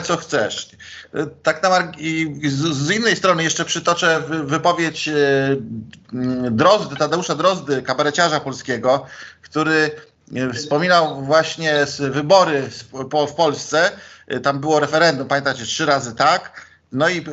co 0.00 0.16
chcesz. 0.16 0.70
Tak 1.42 1.62
na 1.62 1.92
z, 2.48 2.90
innej 2.90 3.16
strony 3.16 3.42
jeszcze 3.42 3.64
przytoczę 3.64 4.22
wypowiedź 4.44 5.08
e, 5.08 5.12
Drozdy, 6.50 6.96
Tadeusza 6.96 7.34
Drozdy, 7.34 7.82
kabareciarza 7.82 8.40
polskiego, 8.40 9.06
który 9.42 9.90
e, 10.34 10.52
wspominał 10.52 11.24
właśnie 11.24 11.86
wybory 11.98 12.70
w 13.28 13.34
Polsce. 13.34 13.92
E, 14.26 14.40
tam 14.40 14.60
było 14.60 14.80
referendum, 14.80 15.28
pamiętacie, 15.28 15.64
trzy 15.64 15.86
razy 15.86 16.14
tak. 16.14 16.70
No 16.92 17.08
i 17.08 17.24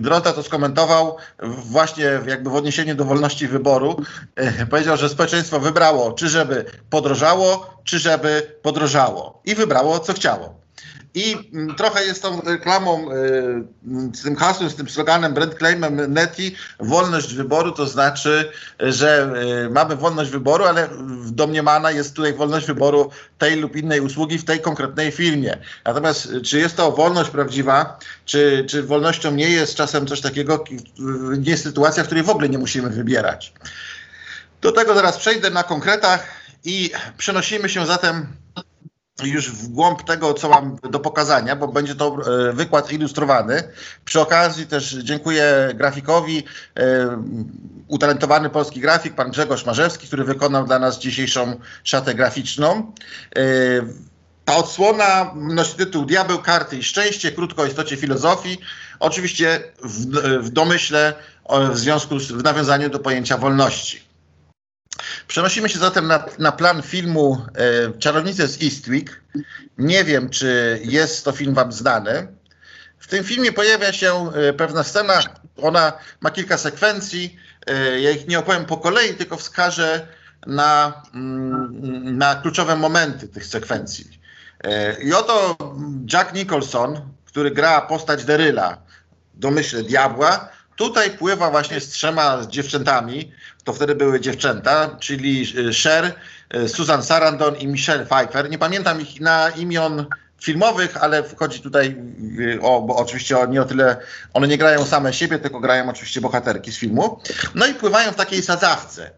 Drozda 0.00 0.32
to 0.32 0.42
skomentował 0.42 1.16
właśnie 1.42 2.20
jakby 2.26 2.50
w 2.50 2.54
odniesieniu 2.54 2.94
do 2.94 3.04
wolności 3.04 3.48
wyboru. 3.48 4.02
Powiedział, 4.70 4.96
że 4.96 5.08
społeczeństwo 5.08 5.60
wybrało, 5.60 6.12
czy 6.12 6.28
żeby 6.28 6.64
podrożało, 6.90 7.80
czy 7.84 7.98
żeby 7.98 8.58
podrożało. 8.62 9.40
I 9.44 9.54
wybrało, 9.54 10.00
co 10.00 10.12
chciało. 10.12 10.67
I 11.14 11.50
mm, 11.52 11.74
trochę 11.74 12.04
jest 12.04 12.22
tą 12.22 12.40
reklamą, 12.40 13.12
y, 13.12 14.14
z 14.14 14.22
tym 14.22 14.36
hasłem, 14.36 14.70
z 14.70 14.74
tym 14.74 14.88
sloganem, 14.88 15.34
brand 15.34 15.54
claimem 15.58 16.12
Neti, 16.12 16.54
wolność 16.80 17.34
wyboru, 17.34 17.72
to 17.72 17.86
znaczy, 17.86 18.52
że 18.80 19.32
y, 19.66 19.70
mamy 19.70 19.96
wolność 19.96 20.30
wyboru, 20.30 20.64
ale 20.64 20.88
domniemana 21.26 21.90
jest 21.90 22.16
tutaj 22.16 22.34
wolność 22.34 22.66
wyboru 22.66 23.10
tej 23.38 23.56
lub 23.56 23.76
innej 23.76 24.00
usługi 24.00 24.38
w 24.38 24.44
tej 24.44 24.60
konkretnej 24.60 25.12
firmie. 25.12 25.58
Natomiast 25.84 26.26
y, 26.26 26.40
czy 26.40 26.58
jest 26.58 26.76
to 26.76 26.92
wolność 26.92 27.30
prawdziwa, 27.30 27.98
czy, 28.24 28.64
czy 28.68 28.82
wolnością 28.82 29.30
nie 29.30 29.50
jest 29.50 29.74
czasem 29.74 30.06
coś 30.06 30.20
takiego, 30.20 30.64
nie 31.38 31.50
jest 31.50 31.62
sytuacja, 31.62 32.02
w 32.02 32.06
której 32.06 32.24
w 32.24 32.30
ogóle 32.30 32.48
nie 32.48 32.58
musimy 32.58 32.90
wybierać. 32.90 33.52
Do 34.60 34.72
tego 34.72 34.94
zaraz 34.94 35.18
przejdę 35.18 35.50
na 35.50 35.62
konkretach 35.62 36.26
i 36.64 36.90
przenosimy 37.18 37.68
się 37.68 37.86
zatem 37.86 38.26
już 39.26 39.50
w 39.50 39.68
głąb 39.68 40.02
tego, 40.02 40.34
co 40.34 40.48
mam 40.48 40.76
do 40.90 41.00
pokazania, 41.00 41.56
bo 41.56 41.68
będzie 41.68 41.94
to 41.94 42.16
e, 42.48 42.52
wykład 42.52 42.92
ilustrowany. 42.92 43.62
Przy 44.04 44.20
okazji 44.20 44.66
też 44.66 44.92
dziękuję 45.02 45.70
grafikowi, 45.74 46.44
e, 46.76 47.22
utalentowany 47.88 48.50
polski 48.50 48.80
grafik, 48.80 49.14
pan 49.14 49.30
Grzegorz 49.30 49.66
Marzewski, 49.66 50.06
który 50.06 50.24
wykonał 50.24 50.66
dla 50.66 50.78
nas 50.78 50.98
dzisiejszą 50.98 51.60
szatę 51.84 52.14
graficzną. 52.14 52.92
E, 53.36 53.42
ta 54.44 54.56
odsłona 54.56 55.34
nosi 55.34 55.74
tytuł 55.74 56.04
Diabeł, 56.04 56.38
karty 56.38 56.76
i 56.76 56.82
szczęście, 56.82 57.32
krótko 57.32 57.62
o 57.62 57.66
istocie 57.66 57.96
filozofii. 57.96 58.58
Oczywiście 59.00 59.62
w, 59.82 60.06
w 60.44 60.50
domyśle 60.50 61.14
w 61.72 61.78
związku 61.78 62.18
z 62.18 62.32
w 62.32 62.42
nawiązaniu 62.42 62.90
do 62.90 62.98
pojęcia 62.98 63.38
wolności. 63.38 64.07
Przenosimy 65.26 65.68
się 65.68 65.78
zatem 65.78 66.06
na, 66.06 66.24
na 66.38 66.52
plan 66.52 66.82
filmu 66.82 67.46
e, 67.54 67.98
Czarownice 67.98 68.48
z 68.48 68.62
Eastwick. 68.62 69.20
Nie 69.78 70.04
wiem, 70.04 70.30
czy 70.30 70.80
jest 70.84 71.24
to 71.24 71.32
film 71.32 71.54
wam 71.54 71.72
znany. 71.72 72.28
W 72.98 73.06
tym 73.06 73.24
filmie 73.24 73.52
pojawia 73.52 73.92
się 73.92 74.32
e, 74.32 74.52
pewna 74.52 74.84
scena, 74.84 75.20
ona 75.62 75.92
ma 76.20 76.30
kilka 76.30 76.58
sekwencji. 76.58 77.36
E, 77.66 78.00
ja 78.00 78.10
ich 78.10 78.28
nie 78.28 78.38
opowiem 78.38 78.64
po 78.64 78.76
kolei, 78.76 79.14
tylko 79.14 79.36
wskażę 79.36 80.06
na, 80.46 81.02
mm, 81.14 82.18
na 82.18 82.34
kluczowe 82.34 82.76
momenty 82.76 83.28
tych 83.28 83.46
sekwencji. 83.46 84.20
E, 84.64 85.02
I 85.02 85.12
oto 85.14 85.56
Jack 86.12 86.34
Nicholson, 86.34 87.00
który 87.24 87.50
gra 87.50 87.80
postać 87.80 88.24
Deryla, 88.24 88.82
domyślę 89.34 89.82
diabła, 89.82 90.48
tutaj 90.76 91.10
pływa 91.10 91.50
właśnie 91.50 91.80
z 91.80 91.88
trzema 91.88 92.46
dziewczętami, 92.48 93.32
to 93.68 93.72
wtedy 93.72 93.94
były 93.94 94.20
dziewczęta, 94.20 94.96
czyli 95.00 95.52
e, 95.68 95.72
Cher, 95.72 96.14
e, 96.50 96.68
Susan 96.68 97.02
Sarandon 97.02 97.56
i 97.56 97.66
Michelle 97.66 98.06
Pfeiffer. 98.06 98.50
Nie 98.50 98.58
pamiętam 98.58 99.00
ich 99.00 99.20
na 99.20 99.50
imion 99.50 100.06
filmowych, 100.40 100.96
ale 100.96 101.22
wchodzi 101.22 101.60
tutaj 101.60 101.96
e, 102.56 102.60
o, 102.60 102.82
bo 102.82 102.96
oczywiście 102.96 103.38
o, 103.38 103.46
nie 103.46 103.62
o 103.62 103.64
tyle, 103.64 103.96
one 104.34 104.48
nie 104.48 104.58
grają 104.58 104.84
same 104.84 105.12
siebie, 105.12 105.38
tylko 105.38 105.60
grają 105.60 105.90
oczywiście 105.90 106.20
bohaterki 106.20 106.72
z 106.72 106.78
filmu. 106.78 107.20
No 107.54 107.66
i 107.66 107.74
pływają 107.74 108.12
w 108.12 108.16
takiej 108.16 108.42
sadzawce. 108.42 109.10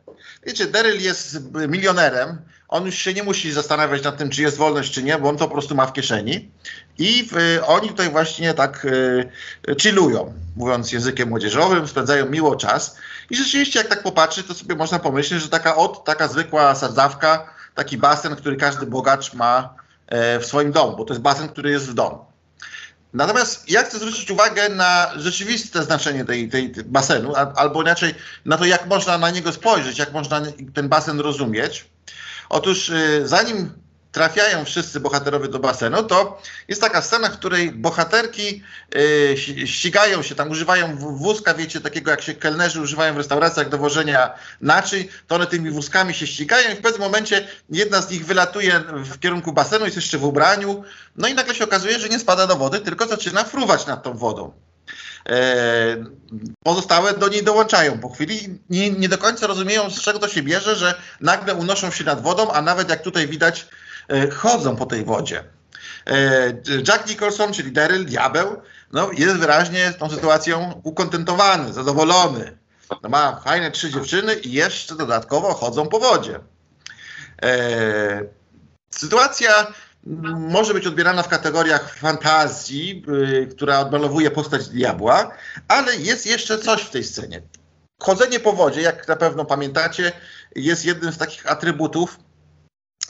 Wiecie, 0.46 0.66
Daryl 0.66 1.00
jest 1.00 1.38
milionerem, 1.68 2.38
on 2.70 2.86
już 2.86 2.94
się 2.94 3.14
nie 3.14 3.22
musi 3.22 3.52
zastanawiać 3.52 4.02
nad 4.02 4.16
tym, 4.16 4.30
czy 4.30 4.42
jest 4.42 4.56
wolność, 4.56 4.92
czy 4.92 5.02
nie, 5.02 5.18
bo 5.18 5.28
on 5.28 5.36
to 5.36 5.48
po 5.48 5.52
prostu 5.52 5.74
ma 5.74 5.86
w 5.86 5.92
kieszeni. 5.92 6.50
I 6.98 7.28
w, 7.32 7.60
oni 7.66 7.88
tutaj 7.88 8.10
właśnie 8.10 8.54
tak 8.54 8.84
y, 8.84 9.30
chillują, 9.80 10.34
mówiąc 10.56 10.92
językiem 10.92 11.28
młodzieżowym, 11.28 11.88
spędzają 11.88 12.30
miło 12.30 12.56
czas. 12.56 12.96
I 13.30 13.36
rzeczywiście, 13.36 13.78
jak 13.78 13.88
tak 13.88 14.02
popatrzy, 14.02 14.42
to 14.42 14.54
sobie 14.54 14.74
można 14.74 14.98
pomyśleć, 14.98 15.42
że 15.42 15.48
taka 15.48 15.76
od, 15.76 16.04
taka 16.04 16.28
zwykła 16.28 16.74
sadzawka, 16.74 17.54
taki 17.74 17.98
basen, 17.98 18.36
który 18.36 18.56
każdy 18.56 18.86
bogacz 18.86 19.34
ma 19.34 19.74
e, 20.06 20.40
w 20.40 20.46
swoim 20.46 20.72
domu, 20.72 20.96
bo 20.96 21.04
to 21.04 21.12
jest 21.12 21.22
basen, 21.22 21.48
który 21.48 21.70
jest 21.70 21.86
w 21.86 21.94
domu. 21.94 22.24
Natomiast 23.12 23.70
ja 23.70 23.82
chcę 23.82 23.98
zwrócić 23.98 24.30
uwagę 24.30 24.68
na 24.68 25.12
rzeczywiste 25.16 25.82
znaczenie 25.82 26.24
tej, 26.24 26.48
tej, 26.48 26.70
tej 26.70 26.84
basenu, 26.84 27.34
albo 27.34 27.82
inaczej 27.82 28.14
na 28.44 28.58
to, 28.58 28.64
jak 28.64 28.86
można 28.86 29.18
na 29.18 29.30
niego 29.30 29.52
spojrzeć, 29.52 29.98
jak 29.98 30.12
można 30.12 30.42
ten 30.74 30.88
basen 30.88 31.20
rozumieć. 31.20 31.90
Otóż 32.50 32.88
y, 32.88 33.22
zanim 33.24 33.72
trafiają 34.12 34.64
wszyscy 34.64 35.00
bohaterowie 35.00 35.48
do 35.48 35.58
basenu, 35.58 36.02
to 36.02 36.42
jest 36.68 36.80
taka 36.80 37.02
scena, 37.02 37.28
w 37.28 37.38
której 37.38 37.72
bohaterki 37.72 38.62
y, 38.94 39.66
ścigają 39.66 40.22
się, 40.22 40.34
tam 40.34 40.50
używają 40.50 40.96
wózka, 40.96 41.54
wiecie, 41.54 41.80
takiego 41.80 42.10
jak 42.10 42.22
się 42.22 42.34
kelnerzy 42.34 42.80
używają 42.80 43.14
w 43.14 43.16
restauracjach 43.16 43.68
do 43.68 43.78
wożenia 43.78 44.34
naczyń, 44.60 45.08
to 45.26 45.34
one 45.34 45.46
tymi 45.46 45.70
wózkami 45.70 46.14
się 46.14 46.26
ścigają 46.26 46.72
i 46.72 46.74
w 46.74 46.80
pewnym 46.80 47.00
momencie 47.00 47.48
jedna 47.70 48.02
z 48.02 48.10
nich 48.10 48.26
wylatuje 48.26 48.80
w 48.80 49.18
kierunku 49.18 49.52
basenu, 49.52 49.84
jest 49.84 49.96
jeszcze 49.96 50.18
w 50.18 50.24
ubraniu, 50.24 50.84
no 51.16 51.28
i 51.28 51.34
nagle 51.34 51.54
się 51.54 51.64
okazuje, 51.64 51.98
że 51.98 52.08
nie 52.08 52.18
spada 52.18 52.46
do 52.46 52.56
wody, 52.56 52.80
tylko 52.80 53.06
zaczyna 53.06 53.44
fruwać 53.44 53.86
nad 53.86 54.02
tą 54.02 54.16
wodą. 54.16 54.52
E, 55.28 55.32
pozostałe 56.62 57.14
do 57.14 57.28
niej 57.28 57.44
dołączają 57.44 57.98
po 57.98 58.08
chwili. 58.08 58.58
Nie, 58.70 58.90
nie 58.90 59.08
do 59.08 59.18
końca 59.18 59.46
rozumieją, 59.46 59.90
z 59.90 60.00
czego 60.00 60.18
to 60.18 60.28
się 60.28 60.42
bierze, 60.42 60.76
że 60.76 60.94
nagle 61.20 61.54
unoszą 61.54 61.90
się 61.90 62.04
nad 62.04 62.22
wodą, 62.22 62.52
a 62.52 62.62
nawet 62.62 62.90
jak 62.90 63.02
tutaj 63.02 63.28
widać, 63.28 63.66
e, 64.08 64.30
chodzą 64.30 64.76
po 64.76 64.86
tej 64.86 65.04
wodzie. 65.04 65.44
E, 66.06 66.48
Jack 66.88 67.08
Nicholson, 67.08 67.52
czyli 67.52 67.72
Daryl, 67.72 68.04
diabeł, 68.04 68.62
no, 68.92 69.10
jest 69.12 69.36
wyraźnie 69.36 69.92
tą 69.98 70.10
sytuacją 70.10 70.80
ukontentowany, 70.82 71.72
zadowolony. 71.72 72.58
No, 73.02 73.08
ma 73.08 73.40
fajne 73.44 73.70
trzy 73.70 73.90
dziewczyny 73.90 74.34
i 74.34 74.52
jeszcze 74.52 74.96
dodatkowo 74.96 75.54
chodzą 75.54 75.86
po 75.86 76.00
wodzie. 76.00 76.40
sytuacja 78.90 79.66
może 80.36 80.74
być 80.74 80.86
odbierana 80.86 81.22
w 81.22 81.28
kategoriach 81.28 81.94
fantazji, 81.94 83.04
yy, 83.06 83.46
która 83.46 83.80
odmalowuje 83.80 84.30
postać 84.30 84.68
diabła, 84.68 85.32
ale 85.68 85.96
jest 85.96 86.26
jeszcze 86.26 86.58
coś 86.58 86.82
w 86.82 86.90
tej 86.90 87.04
scenie. 87.04 87.42
Chodzenie 87.98 88.40
po 88.40 88.52
wodzie, 88.52 88.80
jak 88.80 89.08
na 89.08 89.16
pewno 89.16 89.44
pamiętacie, 89.44 90.12
jest 90.56 90.84
jednym 90.84 91.12
z 91.12 91.18
takich 91.18 91.50
atrybutów 91.50 92.18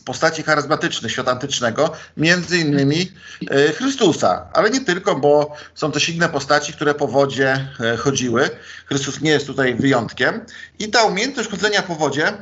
postaci 0.04 0.42
charyzmatycznych 0.42 1.12
świata 1.12 1.30
antycznego, 1.30 1.92
między 2.16 2.58
innymi 2.58 3.12
e, 3.50 3.72
Chrystusa, 3.72 4.48
ale 4.52 4.70
nie 4.70 4.80
tylko, 4.80 5.16
bo 5.16 5.56
są 5.74 5.92
też 5.92 6.08
inne 6.08 6.28
postaci, 6.28 6.72
które 6.72 6.94
po 6.94 7.08
wodzie 7.08 7.68
e, 7.80 7.96
chodziły. 7.96 8.50
Chrystus 8.86 9.20
nie 9.20 9.30
jest 9.30 9.46
tutaj 9.46 9.74
wyjątkiem. 9.74 10.40
I 10.78 10.88
ta 10.88 11.02
umiejętność 11.02 11.50
chodzenia 11.50 11.82
po 11.82 11.94
wodzie 11.94 12.32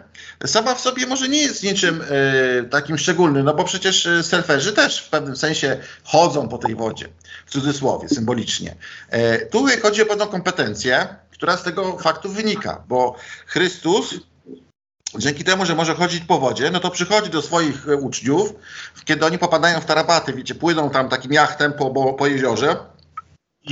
sama 0.46 0.74
w 0.74 0.80
sobie 0.80 1.06
może 1.06 1.28
nie 1.28 1.42
jest 1.42 1.62
niczym 1.62 2.02
e, 2.02 2.64
takim 2.64 2.98
szczególnym, 2.98 3.44
no 3.44 3.54
bo 3.54 3.64
przecież 3.64 4.08
surferzy 4.22 4.72
też 4.72 4.98
w 4.98 5.08
pewnym 5.08 5.36
sensie 5.36 5.76
chodzą 6.04 6.48
po 6.48 6.58
tej 6.58 6.74
wodzie, 6.74 7.08
w 7.46 7.50
cudzysłowie, 7.50 8.08
symbolicznie. 8.08 8.74
Tu 9.50 9.66
chodzi 9.82 10.02
o 10.02 10.06
pewną 10.06 10.26
kompetencję, 10.26 11.08
która 11.30 11.56
z 11.56 11.62
tego 11.62 11.98
faktu 11.98 12.28
wynika, 12.28 12.82
bo 12.88 13.16
Chrystus 13.46 14.14
dzięki 15.18 15.44
temu, 15.44 15.66
że 15.66 15.74
może 15.74 15.94
chodzić 15.94 16.24
po 16.24 16.38
wodzie, 16.38 16.70
no 16.70 16.80
to 16.80 16.90
przychodzi 16.90 17.30
do 17.30 17.42
swoich 17.42 17.88
e, 17.88 17.96
uczniów, 17.96 18.54
kiedy 19.04 19.26
oni 19.26 19.38
popadają 19.38 19.80
w 19.80 19.84
tarapaty, 19.84 20.32
wiecie, 20.32 20.54
płyną 20.54 20.90
tam 20.90 21.08
takim 21.08 21.32
jachtem 21.32 21.72
po, 21.72 22.14
po 22.14 22.26
jeziorze, 22.26 22.76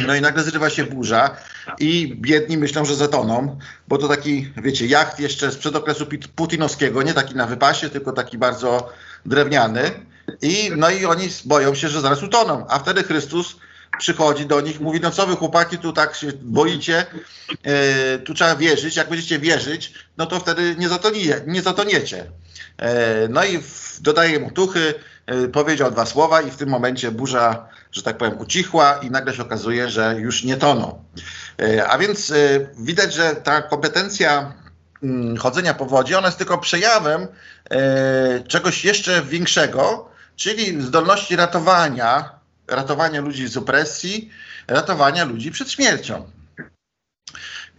no 0.07 0.15
i 0.15 0.21
nagle 0.21 0.43
zrywa 0.43 0.71
się 0.71 0.85
burza 0.85 1.37
i 1.79 2.17
biedni 2.21 2.57
myślą, 2.57 2.85
że 2.85 2.95
zatoną, 2.95 3.59
bo 3.89 3.99
to 3.99 4.09
taki, 4.09 4.53
wiecie, 4.57 4.87
jacht 4.87 5.21
jeszcze 5.21 5.53
sprzed 5.53 5.77
okresu 5.77 6.07
putinowskiego, 6.35 7.03
nie 7.03 7.15
taki 7.15 7.35
na 7.35 7.47
wypasie, 7.47 7.91
tylko 7.91 8.13
taki 8.13 8.39
bardzo 8.39 8.93
drewniany. 9.27 9.91
I, 10.43 10.71
no 10.77 10.91
i 10.91 11.07
oni 11.07 11.29
boją 11.45 11.75
się, 11.75 11.89
że 11.89 12.01
zaraz 12.01 12.23
utoną. 12.23 12.67
A 12.69 12.79
wtedy 12.79 13.03
Chrystus 13.03 13.57
przychodzi 13.99 14.47
do 14.47 14.61
nich, 14.61 14.81
mówi, 14.81 15.01
no 15.01 15.11
co 15.11 15.27
wy 15.27 15.37
chłopaki 15.37 15.79
tu 15.79 15.93
tak 15.93 16.15
się 16.15 16.27
boicie, 16.43 17.07
e, 17.63 18.19
tu 18.19 18.35
trzeba 18.35 18.57
wierzyć, 18.57 18.97
jak 18.97 19.09
będziecie 19.09 19.39
wierzyć, 19.39 19.93
no 20.17 20.27
to 20.27 20.41
wtedy 20.41 20.77
nie, 20.79 20.89
zatonie, 20.89 21.41
nie 21.47 21.63
zatoniecie. 21.63 22.27
E, 22.79 23.29
no 23.29 23.45
i 23.45 23.63
dodaje 24.01 24.41
mu 24.41 24.51
tuchy, 24.51 24.95
e, 25.27 25.49
powiedział 25.49 25.91
dwa 25.91 26.07
słowa 26.07 26.43
i 26.43 26.51
w 26.51 26.57
tym 26.57 26.69
momencie 26.69 27.11
burza, 27.11 27.69
że 27.93 28.03
tak 28.03 28.19
powiem, 28.19 28.39
ucichła 28.39 29.01
i 29.03 29.11
nagle 29.11 29.35
się 29.35 29.43
okazuje, 29.43 29.91
że 29.91 30.17
już 30.19 30.45
nie 30.45 30.57
toną. 30.57 31.05
E, 31.63 31.89
a 31.89 31.99
więc 31.99 32.33
widać, 32.79 33.15
że 33.15 33.37
ta 33.37 33.63
kompetencja 33.63 34.53
mm, 35.03 35.37
chodzenia 35.37 35.75
po 35.75 35.87
wodzie, 35.87 36.19
ona 36.19 36.29
jest 36.29 36.39
tylko 36.39 36.59
przejawem 36.59 37.27
czegoś 38.49 38.85
jeszcze 38.85 39.23
większego, 39.23 40.09
czyli 40.37 40.83
zdolności 40.83 41.37
ratowania 41.37 42.36
ratowania 42.69 43.21
ludzi 43.21 43.49
z 43.49 43.57
opresji, 43.57 44.31
ratowania 44.69 45.25
ludzi 45.25 45.51
przed 45.51 45.71
śmiercią. 45.71 46.31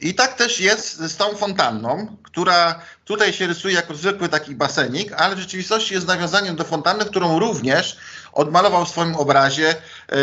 I 0.01 0.13
tak 0.13 0.33
też 0.33 0.59
jest 0.59 0.97
z 0.97 1.17
tą 1.17 1.35
fontanną, 1.35 2.17
która 2.23 2.81
tutaj 3.05 3.33
się 3.33 3.47
rysuje 3.47 3.75
jako 3.75 3.95
zwykły 3.95 4.29
taki 4.29 4.55
basenik, 4.55 5.13
ale 5.13 5.35
w 5.35 5.39
rzeczywistości 5.39 5.93
jest 5.93 6.07
nawiązaniem 6.07 6.55
do 6.55 6.63
fontanny, 6.63 7.05
którą 7.05 7.39
również 7.39 7.97
odmalował 8.33 8.85
w 8.85 8.89
swoim 8.89 9.15
obrazie 9.15 9.75
yy, 10.11 10.15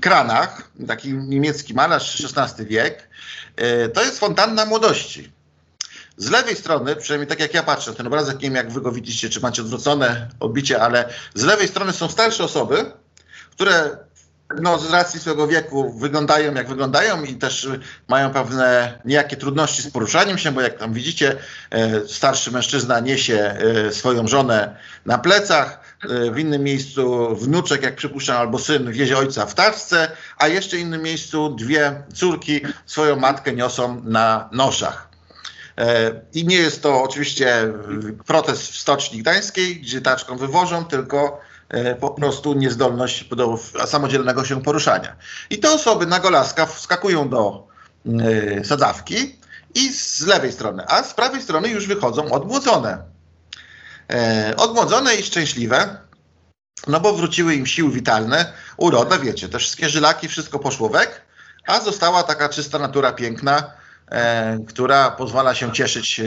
Kranach, 0.00 0.70
taki 0.86 1.14
niemiecki 1.14 1.74
malarz 1.74 2.24
XVI 2.36 2.66
wiek. 2.66 3.08
Yy, 3.56 3.88
to 3.88 4.04
jest 4.04 4.18
fontanna 4.18 4.66
młodości. 4.66 5.32
Z 6.16 6.30
lewej 6.30 6.56
strony, 6.56 6.96
przynajmniej 6.96 7.28
tak 7.28 7.40
jak 7.40 7.54
ja 7.54 7.62
patrzę, 7.62 7.94
ten 7.94 8.06
obrazek, 8.06 8.34
nie 8.34 8.40
wiem 8.40 8.54
jak 8.54 8.72
wy 8.72 8.80
go 8.80 8.92
widzicie, 8.92 9.30
czy 9.30 9.40
macie 9.40 9.62
odwrócone 9.62 10.28
odbicie, 10.40 10.82
ale 10.82 11.08
z 11.34 11.42
lewej 11.42 11.68
strony 11.68 11.92
są 11.92 12.08
starsze 12.08 12.44
osoby, 12.44 12.92
które 13.50 13.96
no, 14.60 14.78
z 14.78 14.90
racji 14.90 15.20
swojego 15.20 15.46
wieku 15.46 15.92
wyglądają 15.98 16.54
jak 16.54 16.68
wyglądają 16.68 17.24
i 17.24 17.34
też 17.34 17.68
mają 18.08 18.30
pewne 18.30 18.98
niejakie 19.04 19.36
trudności 19.36 19.82
z 19.82 19.90
poruszaniem 19.90 20.38
się, 20.38 20.52
bo 20.52 20.60
jak 20.60 20.78
tam 20.78 20.92
widzicie, 20.92 21.36
e, 21.70 22.08
starszy 22.08 22.50
mężczyzna 22.50 23.00
niesie 23.00 23.56
e, 23.88 23.92
swoją 23.92 24.28
żonę 24.28 24.76
na 25.06 25.18
plecach, 25.18 25.96
e, 26.02 26.30
w 26.30 26.38
innym 26.38 26.62
miejscu 26.62 27.36
wnuczek, 27.36 27.82
jak 27.82 27.96
przypuszczam, 27.96 28.36
albo 28.36 28.58
syn 28.58 28.92
wiezie 28.92 29.18
ojca 29.18 29.46
w 29.46 29.54
taszce, 29.54 30.10
a 30.38 30.48
jeszcze 30.48 30.76
w 30.76 30.80
innym 30.80 31.02
miejscu 31.02 31.54
dwie 31.54 32.02
córki 32.14 32.60
swoją 32.86 33.16
matkę 33.16 33.52
niosą 33.52 34.02
na 34.04 34.48
noszach. 34.52 35.11
I 36.34 36.46
nie 36.46 36.56
jest 36.56 36.82
to 36.82 37.02
oczywiście 37.02 37.72
protest 38.26 38.62
w 38.62 38.76
Stoczni 38.76 39.18
Gdańskiej, 39.18 39.80
gdzie 39.80 40.00
taczką 40.00 40.36
wywożą, 40.36 40.84
tylko 40.84 41.40
E, 41.72 41.94
po 41.94 42.10
prostu 42.10 42.54
niezdolność 42.54 43.24
do 43.24 43.58
samodzielnego 43.86 44.44
się 44.44 44.62
poruszania. 44.62 45.16
I 45.50 45.58
te 45.58 45.70
osoby 45.70 46.06
na 46.06 46.20
golaska 46.20 46.66
wskakują 46.66 47.28
do 47.28 47.66
e, 48.06 48.64
sadzawki 48.64 49.38
i 49.74 49.92
z 49.92 50.26
lewej 50.26 50.52
strony, 50.52 50.84
a 50.88 51.02
z 51.02 51.14
prawej 51.14 51.42
strony 51.42 51.68
już 51.68 51.86
wychodzą 51.86 52.32
odmłodzone. 52.32 52.98
E, 54.10 54.54
odmłodzone 54.56 55.14
i 55.14 55.22
szczęśliwe, 55.22 55.98
no 56.86 57.00
bo 57.00 57.12
wróciły 57.12 57.54
im 57.54 57.66
siły 57.66 57.90
witalne, 57.90 58.52
uroda, 58.76 59.18
wiecie, 59.18 59.48
te 59.48 59.58
wszystkie 59.58 59.88
żylaki, 59.88 60.28
wszystko 60.28 60.58
poszło 60.58 60.88
wek, 60.88 61.22
a 61.66 61.80
została 61.80 62.22
taka 62.22 62.48
czysta 62.48 62.78
natura 62.78 63.12
piękna, 63.12 63.70
która 64.68 65.10
pozwala 65.10 65.54
się 65.54 65.72
cieszyć, 65.72 66.20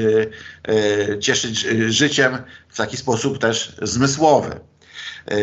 cieszyć 1.19 1.59
życiem 1.87 2.37
w 2.69 2.77
taki 2.77 2.97
sposób 2.97 3.39
też 3.39 3.75
zmysłowy. 3.81 4.59
E, 5.27 5.37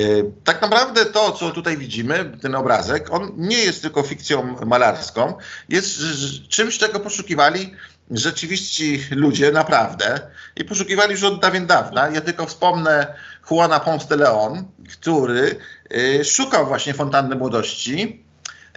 tak 0.44 0.62
naprawdę 0.62 1.06
to, 1.06 1.32
co 1.32 1.50
tutaj 1.50 1.76
widzimy, 1.78 2.32
ten 2.42 2.54
obrazek, 2.54 3.12
on 3.12 3.32
nie 3.36 3.58
jest 3.58 3.82
tylko 3.82 4.02
fikcją 4.02 4.56
malarską, 4.66 5.34
jest 5.68 6.00
czymś, 6.48 6.78
czego 6.78 7.00
poszukiwali 7.00 7.74
rzeczywiści 8.10 9.04
ludzie 9.10 9.52
naprawdę 9.52 10.20
i 10.56 10.64
poszukiwali 10.64 11.12
już 11.12 11.22
od 11.22 11.40
dawien 11.40 11.66
dawna. 11.66 12.08
Ja 12.08 12.20
tylko 12.20 12.46
wspomnę 12.46 13.14
Juana 13.50 13.80
Ponce 13.80 14.08
de 14.08 14.16
Leon, 14.16 14.64
który 14.92 15.56
e, 15.90 16.24
szukał 16.24 16.66
właśnie 16.66 16.94
fontanny 16.94 17.36
młodości 17.36 18.24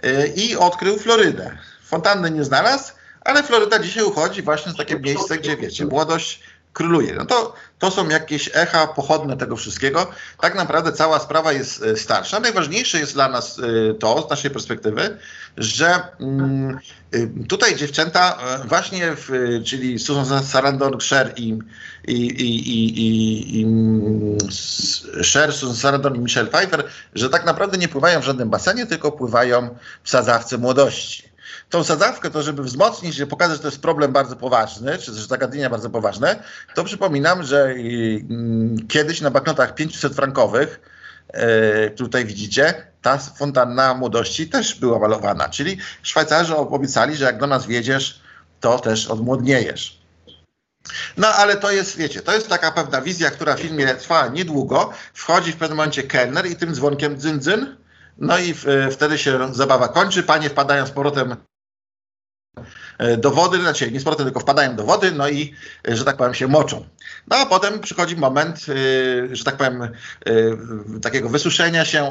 e, 0.02 0.26
i 0.26 0.56
odkrył 0.56 0.98
Florydę. 0.98 1.58
Fontanny 1.82 2.30
nie 2.30 2.44
znalazł, 2.44 2.92
ale 3.26 3.42
Floryda 3.42 3.78
dzisiaj 3.78 4.04
uchodzi 4.04 4.42
właśnie 4.42 4.72
z 4.72 4.76
takie 4.76 5.00
miejsce, 5.00 5.38
gdzie 5.38 5.56
wiecie, 5.56 5.86
młodość 5.86 6.40
króluje. 6.76 7.14
No 7.14 7.26
to, 7.26 7.54
to 7.78 7.90
są 7.90 8.08
jakieś 8.08 8.50
echa 8.54 8.86
pochodne 8.86 9.36
tego 9.36 9.56
wszystkiego. 9.56 10.10
Tak 10.40 10.54
naprawdę 10.54 10.92
cała 10.92 11.18
sprawa 11.18 11.52
jest 11.52 11.82
e, 11.82 11.96
starsza. 11.96 12.40
Najważniejsze 12.40 12.98
jest 12.98 13.14
dla 13.14 13.28
nas 13.28 13.58
e, 13.58 13.94
to, 13.94 14.26
z 14.26 14.30
naszej 14.30 14.50
perspektywy, 14.50 15.18
że 15.56 16.00
mm, 16.20 16.78
e, 17.12 17.46
tutaj 17.48 17.76
dziewczęta 17.76 18.38
właśnie, 18.64 19.12
w, 19.16 19.30
czyli 19.64 19.98
Susan 19.98 20.44
Sarandon, 20.44 21.00
Sher 21.00 21.32
i, 21.36 21.58
i, 22.08 22.26
i, 22.26 22.70
i, 22.70 23.60
i 23.60 23.64
mm, 23.64 24.38
Sher, 25.22 25.52
Susan 25.52 25.76
Sarandon 25.76 26.16
i 26.16 26.18
Michelle 26.18 26.48
Pfeiffer, 26.48 26.84
że 27.14 27.30
tak 27.30 27.46
naprawdę 27.46 27.78
nie 27.78 27.88
pływają 27.88 28.20
w 28.20 28.24
żadnym 28.24 28.50
basenie, 28.50 28.86
tylko 28.86 29.12
pływają 29.12 29.78
w 30.02 30.10
sadzawce 30.10 30.58
młodości 30.58 31.25
tą 31.70 31.84
sadzawkę, 31.84 32.30
to 32.30 32.42
żeby 32.42 32.62
wzmocnić, 32.62 33.14
żeby 33.14 33.30
pokazać, 33.30 33.56
że 33.56 33.62
to 33.62 33.68
jest 33.68 33.82
problem 33.82 34.12
bardzo 34.12 34.36
poważny, 34.36 34.98
czy 34.98 35.12
też 35.12 35.26
zagadnienia 35.26 35.70
bardzo 35.70 35.90
poważne, 35.90 36.42
to 36.74 36.84
przypominam, 36.84 37.42
że 37.42 37.64
mm, 37.64 38.88
kiedyś 38.88 39.20
na 39.20 39.30
banknotach 39.30 39.74
500 39.74 40.14
frankowych, 40.14 40.80
e, 41.28 41.90
tutaj 41.90 42.24
widzicie, 42.24 42.86
ta 43.02 43.18
fontanna 43.18 43.94
młodości 43.94 44.48
też 44.48 44.74
była 44.74 44.98
malowana. 44.98 45.48
Czyli 45.48 45.78
Szwajcarzy 46.02 46.56
obiecali, 46.56 47.16
że 47.16 47.24
jak 47.24 47.38
do 47.38 47.46
nas 47.46 47.66
wiedziesz, 47.66 48.20
to 48.60 48.78
też 48.78 49.06
odmłodniejesz. 49.06 50.00
No 51.16 51.28
ale 51.28 51.56
to 51.56 51.70
jest, 51.70 51.96
wiecie, 51.96 52.22
to 52.22 52.32
jest 52.32 52.48
taka 52.48 52.72
pewna 52.72 53.00
wizja, 53.02 53.30
która 53.30 53.56
w 53.56 53.60
filmie 53.60 53.94
trwa 53.94 54.28
niedługo. 54.28 54.90
Wchodzi 55.14 55.52
w 55.52 55.56
pewnym 55.56 55.76
momencie 55.76 56.02
kelner 56.02 56.46
i 56.46 56.56
tym 56.56 56.74
dzwonkiem 56.74 57.18
dzyn, 57.18 57.40
dzyn 57.40 57.76
no 58.18 58.38
i 58.38 58.54
w, 58.54 58.64
wtedy 58.92 59.18
się 59.18 59.54
zabawa 59.54 59.88
kończy. 59.88 60.22
Panie 60.22 60.50
wpadają 60.50 60.86
z 60.86 60.90
powrotem 60.90 61.36
E, 61.36 61.55
do 63.18 63.30
wody, 63.30 63.60
znaczy 63.60 63.92
nie 63.92 64.00
z 64.00 64.04
tylko 64.04 64.40
wpadają 64.40 64.76
do 64.76 64.84
wody, 64.84 65.12
no 65.12 65.28
i, 65.28 65.54
e, 65.88 65.96
że 65.96 66.04
tak 66.04 66.16
powiem, 66.16 66.34
się 66.34 66.48
moczą. 66.48 66.84
No 67.28 67.36
a 67.36 67.46
potem 67.46 67.80
przychodzi 67.80 68.16
moment, 68.16 68.66
e, 68.68 69.36
że 69.36 69.44
tak 69.44 69.56
powiem, 69.56 69.88
takiego 71.02 71.28
wysuszenia 71.28 71.84
się, 71.84 72.10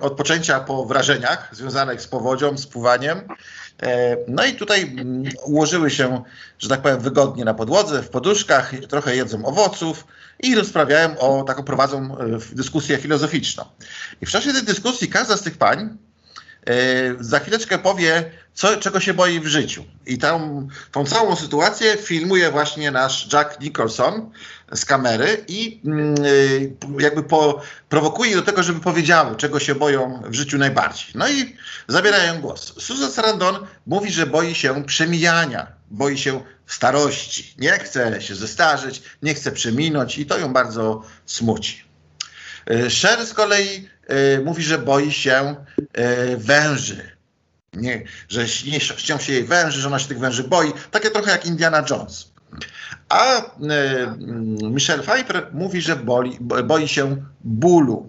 odpoczęcia 0.00 0.60
po 0.60 0.86
wrażeniach 0.86 1.48
związanych 1.52 2.02
z 2.02 2.06
powodzią, 2.06 2.58
z 2.58 2.66
pływaniem. 2.66 3.20
No 4.28 4.44
i 4.44 4.52
tutaj 4.52 4.82
mm, 4.82 5.24
ułożyły 5.44 5.90
się, 5.90 6.22
że 6.58 6.68
tak 6.68 6.82
powiem, 6.82 7.00
wygodnie 7.00 7.44
na 7.44 7.54
podłodze, 7.54 8.02
w 8.02 8.08
poduszkach, 8.08 8.72
trochę 8.88 9.16
jedzą 9.16 9.44
owoców 9.44 10.06
i 10.40 10.54
rozprawiają 10.54 11.18
o, 11.18 11.44
taką 11.44 11.62
prowadzą 11.62 12.16
dyskusję 12.52 12.98
filozoficzną. 12.98 13.64
I 14.20 14.26
w 14.26 14.30
czasie 14.30 14.52
tej 14.52 14.62
dyskusji 14.62 15.08
każda 15.08 15.36
z 15.36 15.42
tych 15.42 15.58
pań 15.58 15.96
za 17.20 17.40
chwileczkę 17.40 17.78
powie, 17.78 18.30
co, 18.54 18.76
czego 18.76 19.00
się 19.00 19.14
boi 19.14 19.40
w 19.40 19.46
życiu. 19.46 19.84
I 20.06 20.18
tą, 20.18 20.68
tą 20.92 21.06
całą 21.06 21.36
sytuację 21.36 21.96
filmuje 21.96 22.50
właśnie 22.50 22.90
nasz 22.90 23.32
Jack 23.32 23.60
Nicholson 23.60 24.30
z 24.74 24.84
kamery 24.84 25.44
i 25.48 25.80
yy, 25.84 27.02
jakby 27.02 27.22
po, 27.22 27.62
prowokuje 27.88 28.36
do 28.36 28.42
tego, 28.42 28.62
żeby 28.62 28.80
powiedziały, 28.80 29.36
czego 29.36 29.60
się 29.60 29.74
boją 29.74 30.22
w 30.26 30.34
życiu 30.34 30.58
najbardziej. 30.58 31.06
No 31.14 31.28
i 31.28 31.56
zabierają 31.88 32.40
głos. 32.40 32.74
Susan 32.78 33.12
Sarandon 33.12 33.66
mówi, 33.86 34.12
że 34.12 34.26
boi 34.26 34.54
się 34.54 34.84
przemijania, 34.84 35.66
boi 35.90 36.18
się 36.18 36.40
starości. 36.66 37.54
Nie 37.58 37.72
chce 37.72 38.22
się 38.22 38.34
zestarzeć, 38.34 39.02
nie 39.22 39.34
chce 39.34 39.52
przeminąć 39.52 40.18
i 40.18 40.26
to 40.26 40.38
ją 40.38 40.52
bardzo 40.52 41.02
smuci. 41.26 41.84
Sher 42.88 43.26
z 43.26 43.34
kolei 43.34 43.88
mówi, 44.44 44.62
że 44.62 44.78
boi 44.78 45.12
się 45.12 45.56
y, 45.78 46.36
węży 46.36 47.16
nie, 47.76 48.02
że 48.28 48.48
śni, 48.48 48.80
się 49.18 49.32
jej 49.32 49.44
węży, 49.44 49.80
że 49.80 49.88
ona 49.88 49.98
się 49.98 50.08
tych 50.08 50.18
węży 50.18 50.44
boi. 50.44 50.72
Takie 50.90 51.10
trochę 51.10 51.30
jak 51.30 51.46
Indiana 51.46 51.84
Jones. 51.90 52.32
A 53.08 53.38
y, 53.38 53.42
Michelle 54.70 55.02
Pfeiffer 55.02 55.48
mówi, 55.52 55.80
że 55.80 55.96
boli, 55.96 56.38
boi 56.64 56.88
się 56.88 57.16
bólu. 57.44 58.08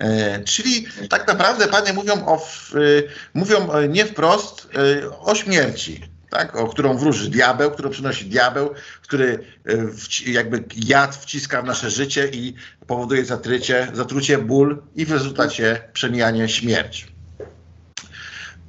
Y, 0.00 0.44
czyli 0.44 0.86
tak 1.10 1.26
naprawdę 1.26 1.68
panie 1.68 1.92
mówią, 1.92 2.26
o, 2.26 2.46
y, 2.74 3.08
mówią 3.34 3.68
nie 3.88 4.06
wprost 4.06 4.68
o 5.20 5.34
śmierci, 5.34 6.10
tak, 6.30 6.56
o 6.56 6.68
którą 6.68 6.96
wróży 6.96 7.30
diabeł, 7.30 7.70
którą 7.70 7.90
przynosi 7.90 8.26
diabeł, 8.26 8.74
który 9.02 9.44
jakby 10.26 10.64
jad 10.76 11.16
wciska 11.16 11.62
w 11.62 11.64
nasze 11.64 11.90
życie 11.90 12.28
i 12.28 12.54
powoduje 12.86 13.24
zatrycie, 13.24 13.88
zatrucie, 13.92 14.38
ból 14.38 14.82
i 14.96 15.06
w 15.06 15.12
rezultacie 15.12 15.82
przemijanie 15.92 16.48
śmierć. 16.48 17.10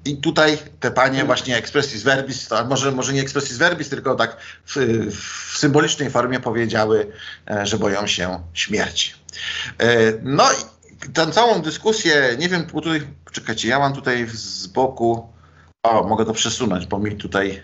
I 0.05 0.17
tutaj 0.17 0.57
te 0.79 0.91
panie 0.91 1.25
właśnie 1.25 1.57
expressis 1.57 2.03
verbis, 2.03 2.49
może, 2.69 2.91
może 2.91 3.13
nie 3.13 3.21
expressis 3.21 3.57
verbis, 3.57 3.89
tylko 3.89 4.15
tak 4.15 4.37
w, 4.65 4.75
w 5.15 5.57
symbolicznej 5.57 6.09
formie 6.09 6.39
powiedziały, 6.39 7.11
e, 7.49 7.65
że 7.65 7.77
boją 7.77 8.07
się 8.07 8.39
śmierci. 8.53 9.13
E, 9.77 9.87
no 10.23 10.43
i 10.51 11.09
tę 11.13 11.31
całą 11.31 11.61
dyskusję, 11.61 12.35
nie 12.39 12.49
wiem, 12.49 12.65
tutaj, 12.65 13.07
czekajcie, 13.31 13.67
ja 13.67 13.79
mam 13.79 13.93
tutaj 13.93 14.27
z 14.33 14.67
boku, 14.67 15.29
o, 15.83 16.07
mogę 16.07 16.25
to 16.25 16.33
przesunąć, 16.33 16.85
bo 16.85 16.99
mi 16.99 17.17
tutaj 17.17 17.63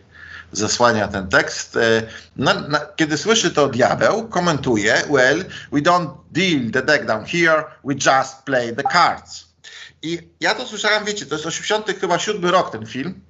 zasłania 0.51 1.07
ten 1.07 1.27
tekst. 1.27 1.77
E, 1.77 2.03
na, 2.35 2.53
na, 2.53 2.79
kiedy 2.95 3.17
słyszy 3.17 3.51
to 3.51 3.67
diabeł, 3.67 4.27
komentuje, 4.27 5.01
well, 5.09 5.45
we 5.71 5.79
don't 5.81 6.09
deal 6.31 6.71
the 6.71 6.81
deck 6.81 7.05
down 7.05 7.25
here, 7.25 7.63
we 7.83 7.93
just 7.93 8.43
play 8.45 8.75
the 8.75 8.83
cards. 8.83 9.47
I 10.01 10.29
ja 10.39 10.55
to 10.55 10.67
słyszałem, 10.67 11.05
wiecie, 11.05 11.25
to 11.25 11.35
jest 11.35 11.45
87 11.45 11.99
chyba 11.99 12.51
rok 12.51 12.71
ten 12.71 12.85
film. 12.85 13.21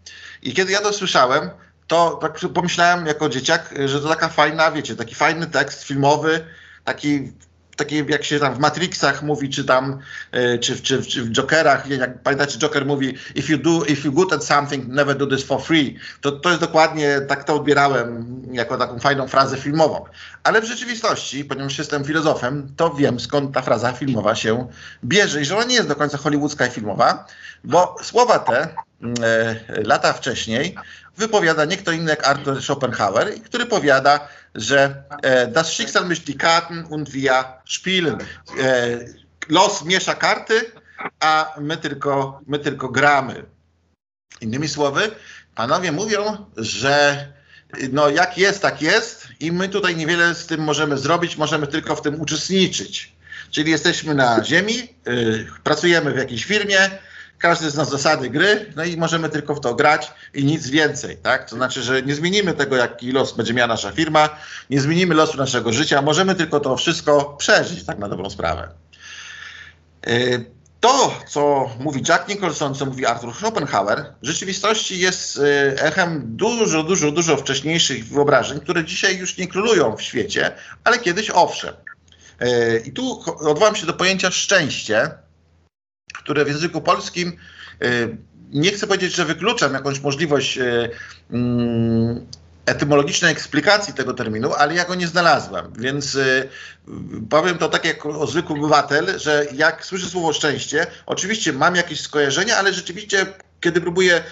I 0.41 0.53
kiedy 0.53 0.72
ja 0.72 0.82
to 0.82 0.94
słyszałem, 0.94 1.50
to 1.88 2.20
tak 2.22 2.39
pomyślałem 2.53 3.06
jako 3.06 3.29
dzieciak, 3.29 3.74
że 3.86 4.01
to 4.01 4.10
taka 4.10 4.29
fajna, 4.29 4.72
wiecie, 4.72 4.96
taki 4.96 5.15
fajny 5.15 5.48
tekst 5.48 5.84
filmowy, 5.84 6.46
taki 6.84 7.32
takie 7.77 8.05
jak 8.10 8.24
się 8.24 8.39
tam 8.39 8.53
w 8.53 8.60
Matrixach 8.60 9.24
mówi, 9.24 9.50
czy 9.50 9.65
tam, 9.65 10.00
e, 10.31 10.57
czy, 10.57 10.81
czy, 10.81 11.03
czy 11.03 11.24
w 11.24 11.31
Jokerach, 11.31 11.88
jak 11.89 12.22
pamiętacie, 12.24 12.60
Joker 12.60 12.86
mówi 12.86 13.15
if 13.36 13.53
you 13.53 13.60
do, 13.60 13.86
if 13.86 14.07
you 14.07 14.12
good 14.12 14.34
at 14.34 14.43
something, 14.43 14.88
never 14.88 15.17
do 15.17 15.27
this 15.27 15.43
for 15.43 15.62
free. 15.62 15.96
To, 16.22 16.31
to 16.31 16.50
jest 16.50 16.62
dokładnie, 16.62 17.22
tak 17.27 17.43
to 17.43 17.55
odbierałem 17.55 18.41
jako 18.51 18.77
taką 18.77 19.00
fajną 19.00 19.27
frazę 19.27 19.57
filmową. 19.57 20.05
Ale 20.43 20.62
w 20.62 20.65
rzeczywistości, 20.65 21.46
ponieważ 21.46 21.77
jestem 21.77 22.05
filozofem, 22.05 22.74
to 22.75 22.89
wiem 22.89 23.19
skąd 23.19 23.53
ta 23.53 23.62
fraza 23.62 23.91
filmowa 23.91 24.36
się 24.36 24.67
bierze 25.03 25.41
i 25.41 25.46
że 25.46 25.55
ona 25.55 25.65
nie 25.65 25.75
jest 25.75 25.88
do 25.88 25.96
końca 25.96 26.17
hollywoodzka 26.17 26.67
i 26.67 26.69
filmowa, 26.69 27.25
bo 27.63 27.96
słowa 28.01 28.39
te 28.39 28.75
lata 29.85 30.13
wcześniej 30.13 30.75
wypowiada 31.17 31.65
nie 31.65 31.77
kto 31.77 31.91
inny 31.91 32.09
jak 32.09 32.27
Arthur 32.27 32.63
Schopenhauer, 32.63 33.41
który 33.43 33.65
powiada, 33.65 34.27
że 34.55 35.03
e, 35.23 35.47
das 35.47 35.71
Schicksal 35.73 36.07
mischt 36.07 36.25
die 36.25 36.35
Karten 36.35 36.85
und 36.89 37.09
wir 37.09 37.43
spielen. 37.65 38.17
E, 38.59 38.97
los 39.49 39.85
miesza 39.85 40.15
karty, 40.15 40.71
a 41.19 41.55
my 41.61 41.77
tylko, 41.77 42.41
my 42.47 42.59
tylko 42.59 42.89
gramy. 42.89 43.43
Innymi 44.41 44.67
słowy, 44.67 45.11
panowie 45.55 45.91
mówią, 45.91 46.45
że 46.57 47.27
no 47.91 48.09
jak 48.09 48.37
jest, 48.37 48.61
tak 48.61 48.81
jest 48.81 49.27
i 49.39 49.51
my 49.51 49.69
tutaj 49.69 49.95
niewiele 49.95 50.35
z 50.35 50.45
tym 50.45 50.61
możemy 50.61 50.97
zrobić, 50.97 51.37
możemy 51.37 51.67
tylko 51.67 51.95
w 51.95 52.01
tym 52.01 52.21
uczestniczyć. 52.21 53.17
Czyli 53.51 53.71
jesteśmy 53.71 54.15
na 54.15 54.43
ziemi, 54.43 54.93
y, 55.07 55.47
pracujemy 55.63 56.13
w 56.13 56.17
jakiejś 56.17 56.45
firmie, 56.45 56.89
każdy 57.38 57.70
zna 57.70 57.86
zasady 57.86 58.29
gry, 58.29 58.74
no 58.75 58.84
i 58.84 58.98
możemy 58.98 59.29
tylko 59.29 59.56
w 59.56 59.60
to 59.60 59.75
grać 59.75 60.12
i 60.34 60.46
nic 60.46 60.67
więcej, 60.67 61.17
tak? 61.17 61.50
To 61.50 61.56
znaczy, 61.56 61.84
że 61.84 62.01
nie 62.01 62.15
zmienimy 62.15 62.53
tego, 62.53 62.75
jaki 62.75 63.12
los 63.12 63.32
będzie 63.32 63.53
miała 63.53 63.67
nasza 63.67 63.91
firma, 63.91 64.29
nie 64.70 64.82
zmienimy 64.82 65.15
losu 65.15 65.38
naszego 65.38 65.74
życia, 65.74 66.01
możemy 66.01 66.36
tylko 66.36 66.60
to 66.60 66.77
wszystko 66.77 67.36
przeżyć, 67.38 67.84
tak 67.84 67.98
na 67.98 68.10
dobrą 68.10 68.29
sprawę. 68.29 68.70
Y, 70.08 70.46
to, 70.79 71.20
co 71.27 71.70
mówi 71.79 72.03
Jack 72.10 72.27
Nicholson, 72.27 72.75
co 72.75 72.86
mówi 72.86 73.06
Arthur 73.06 73.36
Schopenhauer, 73.36 74.13
w 74.22 74.27
rzeczywistości 74.27 75.00
jest 75.00 75.38
y, 75.38 75.41
echem 75.82 76.22
dużo, 76.25 76.84
dużo, 76.84 77.12
dużo 77.12 77.38
wcześniejszych 77.38 78.08
wyobrażeń, 78.08 78.60
które 78.60 78.86
dzisiaj 78.86 79.17
już 79.17 79.38
nie 79.38 79.48
królują 79.48 79.96
w 79.96 80.01
świecie, 80.01 80.51
ale 80.84 81.00
kiedyś 81.00 81.29
owszem. 81.29 81.74
Y, 82.41 82.84
I 82.86 82.91
tu 82.91 83.24
odwołam 83.50 83.75
się 83.75 83.86
do 83.86 83.94
pojęcia 83.94 84.32
szczęście, 84.32 85.12
które 86.17 86.45
w 86.45 86.47
języku 86.47 86.81
polskim 86.81 87.38
y, 87.83 88.17
nie 88.51 88.71
chcę 88.71 88.88
powiedzieć, 88.88 89.15
że 89.15 89.25
wykluczam 89.25 89.74
jakąś 89.74 90.00
możliwość 90.00 90.57
y, 90.57 90.89
mm, 91.31 92.25
etymologicznej 92.65 93.31
eksplikacji 93.31 93.93
tego 93.93 94.13
terminu, 94.13 94.53
ale 94.53 94.75
ja 94.75 94.86
go 94.86 94.95
nie 94.95 95.07
znalazłem. 95.07 95.74
Więc 95.77 96.15
y, 96.15 96.50
powiem 97.29 97.57
to 97.57 97.69
tak 97.69 97.86
jak 97.86 98.05
o 98.05 98.27
zwykły 98.27 98.55
obywatel, 98.55 99.19
że 99.19 99.45
jak 99.53 99.86
słyszę 99.86 100.09
słowo 100.09 100.33
szczęście, 100.33 100.88
oczywiście 101.05 101.53
mam 101.53 101.75
jakieś 101.75 102.01
skojarzenia, 102.01 102.57
ale 102.57 102.74
rzeczywiście 102.74 103.25
kiedy 103.62 103.81
próbuję 103.81 104.24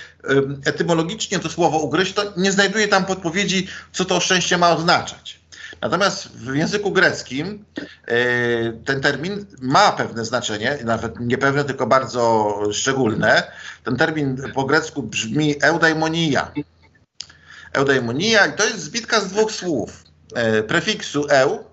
etymologicznie 0.66 1.40
to 1.40 1.50
słowo 1.50 1.80
ugryźć, 1.80 2.14
to 2.14 2.34
nie 2.38 2.52
znajduję 2.52 2.88
tam 2.88 3.06
podpowiedzi, 3.06 3.68
co 3.92 4.06
to 4.06 4.20
szczęście 4.20 4.58
ma 4.58 4.76
oznaczać. 4.76 5.40
Natomiast 5.86 6.28
w 6.28 6.56
języku 6.56 6.92
greckim 6.92 7.66
e, 8.08 8.16
ten 8.86 9.02
termin 9.02 9.46
ma 9.62 9.92
pewne 9.92 10.26
znaczenie, 10.26 10.78
nawet 10.84 11.20
nie 11.20 11.38
pewne, 11.38 11.64
tylko 11.64 11.88
bardzo 11.88 12.54
szczególne. 12.72 13.52
Ten 13.84 13.98
termin 13.98 14.52
po 14.54 14.64
grecku 14.64 15.04
brzmi 15.04 15.64
eudaimonia. 15.64 16.52
Eudaimonia 17.74 18.46
i 18.46 18.54
to 18.54 18.66
jest 18.66 18.80
zbitka 18.80 19.22
z 19.22 19.28
dwóch 19.28 19.52
słów. 19.52 20.04
E, 20.36 20.64
prefiksu 20.64 21.28
eu, 21.30 21.64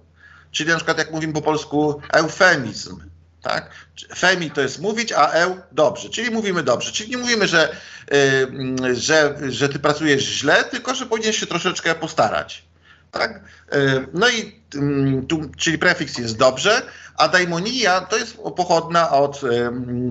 czyli 0.50 0.70
na 0.70 0.76
przykład 0.76 0.98
jak 0.98 1.12
mówimy 1.12 1.32
po 1.32 1.42
polsku 1.42 2.00
eufemizm. 2.12 3.00
Tak? 3.42 3.70
Femi 4.16 4.50
to 4.50 4.60
jest 4.60 4.78
mówić, 4.78 5.12
a 5.12 5.26
eu 5.26 5.56
dobrze, 5.72 6.08
czyli 6.08 6.30
mówimy 6.30 6.62
dobrze. 6.62 6.92
Czyli 6.92 7.10
nie 7.10 7.18
mówimy, 7.18 7.48
że, 7.48 7.76
yy, 8.10 8.96
że, 8.96 9.36
że 9.48 9.68
ty 9.68 9.78
pracujesz 9.78 10.24
źle, 10.24 10.64
tylko 10.64 10.94
że 10.94 11.06
powinieneś 11.06 11.38
się 11.38 11.46
troszeczkę 11.46 11.94
postarać. 11.94 12.71
Tak? 13.12 13.40
E, 13.72 14.06
no 14.14 14.28
i 14.28 14.62
mm, 14.74 15.26
tu, 15.26 15.40
czyli 15.56 15.78
prefiks 15.78 16.18
jest 16.18 16.36
dobrze, 16.36 16.82
a 17.16 17.28
daimonia 17.28 18.00
to 18.00 18.16
jest 18.16 18.36
pochodna 18.56 19.10
od 19.10 19.40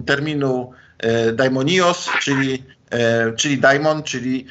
terminu 0.05 0.72
e, 0.98 1.31
daimonios, 1.31 2.10
czyli, 2.22 2.63
e, 2.89 3.34
czyli 3.34 3.58
daimon, 3.58 4.03
czyli 4.03 4.46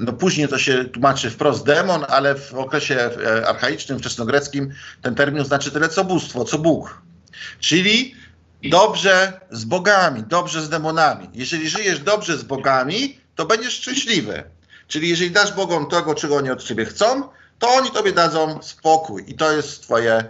no 0.00 0.12
później 0.12 0.48
to 0.48 0.58
się 0.58 0.84
tłumaczy 0.84 1.30
wprost 1.30 1.66
demon, 1.66 2.04
ale 2.08 2.34
w 2.34 2.54
okresie 2.54 3.10
archaicznym, 3.46 3.98
wczesnogreckim 3.98 4.72
ten 5.02 5.14
termin 5.14 5.44
znaczy 5.44 5.70
tyle 5.70 5.88
co 5.88 6.04
bóstwo, 6.04 6.44
co 6.44 6.58
Bóg. 6.58 7.02
Czyli 7.60 8.14
dobrze 8.70 9.40
z 9.50 9.64
bogami, 9.64 10.22
dobrze 10.22 10.62
z 10.62 10.68
demonami. 10.68 11.28
Jeżeli 11.32 11.68
żyjesz 11.68 11.98
dobrze 11.98 12.38
z 12.38 12.42
bogami, 12.42 13.18
to 13.34 13.46
będziesz 13.46 13.74
szczęśliwy. 13.74 14.44
Czyli 14.88 15.08
jeżeli 15.08 15.30
dasz 15.30 15.52
Bogom 15.52 15.86
tego, 15.86 16.14
czego 16.14 16.36
oni 16.36 16.50
od 16.50 16.62
ciebie 16.62 16.84
chcą, 16.84 17.28
to 17.58 17.68
oni 17.68 17.90
tobie 17.90 18.12
dadzą 18.12 18.62
spokój 18.62 19.24
i 19.26 19.34
to 19.34 19.52
jest 19.52 19.82
twoje 19.82 20.24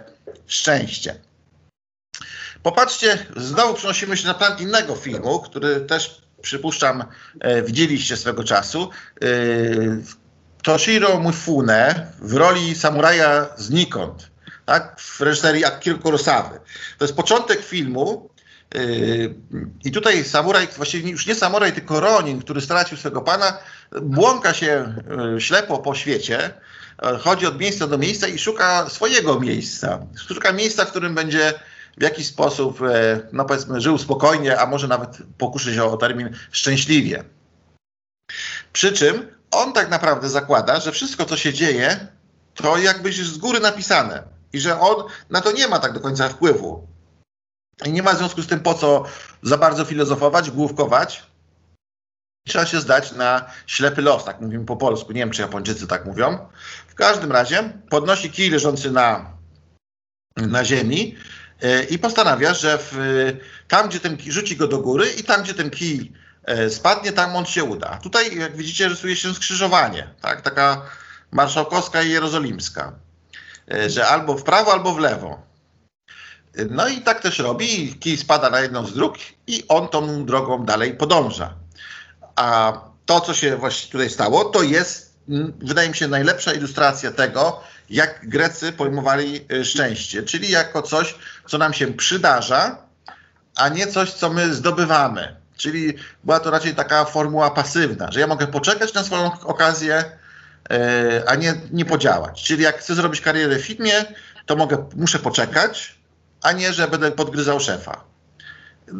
szczęście. 0.47 1.15
Popatrzcie, 2.63 3.25
znowu 3.37 3.73
przenosimy 3.73 4.17
się 4.17 4.27
na 4.27 4.33
plan 4.33 4.59
innego 4.59 4.95
filmu, 4.95 5.39
który 5.39 5.81
też 5.81 6.21
przypuszczam 6.41 7.03
e, 7.39 7.61
widzieliście 7.61 8.17
swego 8.17 8.43
czasu. 8.43 8.89
E, 9.21 9.25
Toshiro 10.63 11.19
Mifune 11.19 12.11
w 12.21 12.33
roli 12.33 12.75
samuraja 12.75 13.47
znikąd, 13.57 14.31
tak, 14.65 14.99
w 14.99 15.21
reżyserii 15.21 15.65
Akira 15.65 15.97
Kurosawy. 15.97 16.59
To 16.97 17.05
jest 17.05 17.15
początek 17.15 17.61
filmu, 17.61 18.29
e, 18.75 18.79
i 19.83 19.91
tutaj 19.91 20.23
samuraj, 20.23 20.67
właściwie 20.77 21.11
już 21.11 21.27
nie 21.27 21.35
samuraj, 21.35 21.73
tylko 21.73 21.99
Ronin, 21.99 22.41
który 22.41 22.61
stracił 22.61 22.97
swego 22.97 23.21
pana, 23.21 23.57
błąka 24.01 24.53
się 24.53 24.93
e, 25.35 25.41
ślepo 25.41 25.77
po 25.79 25.95
świecie, 25.95 26.53
chodzi 27.19 27.45
od 27.45 27.59
miejsca 27.59 27.87
do 27.87 27.97
miejsca 27.97 28.27
i 28.27 28.39
szuka 28.39 28.89
swojego 28.89 29.39
miejsca. 29.39 29.99
Szuka 30.27 30.53
miejsca, 30.53 30.85
w 30.85 30.89
którym 30.89 31.15
będzie 31.15 31.53
w 31.97 32.03
jakiś 32.03 32.27
sposób, 32.27 32.81
e, 32.81 33.19
no 33.33 33.45
powiedzmy, 33.45 33.81
żył 33.81 33.97
spokojnie, 33.97 34.59
a 34.59 34.65
może 34.65 34.87
nawet 34.87 35.17
pokuszy 35.37 35.75
się 35.75 35.83
o 35.83 35.97
termin 35.97 36.29
szczęśliwie. 36.51 37.23
Przy 38.73 38.93
czym 38.93 39.35
on 39.51 39.73
tak 39.73 39.89
naprawdę 39.89 40.29
zakłada, 40.29 40.79
że 40.79 40.91
wszystko, 40.91 41.25
co 41.25 41.37
się 41.37 41.53
dzieje, 41.53 42.07
to 42.53 42.77
jakbyś 42.77 43.17
z 43.17 43.37
góry 43.37 43.59
napisane 43.59 44.23
i 44.53 44.59
że 44.59 44.79
on 44.79 45.03
na 45.29 45.41
to 45.41 45.51
nie 45.51 45.67
ma 45.67 45.79
tak 45.79 45.93
do 45.93 45.99
końca 45.99 46.29
wpływu. 46.29 46.87
I 47.85 47.91
nie 47.91 48.03
ma 48.03 48.13
w 48.13 48.17
związku 48.17 48.41
z 48.41 48.47
tym 48.47 48.59
po 48.59 48.73
co 48.73 49.03
za 49.43 49.57
bardzo 49.57 49.85
filozofować, 49.85 50.51
główkować, 50.51 51.23
trzeba 52.47 52.65
się 52.65 52.81
zdać 52.81 53.11
na 53.11 53.45
ślepy 53.67 54.01
los, 54.01 54.25
tak 54.25 54.41
mówimy 54.41 54.65
po 54.65 54.77
polsku. 54.77 55.11
Nie 55.11 55.19
wiem, 55.19 55.31
czy 55.31 55.41
Japończycy 55.41 55.87
tak 55.87 56.05
mówią. 56.05 56.37
W 56.95 56.97
każdym 56.97 57.31
razie 57.31 57.73
podnosi 57.89 58.31
kij 58.31 58.49
leżący 58.49 58.91
na, 58.91 59.31
na 60.37 60.65
ziemi 60.65 61.15
yy, 61.61 61.83
i 61.83 61.99
postanawia, 61.99 62.53
że 62.53 62.77
w, 62.81 62.97
tam, 63.67 63.89
gdzie 63.89 63.99
ten 63.99 64.17
kij, 64.17 64.31
rzuci 64.31 64.55
go 64.57 64.67
do 64.67 64.79
góry 64.79 65.09
i 65.09 65.23
tam, 65.23 65.43
gdzie 65.43 65.53
ten 65.53 65.69
kij 65.69 66.13
yy, 66.47 66.69
spadnie, 66.69 67.11
tam 67.11 67.35
on 67.35 67.45
się 67.45 67.63
uda. 67.63 67.99
Tutaj, 68.03 68.37
jak 68.37 68.57
widzicie, 68.57 68.87
rysuje 68.87 69.15
się 69.15 69.33
skrzyżowanie, 69.33 70.07
tak? 70.21 70.41
taka 70.41 70.81
marszałkowska 71.31 72.03
i 72.03 72.09
jerozolimska, 72.09 72.93
yy, 73.67 73.89
że 73.89 74.07
albo 74.07 74.37
w 74.37 74.43
prawo, 74.43 74.73
albo 74.73 74.93
w 74.93 74.99
lewo. 74.99 75.41
No 76.69 76.87
i 76.87 77.01
tak 77.01 77.21
też 77.21 77.39
robi. 77.39 77.95
Kij 77.99 78.17
spada 78.17 78.49
na 78.49 78.59
jedną 78.59 78.85
z 78.85 78.93
dróg 78.93 79.17
i 79.47 79.63
on 79.67 79.87
tą 79.87 80.25
drogą 80.25 80.65
dalej 80.65 80.93
podąża. 80.93 81.53
A 82.35 82.73
to, 83.05 83.21
co 83.21 83.33
się 83.33 83.57
właśnie 83.57 83.91
tutaj 83.91 84.09
stało, 84.09 84.45
to 84.45 84.63
jest, 84.63 85.04
wydaje 85.59 85.89
mi 85.89 85.95
się, 85.95 86.07
najlepsza 86.07 86.53
ilustracja 86.53 87.11
tego, 87.11 87.63
jak 87.89 88.29
Grecy 88.29 88.71
pojmowali 88.71 89.45
y, 89.51 89.65
szczęście, 89.65 90.23
czyli 90.23 90.51
jako 90.51 90.81
coś, 90.81 91.15
co 91.47 91.57
nam 91.57 91.73
się 91.73 91.93
przydarza, 91.93 92.77
a 93.55 93.69
nie 93.69 93.87
coś, 93.87 94.11
co 94.13 94.29
my 94.29 94.53
zdobywamy. 94.53 95.35
Czyli 95.57 95.93
była 96.23 96.39
to 96.39 96.51
raczej 96.51 96.75
taka 96.75 97.05
formuła 97.05 97.51
pasywna, 97.51 98.11
że 98.11 98.19
ja 98.19 98.27
mogę 98.27 98.47
poczekać 98.47 98.93
na 98.93 99.03
swoją 99.03 99.39
okazję, 99.41 100.03
y, 100.71 101.27
a 101.27 101.35
nie, 101.35 101.53
nie 101.71 101.85
podziałać. 101.85 102.43
Czyli 102.43 102.63
jak 102.63 102.77
chcę 102.77 102.95
zrobić 102.95 103.21
karierę 103.21 103.55
w 103.55 103.65
filmie, 103.65 104.05
to 104.45 104.55
mogę, 104.55 104.89
muszę 104.95 105.19
poczekać, 105.19 105.95
a 106.41 106.51
nie, 106.51 106.73
że 106.73 106.87
będę 106.87 107.11
podgryzał 107.11 107.59
szefa. 107.59 108.14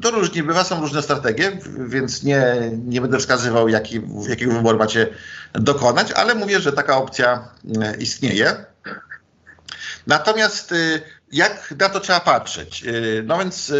To 0.01 0.11
różnie 0.11 0.43
bywa, 0.43 0.63
są 0.63 0.81
różne 0.81 1.01
strategie, 1.01 1.59
więc 1.87 2.23
nie, 2.23 2.71
nie 2.85 3.01
będę 3.01 3.17
wskazywał, 3.17 3.69
jaki, 3.69 4.01
jakiego 4.29 4.53
wyboru 4.53 4.77
macie 4.77 5.07
dokonać, 5.53 6.11
ale 6.11 6.35
mówię, 6.35 6.59
że 6.59 6.73
taka 6.73 6.97
opcja 6.97 7.47
e, 7.81 7.95
istnieje. 7.97 8.65
Natomiast 10.07 10.71
e, 10.71 10.75
jak 11.31 11.73
na 11.79 11.89
to 11.89 11.99
trzeba 11.99 12.19
patrzeć? 12.19 12.83
E, 12.83 12.91
no 13.23 13.37
więc 13.37 13.73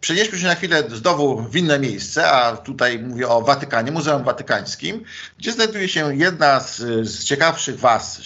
przenieśmy 0.00 0.38
się 0.38 0.46
na 0.46 0.54
chwilę 0.54 0.82
znowu 0.88 1.42
w 1.42 1.56
inne 1.56 1.78
miejsce, 1.78 2.30
a 2.30 2.56
tutaj 2.56 2.98
mówię 2.98 3.28
o 3.28 3.42
Watykanie, 3.42 3.92
Muzeum 3.92 4.24
Watykańskim, 4.24 5.04
gdzie 5.38 5.52
znajduje 5.52 5.88
się 5.88 6.16
jedna 6.16 6.60
z, 6.60 6.76
z 7.08 7.24
ciekawszych 7.24 7.78
was 7.78 8.20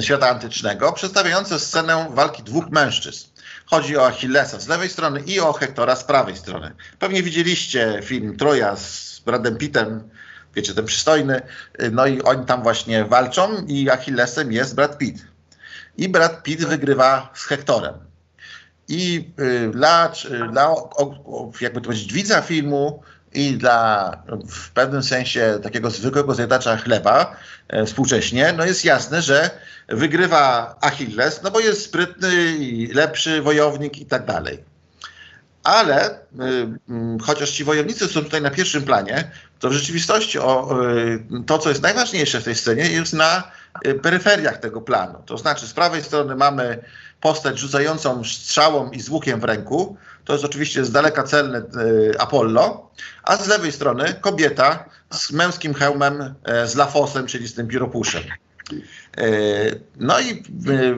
świata 0.00 0.28
antycznego, 0.28 0.92
przedstawiająca 0.92 1.58
scenę 1.58 2.06
walki 2.10 2.42
dwóch 2.42 2.70
mężczyzn. 2.70 3.35
Chodzi 3.70 3.96
o 3.96 4.06
Achillesa 4.06 4.60
z 4.60 4.68
lewej 4.68 4.88
strony 4.88 5.20
i 5.20 5.40
o 5.40 5.52
Hektora 5.52 5.96
z 5.96 6.04
prawej 6.04 6.36
strony. 6.36 6.72
Pewnie 6.98 7.22
widzieliście 7.22 8.00
film 8.02 8.36
Troja 8.36 8.76
z 8.76 9.22
Bradem 9.26 9.56
Pittem, 9.56 10.08
wiecie, 10.54 10.74
ten 10.74 10.84
przystojny, 10.84 11.42
no 11.92 12.06
i 12.06 12.22
oni 12.22 12.46
tam 12.46 12.62
właśnie 12.62 13.04
walczą 13.04 13.66
i 13.66 13.90
Achillesem 13.90 14.52
jest 14.52 14.74
Brad 14.74 14.98
Pitt. 14.98 15.26
I 15.96 16.08
Brad 16.08 16.42
Pitt 16.42 16.64
wygrywa 16.64 17.30
z 17.34 17.44
Hektorem. 17.44 17.94
I 18.88 19.30
y, 19.40 19.70
dla, 19.72 20.12
dla 20.50 20.74
jakby 21.60 21.80
to 21.80 21.84
powiedzieć, 21.84 22.12
widza 22.12 22.42
filmu 22.42 23.02
i 23.36 23.56
dla 23.56 24.12
w 24.48 24.70
pewnym 24.70 25.02
sensie 25.02 25.58
takiego 25.62 25.90
zwykłego 25.90 26.34
zjadacza 26.34 26.76
chleba 26.76 27.36
e, 27.68 27.86
współcześnie, 27.86 28.54
no 28.56 28.64
jest 28.64 28.84
jasne, 28.84 29.22
że 29.22 29.50
wygrywa 29.88 30.76
Achilles, 30.80 31.42
no 31.42 31.50
bo 31.50 31.60
jest 31.60 31.84
sprytny 31.84 32.56
i 32.58 32.86
lepszy 32.86 33.42
wojownik 33.42 33.98
i 33.98 34.06
tak 34.06 34.24
dalej. 34.24 34.58
Ale 35.66 36.10
y, 36.10 36.14
y, 36.14 37.22
chociaż 37.22 37.50
ci 37.50 37.64
wojownicy 37.64 38.08
są 38.08 38.24
tutaj 38.24 38.42
na 38.42 38.50
pierwszym 38.50 38.82
planie, 38.82 39.30
to 39.58 39.70
w 39.70 39.72
rzeczywistości 39.72 40.38
o, 40.38 40.78
y, 40.94 41.20
to, 41.46 41.58
co 41.58 41.68
jest 41.68 41.82
najważniejsze 41.82 42.40
w 42.40 42.44
tej 42.44 42.54
scenie, 42.54 42.90
jest 42.90 43.12
na 43.12 43.50
y, 43.86 43.94
peryferiach 43.94 44.58
tego 44.58 44.80
planu. 44.80 45.22
To 45.26 45.38
znaczy, 45.38 45.66
z 45.66 45.72
prawej 45.72 46.02
strony 46.02 46.36
mamy 46.36 46.78
postać 47.20 47.58
rzucającą 47.58 48.24
strzałą 48.24 48.90
i 48.90 49.00
z 49.00 49.08
łukiem 49.08 49.40
w 49.40 49.44
ręku. 49.44 49.96
To 50.26 50.32
jest 50.32 50.44
oczywiście 50.44 50.84
z 50.84 50.90
daleka 50.90 51.22
celny 51.22 51.58
y, 51.58 52.14
Apollo, 52.18 52.90
a 53.22 53.36
z 53.36 53.48
lewej 53.48 53.72
strony 53.72 54.14
kobieta 54.20 54.84
z 55.10 55.32
męskim 55.32 55.74
hełmem, 55.74 56.34
z 56.64 56.74
lafosem, 56.74 57.26
czyli 57.26 57.48
z 57.48 57.54
tym 57.54 57.68
pióropuszem. 57.68 58.22
No 59.96 60.20
i 60.20 60.42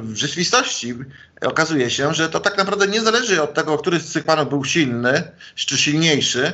w 0.03 0.17
rzeczywistości 0.17 0.95
okazuje 1.41 1.91
się, 1.91 2.15
że 2.15 2.29
to 2.29 2.41
tak 2.41 2.59
naprawdę 2.59 2.87
nie 2.87 3.01
zależy 3.01 3.43
od 3.43 3.55
tego, 3.55 3.79
który 3.79 4.01
z 4.01 4.13
tych 4.13 4.25
panów 4.25 4.49
był 4.49 4.65
silny 4.65 5.23
czy 5.55 5.79
silniejszy, 5.79 6.53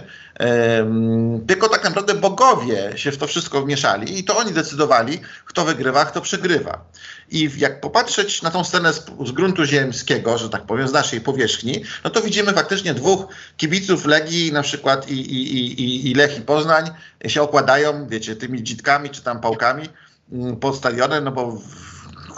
tylko 1.46 1.68
tak 1.68 1.84
naprawdę 1.84 2.14
bogowie 2.14 2.92
się 2.96 3.12
w 3.12 3.18
to 3.18 3.26
wszystko 3.26 3.62
wmieszali 3.62 4.18
i 4.18 4.24
to 4.24 4.36
oni 4.36 4.52
decydowali, 4.52 5.20
kto 5.44 5.64
wygrywa, 5.64 6.04
kto 6.04 6.20
przegrywa. 6.20 6.84
I 7.30 7.50
jak 7.56 7.80
popatrzeć 7.80 8.42
na 8.42 8.50
tą 8.50 8.64
scenę 8.64 8.92
z, 8.92 9.06
z 9.26 9.32
gruntu 9.32 9.64
ziemskiego, 9.64 10.38
że 10.38 10.50
tak 10.50 10.62
powiem, 10.62 10.88
z 10.88 10.92
naszej 10.92 11.20
powierzchni, 11.20 11.84
no 12.04 12.10
to 12.10 12.22
widzimy 12.22 12.52
faktycznie 12.52 12.94
dwóch 12.94 13.26
kibiców 13.56 14.06
Legii 14.06 14.52
na 14.52 14.62
przykład 14.62 15.10
i, 15.10 15.20
i, 15.20 15.80
i, 15.82 16.10
i 16.10 16.14
Lech 16.14 16.38
i 16.38 16.40
Poznań 16.40 16.90
się 17.26 17.42
okładają, 17.42 18.08
wiecie, 18.08 18.36
tymi 18.36 18.62
dzitkami 18.62 19.10
czy 19.10 19.22
tam 19.22 19.40
pałkami 19.40 19.88
mm, 20.32 20.56
pod 20.56 20.76
stadionem, 20.76 21.24
no 21.24 21.32
bo 21.32 21.58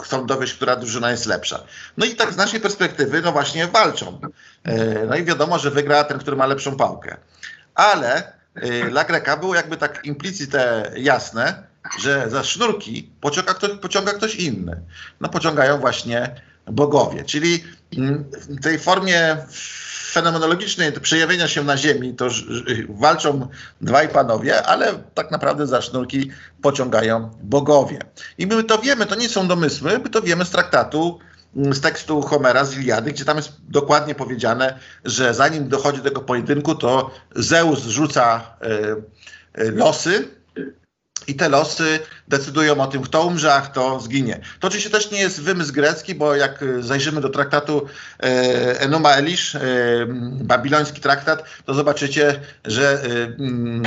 chcą 0.03 0.25
dowieść, 0.25 0.53
która 0.53 0.75
drużyna 0.75 1.11
jest 1.11 1.25
lepsza. 1.25 1.63
No 1.97 2.05
i 2.05 2.15
tak 2.15 2.33
z 2.33 2.37
naszej 2.37 2.59
perspektywy, 2.59 3.21
no 3.21 3.31
właśnie 3.31 3.67
walczą. 3.67 4.19
E, 4.63 5.05
no 5.05 5.15
i 5.15 5.23
wiadomo, 5.23 5.59
że 5.59 5.71
wygra 5.71 6.03
ten, 6.03 6.19
który 6.19 6.37
ma 6.37 6.45
lepszą 6.45 6.75
pałkę. 6.75 7.17
Ale 7.75 8.33
e, 8.55 8.89
dla 8.89 9.03
Greka 9.03 9.37
było 9.37 9.55
jakby 9.55 9.77
tak 9.77 10.05
implicite 10.05 10.91
jasne, 10.95 11.63
że 11.99 12.29
za 12.29 12.43
sznurki 12.43 13.09
pociąga 13.21 13.53
pociąga 13.81 14.13
ktoś 14.13 14.35
inny. 14.35 14.81
No 15.21 15.29
pociągają 15.29 15.79
właśnie 15.79 16.41
bogowie, 16.65 17.23
czyli 17.23 17.63
w 18.31 18.61
tej 18.61 18.79
formie 18.79 19.37
fenomenologicznej 20.17 20.91
przejawienia 20.91 21.47
się 21.47 21.63
na 21.63 21.77
ziemi, 21.77 22.13
to 22.13 22.27
walczą 22.89 23.47
dwaj 23.81 24.09
panowie, 24.09 24.63
ale 24.63 24.93
tak 25.13 25.31
naprawdę 25.31 25.67
za 25.67 25.81
sznurki 25.81 26.31
pociągają 26.61 27.29
bogowie. 27.43 27.99
I 28.37 28.47
my 28.47 28.63
to 28.63 28.77
wiemy, 28.77 29.05
to 29.05 29.15
nie 29.15 29.29
są 29.29 29.47
domysły, 29.47 29.99
my 30.03 30.09
to 30.09 30.21
wiemy 30.21 30.45
z 30.45 30.49
traktatu, 30.49 31.19
mm, 31.55 31.73
z 31.73 31.81
tekstu 31.81 32.21
Homera 32.21 32.65
z 32.65 32.77
Iliady, 32.77 33.11
gdzie 33.11 33.25
tam 33.25 33.37
jest 33.37 33.51
dokładnie 33.69 34.15
powiedziane, 34.15 34.79
że 35.05 35.33
zanim 35.33 35.69
dochodzi 35.69 35.97
do 35.97 36.09
tego 36.09 36.21
pojedynku, 36.21 36.75
to 36.75 37.11
Zeus 37.35 37.79
rzuca 37.79 38.41
y, 39.57 39.61
y, 39.61 39.71
losy 39.71 40.36
i 41.27 41.35
te 41.35 41.49
losy 41.49 41.99
decydują 42.27 42.81
o 42.81 42.87
tym, 42.87 43.01
kto 43.01 43.25
umrze, 43.25 43.53
a 43.53 43.61
kto 43.61 43.99
zginie. 43.99 44.39
To 44.59 44.67
oczywiście 44.67 44.89
też 44.89 45.11
nie 45.11 45.19
jest 45.19 45.41
wymysł 45.41 45.73
grecki, 45.73 46.15
bo 46.15 46.35
jak 46.35 46.63
zajrzymy 46.79 47.21
do 47.21 47.29
traktatu 47.29 47.85
e, 48.19 48.81
Enuma 48.81 49.11
Elish, 49.13 49.55
e, 49.55 49.59
babiloński 50.41 51.01
traktat, 51.01 51.43
to 51.65 51.73
zobaczycie, 51.73 52.39
że 52.65 53.03
e, 53.03 53.23
mm, 53.39 53.83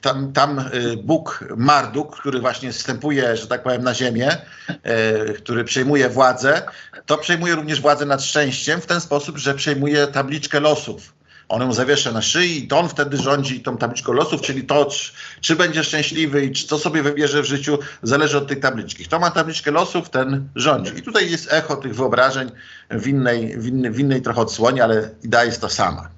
tam, 0.00 0.32
tam 0.32 0.58
e, 0.58 0.62
Bóg 0.96 1.44
Marduk, 1.56 2.20
który 2.20 2.40
właśnie 2.40 2.72
wstępuje, 2.72 3.36
że 3.36 3.46
tak 3.46 3.62
powiem, 3.62 3.82
na 3.82 3.94
ziemię, 3.94 4.36
e, 4.68 5.32
który 5.32 5.64
przejmuje 5.64 6.08
władzę, 6.08 6.62
to 7.06 7.18
przejmuje 7.18 7.54
również 7.54 7.80
władzę 7.80 8.06
nad 8.06 8.22
szczęściem 8.22 8.80
w 8.80 8.86
ten 8.86 9.00
sposób, 9.00 9.38
że 9.38 9.54
przejmuje 9.54 10.06
tabliczkę 10.06 10.60
losów 10.60 11.14
on 11.48 11.62
ją 11.62 11.72
zawiesza 11.72 12.12
na 12.12 12.22
szyi 12.22 12.64
i 12.64 12.68
to 12.68 12.78
on 12.78 12.88
wtedy 12.88 13.16
rządzi 13.16 13.60
tą 13.60 13.76
tabliczką 13.76 14.12
losów, 14.12 14.40
czyli 14.40 14.64
to, 14.64 14.84
czy, 14.84 15.12
czy 15.40 15.56
będzie 15.56 15.84
szczęśliwy 15.84 16.44
i 16.44 16.52
czy, 16.52 16.66
co 16.66 16.78
sobie 16.78 17.02
wybierze 17.02 17.42
w 17.42 17.46
życiu, 17.46 17.78
zależy 18.02 18.38
od 18.38 18.48
tej 18.48 18.60
tabliczki. 18.60 19.04
Kto 19.04 19.18
ma 19.18 19.30
tabliczkę 19.30 19.70
losów, 19.70 20.10
ten 20.10 20.48
rządzi. 20.56 20.92
I 20.98 21.02
tutaj 21.02 21.30
jest 21.30 21.52
echo 21.52 21.76
tych 21.76 21.94
wyobrażeń 21.94 22.50
w 22.90 23.06
innej, 23.06 23.58
w 23.58 23.66
innej, 23.66 23.90
w 23.90 23.98
innej 23.98 24.22
trochę 24.22 24.40
odsłonie, 24.40 24.84
ale 24.84 25.10
idea 25.22 25.44
jest 25.44 25.60
ta 25.60 25.68
sama. 25.68 26.08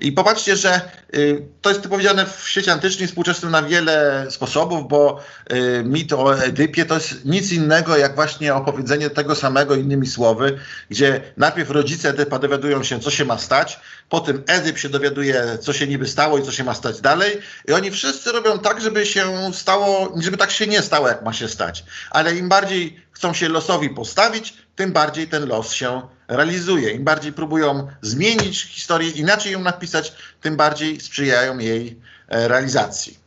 I 0.00 0.12
popatrzcie, 0.12 0.56
że 0.56 0.80
y, 1.14 1.42
to 1.62 1.70
jest 1.70 1.82
powiedziane 1.82 2.26
w 2.26 2.48
świecie 2.48 2.72
antycznym 2.72 3.08
współczesnym 3.08 3.52
na 3.52 3.62
wiele 3.62 4.26
sposobów, 4.30 4.88
bo 4.88 5.20
y, 5.52 5.82
mit 5.84 6.12
o 6.12 6.38
Edypie 6.44 6.84
to 6.84 6.94
jest 6.94 7.24
nic 7.24 7.52
innego 7.52 7.96
jak 7.96 8.14
właśnie 8.14 8.54
opowiedzenie 8.54 9.10
tego 9.10 9.34
samego 9.34 9.74
innymi 9.74 10.06
słowy, 10.06 10.58
gdzie 10.90 11.20
najpierw 11.36 11.70
rodzice 11.70 12.08
Edypa 12.08 12.38
dowiadują 12.38 12.82
się, 12.82 13.00
co 13.00 13.10
się 13.10 13.24
ma 13.24 13.38
stać, 13.38 13.80
potem 14.08 14.42
Edyp 14.46 14.78
się 14.78 14.88
dowiaduje, 14.88 15.58
co 15.60 15.72
się 15.72 15.86
niby 15.86 16.06
stało 16.06 16.38
i 16.38 16.42
co 16.42 16.52
się 16.52 16.64
ma 16.64 16.74
stać 16.74 17.00
dalej 17.00 17.38
i 17.68 17.72
oni 17.72 17.90
wszyscy 17.90 18.32
robią 18.32 18.58
tak, 18.58 18.80
żeby 18.80 19.06
się 19.06 19.52
stało, 19.52 20.14
żeby 20.20 20.36
tak 20.36 20.50
się 20.50 20.66
nie 20.66 20.82
stało, 20.82 21.08
jak 21.08 21.22
ma 21.22 21.32
się 21.32 21.48
stać. 21.48 21.84
Ale 22.10 22.36
im 22.36 22.48
bardziej 22.48 23.00
chcą 23.12 23.34
się 23.34 23.48
losowi 23.48 23.90
postawić, 23.90 24.54
tym 24.76 24.92
bardziej 24.92 25.28
ten 25.28 25.48
los 25.48 25.72
się 25.72 26.02
realizuje. 26.30 26.90
Im 26.90 27.04
bardziej 27.04 27.32
próbują 27.32 27.88
zmienić 28.02 28.62
historię, 28.62 29.10
inaczej 29.10 29.52
ją 29.52 29.60
napisać, 29.60 30.12
tym 30.40 30.56
bardziej 30.56 31.00
sprzyjają 31.00 31.58
jej 31.58 32.00
e, 32.28 32.48
realizacji. 32.48 33.18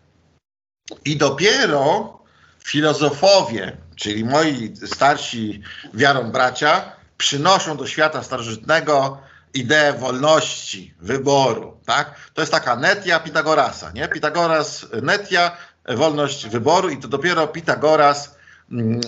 I 1.05 1.17
dopiero 1.17 2.19
filozofowie, 2.63 3.77
czyli 3.95 4.25
moi 4.25 4.73
starsi 4.85 5.61
wiarą 5.93 6.31
bracia, 6.31 6.91
przynoszą 7.17 7.77
do 7.77 7.87
świata 7.87 8.23
starożytnego 8.23 9.21
ideę 9.53 9.93
wolności, 9.93 10.93
wyboru. 10.99 11.77
Tak? 11.85 12.15
To 12.33 12.41
jest 12.41 12.51
taka 12.51 12.75
netia 12.75 13.19
Pitagorasa. 13.19 13.91
Nie? 13.91 14.07
Pitagoras, 14.07 14.85
netia, 15.01 15.57
wolność 15.89 16.47
wyboru 16.47 16.89
i 16.89 16.97
to 16.97 17.07
dopiero 17.07 17.47
Pitagoras 17.47 18.35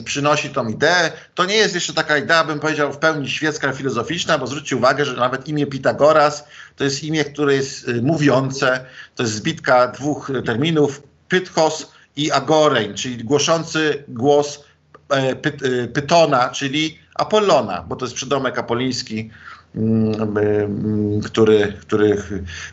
przynosi 0.05 0.49
tą 0.49 0.67
ideę. 0.67 1.11
To 1.35 1.45
nie 1.45 1.55
jest 1.55 1.75
jeszcze 1.75 1.93
taka 1.93 2.17
idea, 2.17 2.43
bym 2.43 2.59
powiedział, 2.59 2.93
w 2.93 2.97
pełni 2.97 3.29
świecka, 3.29 3.73
filozoficzna, 3.73 4.37
bo 4.37 4.47
zwróćcie 4.47 4.75
uwagę, 4.75 5.05
że 5.05 5.13
nawet 5.13 5.47
imię 5.47 5.65
Pitagoras 5.65 6.43
to 6.75 6.83
jest 6.83 7.03
imię, 7.03 7.25
które 7.25 7.53
jest 7.55 7.87
y, 7.87 8.01
mówiące, 8.01 8.85
to 9.15 9.23
jest 9.23 9.35
zbitka 9.35 9.87
dwóch 9.87 10.31
terminów, 10.45 11.03
pythos 11.27 11.91
i 12.15 12.31
agorein, 12.31 12.93
czyli 12.93 13.23
głoszący 13.23 14.03
głos 14.07 14.63
e, 15.09 15.35
py, 15.35 15.57
y, 15.67 15.87
Pytona, 15.87 16.49
czyli 16.49 16.99
Apollona, 17.15 17.85
bo 17.87 17.95
to 17.95 18.05
jest 18.05 18.15
przydomek 18.15 18.59
apoliński, 18.59 19.29
mm, 19.75 20.37
y, 20.37 21.21
który, 21.25 21.73
który 21.81 22.17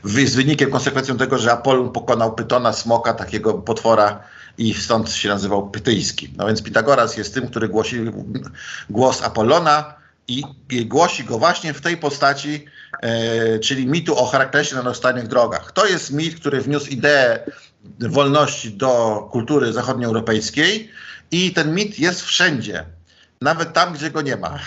jest 0.05 0.37
wynikiem, 0.37 0.71
konsekwencją 0.71 1.17
tego, 1.17 1.39
że 1.39 1.53
Apollon 1.53 1.93
pokonał 1.93 2.35
Pytona, 2.35 2.73
smoka, 2.73 3.15
takiego 3.15 3.55
potwora 3.55 4.23
i 4.59 4.75
stąd 4.75 5.13
się 5.13 5.29
nazywał 5.29 5.71
Pytyjski. 5.71 6.35
No 6.37 6.47
więc 6.47 6.63
Pitagoras 6.63 7.17
jest 7.17 7.35
tym, 7.35 7.49
który 7.49 7.69
głosi 7.69 8.01
głos 8.91 9.23
Apollona 9.23 9.95
i, 10.29 10.43
i 10.71 10.87
głosi 10.87 11.25
go 11.25 11.39
właśnie 11.39 11.75
w 11.75 11.81
tej 11.81 11.97
postaci, 11.97 12.65
e, 13.03 13.59
czyli 13.59 13.87
mitu 13.87 14.19
o 14.19 14.27
charakterze 14.27 14.83
na 14.83 14.91
ostatnich 14.91 15.27
drogach. 15.27 15.73
To 15.73 15.87
jest 15.87 16.13
mit, 16.13 16.41
który 16.41 16.61
wniósł 16.61 16.91
ideę 16.91 17.39
wolności 18.01 18.71
do 18.71 19.23
kultury 19.33 19.73
zachodnioeuropejskiej 19.73 20.91
i 21.31 21.53
ten 21.53 21.75
mit 21.75 21.99
jest 21.99 22.23
wszędzie. 22.23 22.85
Nawet 23.41 23.73
tam, 23.73 23.93
gdzie 23.93 24.11
go 24.11 24.23
nie 24.23 24.37
ma. 24.37 24.59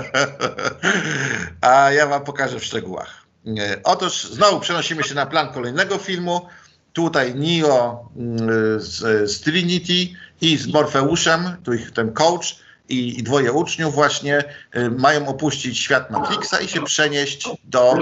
A 1.60 1.92
ja 1.92 2.06
wam 2.06 2.24
pokażę 2.24 2.60
w 2.60 2.64
szczegółach. 2.64 3.22
E, 3.46 3.80
otóż 3.84 4.24
znowu 4.24 4.60
przenosimy 4.60 5.04
się 5.04 5.14
na 5.14 5.26
plan 5.26 5.52
kolejnego 5.52 5.98
filmu 5.98 6.48
tutaj 6.92 7.34
Neo 7.34 8.08
mm, 8.16 8.80
z, 8.80 9.30
z 9.30 9.40
Trinity 9.40 10.18
i 10.40 10.56
z 10.56 10.66
Morfeuszem, 10.66 11.56
tu 11.64 11.72
ich 11.72 11.90
ten 11.90 12.12
coach 12.12 12.56
i, 12.88 13.18
i 13.18 13.22
dwoje 13.22 13.52
uczniów 13.52 13.94
właśnie 13.94 14.44
y, 14.76 14.90
mają 14.90 15.28
opuścić 15.28 15.78
świat 15.78 16.10
Matrixa 16.10 16.60
i 16.60 16.68
się 16.68 16.82
przenieść 16.82 17.48
do, 17.64 17.94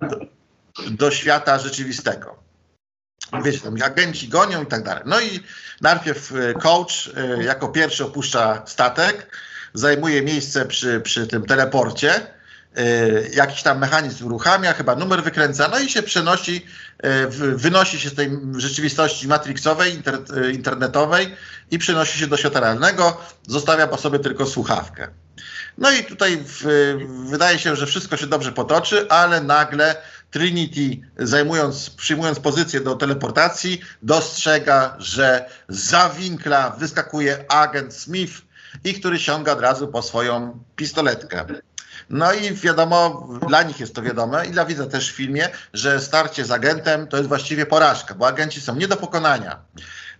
do, 0.00 0.18
do 0.90 1.10
świata 1.10 1.58
rzeczywistego. 1.58 2.42
Wiecie, 3.44 3.60
tam 3.60 3.82
agenci 3.82 4.28
gonią 4.28 4.62
i 4.62 4.66
tak 4.66 4.82
dalej. 4.82 5.02
No 5.06 5.20
i 5.20 5.40
najpierw 5.80 6.32
y, 6.32 6.54
coach 6.62 7.08
y, 7.38 7.44
jako 7.44 7.68
pierwszy 7.68 8.04
opuszcza 8.04 8.62
statek, 8.66 9.36
zajmuje 9.74 10.22
miejsce 10.22 10.66
przy, 10.66 11.00
przy 11.00 11.26
tym 11.26 11.46
teleporcie. 11.46 12.26
Y, 12.78 13.30
jakiś 13.34 13.62
tam 13.62 13.78
mechanizm 13.78 14.26
uruchamia, 14.26 14.72
chyba 14.72 14.96
numer 14.96 15.22
wykręca, 15.22 15.68
no 15.68 15.78
i 15.78 15.88
się 15.88 16.02
przenosi, 16.02 16.66
y, 17.04 17.28
wynosi 17.56 18.00
się 18.00 18.08
z 18.08 18.14
tej 18.14 18.30
rzeczywistości 18.56 19.28
matrixowej, 19.28 19.94
inter, 19.94 20.18
y, 20.36 20.52
internetowej 20.52 21.36
i 21.70 21.78
przenosi 21.78 22.18
się 22.18 22.26
do 22.26 22.36
świata 22.36 22.60
realnego, 22.60 23.20
zostawia 23.46 23.86
po 23.86 23.96
sobie 23.96 24.18
tylko 24.18 24.46
słuchawkę. 24.46 25.08
No 25.78 25.90
i 25.90 26.04
tutaj 26.04 26.44
w, 26.46 26.64
wydaje 27.30 27.58
się, 27.58 27.76
że 27.76 27.86
wszystko 27.86 28.16
się 28.16 28.26
dobrze 28.26 28.52
potoczy, 28.52 29.08
ale 29.08 29.40
nagle 29.40 29.96
Trinity, 30.30 31.00
zajmując, 31.18 31.90
przyjmując 31.90 32.40
pozycję 32.40 32.80
do 32.80 32.94
teleportacji, 32.94 33.80
dostrzega, 34.02 34.96
że 34.98 35.50
za 35.68 36.10
winkla 36.18 36.70
wyskakuje 36.70 37.44
agent 37.48 37.94
Smith 37.94 38.32
i 38.84 38.94
który 38.94 39.18
sięga 39.18 39.52
od 39.52 39.60
razu 39.60 39.88
po 39.88 40.02
swoją 40.02 40.64
pistoletkę. 40.76 41.44
No 42.10 42.32
i 42.32 42.54
wiadomo, 42.54 43.28
dla 43.48 43.62
nich 43.62 43.80
jest 43.80 43.94
to 43.94 44.02
wiadome 44.02 44.46
i 44.46 44.50
dla 44.50 44.64
widza 44.64 44.86
też 44.86 45.12
w 45.12 45.16
filmie, 45.16 45.48
że 45.72 46.00
starcie 46.00 46.44
z 46.44 46.50
agentem 46.50 47.06
to 47.06 47.16
jest 47.16 47.28
właściwie 47.28 47.66
porażka, 47.66 48.14
bo 48.14 48.26
agenci 48.26 48.60
są 48.60 48.76
nie 48.76 48.88
do 48.88 48.96
pokonania. 48.96 49.58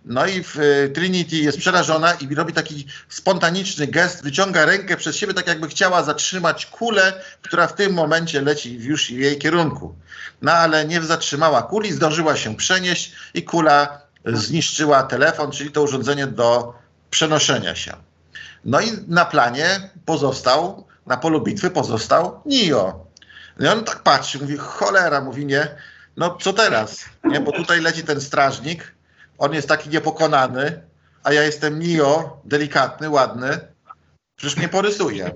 No 0.05 0.25
i 0.25 0.43
w, 0.43 0.57
y, 0.57 0.91
Trinity 0.93 1.35
jest 1.35 1.57
przerażona 1.57 2.13
i 2.13 2.35
robi 2.35 2.53
taki 2.53 2.85
spontaniczny 3.09 3.87
gest, 3.87 4.23
wyciąga 4.23 4.65
rękę 4.65 4.97
przez 4.97 5.15
siebie, 5.15 5.33
tak 5.33 5.47
jakby 5.47 5.67
chciała 5.67 6.03
zatrzymać 6.03 6.65
kulę, 6.65 7.13
która 7.41 7.67
w 7.67 7.75
tym 7.75 7.93
momencie 7.93 8.41
leci 8.41 8.77
już 8.79 9.07
w 9.07 9.09
jej 9.09 9.37
kierunku. 9.37 9.95
No 10.41 10.51
ale 10.51 10.85
nie 10.85 11.01
zatrzymała 11.01 11.61
kuli, 11.61 11.93
zdążyła 11.93 12.35
się 12.35 12.55
przenieść 12.55 13.11
i 13.33 13.43
kula 13.43 14.01
zniszczyła 14.25 15.03
telefon, 15.03 15.51
czyli 15.51 15.71
to 15.71 15.83
urządzenie 15.83 16.27
do 16.27 16.73
przenoszenia 17.09 17.75
się. 17.75 17.93
No 18.65 18.81
i 18.81 18.91
na 19.07 19.25
planie 19.25 19.89
pozostał 20.05 20.87
na 21.05 21.17
polu 21.17 21.41
bitwy 21.41 21.69
pozostał 21.69 22.41
Nio. 22.45 23.05
I 23.59 23.67
on 23.67 23.83
tak 23.83 24.03
patrzy, 24.03 24.39
mówi, 24.39 24.57
cholera, 24.57 25.21
mówi 25.21 25.45
nie, 25.45 25.75
no 26.17 26.37
co 26.41 26.53
teraz? 26.53 27.05
Nie, 27.23 27.39
bo 27.39 27.51
tutaj 27.51 27.81
leci 27.81 28.03
ten 28.03 28.21
strażnik, 28.21 28.95
on 29.37 29.53
jest 29.53 29.67
taki 29.67 29.89
niepokonany, 29.89 30.81
a 31.23 31.33
ja 31.33 31.43
jestem 31.43 31.79
Nio, 31.79 32.41
delikatny, 32.45 33.09
ładny, 33.09 33.59
przecież 34.35 34.57
mnie 34.57 34.69
porysuje. 34.69 35.31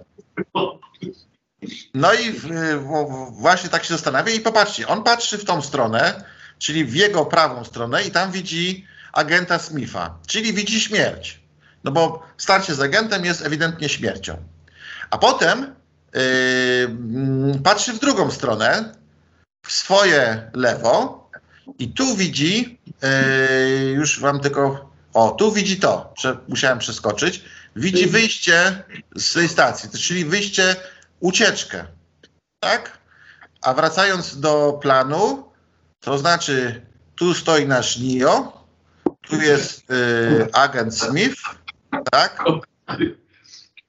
No 1.93 2.13
i 2.13 2.31
w, 2.31 2.47
w, 2.47 3.31
właśnie 3.31 3.69
tak 3.69 3.83
się 3.83 3.93
zastanawia 3.93 4.33
i 4.33 4.39
popatrzcie, 4.39 4.87
on 4.87 5.03
patrzy 5.03 5.37
w 5.37 5.45
tą 5.45 5.61
stronę, 5.61 6.23
czyli 6.57 6.85
w 6.85 6.95
jego 6.95 7.25
prawą 7.25 7.63
stronę 7.63 8.03
i 8.03 8.11
tam 8.11 8.31
widzi 8.31 8.85
agenta 9.13 9.59
Smitha, 9.59 10.17
czyli 10.27 10.53
widzi 10.53 10.81
śmierć. 10.81 11.41
No 11.83 11.91
bo 11.91 12.23
starcie 12.37 12.75
z 12.75 12.81
agentem 12.81 13.25
jest 13.25 13.45
ewidentnie 13.45 13.89
śmiercią. 13.89 14.37
A 15.09 15.17
potem 15.17 15.75
yy, 16.13 17.59
patrzy 17.63 17.93
w 17.93 17.99
drugą 17.99 18.31
stronę, 18.31 18.95
w 19.65 19.71
swoje 19.71 20.51
lewo 20.53 21.29
i 21.79 21.93
tu 21.93 22.15
widzi, 22.15 22.79
yy, 23.01 23.89
już 23.89 24.19
wam 24.19 24.39
tylko, 24.39 24.91
o, 25.13 25.31
tu 25.31 25.51
widzi 25.51 25.79
to, 25.79 26.13
że 26.17 26.37
musiałem 26.47 26.79
przeskoczyć, 26.79 27.43
widzi 27.75 28.07
wyjście 28.07 28.83
z 29.15 29.33
tej 29.33 29.49
stacji, 29.49 29.89
czyli 29.89 30.25
wyjście, 30.25 30.75
ucieczkę, 31.19 31.85
tak? 32.59 32.97
A 33.61 33.73
wracając 33.73 34.39
do 34.39 34.79
planu, 34.81 35.51
to 35.99 36.17
znaczy 36.17 36.81
tu 37.15 37.33
stoi 37.33 37.67
nasz 37.67 37.97
NIO, 37.97 38.63
tu 39.21 39.41
jest 39.41 39.89
yy, 39.89 40.47
agent 40.53 40.95
Smith, 40.97 41.41
tak? 42.11 42.43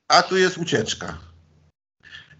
A 0.08 0.22
tu 0.22 0.36
jest 0.36 0.58
ucieczka. 0.58 1.18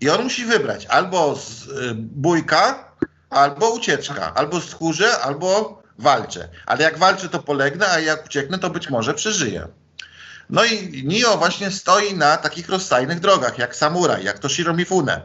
I 0.01 0.11
on 0.11 0.23
musi 0.23 0.45
wybrać 0.45 0.87
albo 0.87 1.37
z, 1.37 1.67
y, 1.67 1.95
bójka, 1.95 2.93
albo 3.31 3.71
ucieczka, 3.71 4.35
albo 4.35 4.61
skórze, 4.61 5.19
albo 5.19 5.83
walczę. 5.99 6.49
Ale 6.67 6.85
jak 6.85 6.99
walczę, 6.99 7.29
to 7.29 7.39
polegnę, 7.39 7.89
a 7.89 8.01
jak 8.01 8.27
ucieknę, 8.27 8.59
to 8.59 8.71
być 8.71 8.91
może 8.91 9.15
przeżyję. 9.15 9.69
No 10.51 10.65
i 10.65 11.05
Nio 11.05 11.37
właśnie 11.37 11.71
stoi 11.71 12.15
na 12.15 12.37
takich 12.37 12.69
rozstajnych 12.69 13.21
drogach, 13.21 13.59
jak 13.59 13.77
samuraj, 13.77 14.25
jak 14.25 14.39
Toshiro 14.39 14.75
Mifune. 14.75 15.21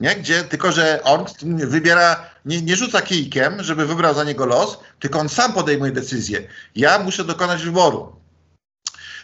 Nie? 0.00 0.16
Gdzie, 0.16 0.44
tylko, 0.44 0.72
że 0.72 1.02
on 1.02 1.24
wybiera, 1.66 2.30
nie, 2.44 2.62
nie 2.62 2.76
rzuca 2.76 3.02
kijkiem, 3.02 3.62
żeby 3.62 3.86
wybrał 3.86 4.14
za 4.14 4.24
niego 4.24 4.46
los, 4.46 4.78
tylko 5.00 5.18
on 5.18 5.28
sam 5.28 5.52
podejmuje 5.52 5.92
decyzję. 5.92 6.48
Ja 6.74 6.98
muszę 6.98 7.24
dokonać 7.24 7.62
wyboru. 7.62 8.16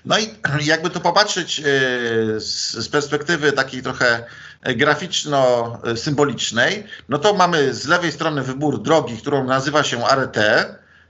No 0.05 0.19
i 0.19 0.35
jakby 0.73 0.91
to 0.91 1.01
popatrzeć 1.01 1.61
e, 1.61 1.62
z 2.41 2.88
perspektywy 2.88 3.53
takiej 3.53 3.83
trochę 3.83 4.25
graficzno-symbolicznej, 4.65 6.85
no 7.09 7.19
to 7.19 7.35
mamy 7.35 7.75
z 7.75 7.87
lewej 7.87 8.12
strony 8.12 8.43
wybór 8.43 8.83
drogi, 8.83 9.17
którą 9.17 9.45
nazywa 9.45 9.83
się 9.83 10.05
ART, 10.05 10.37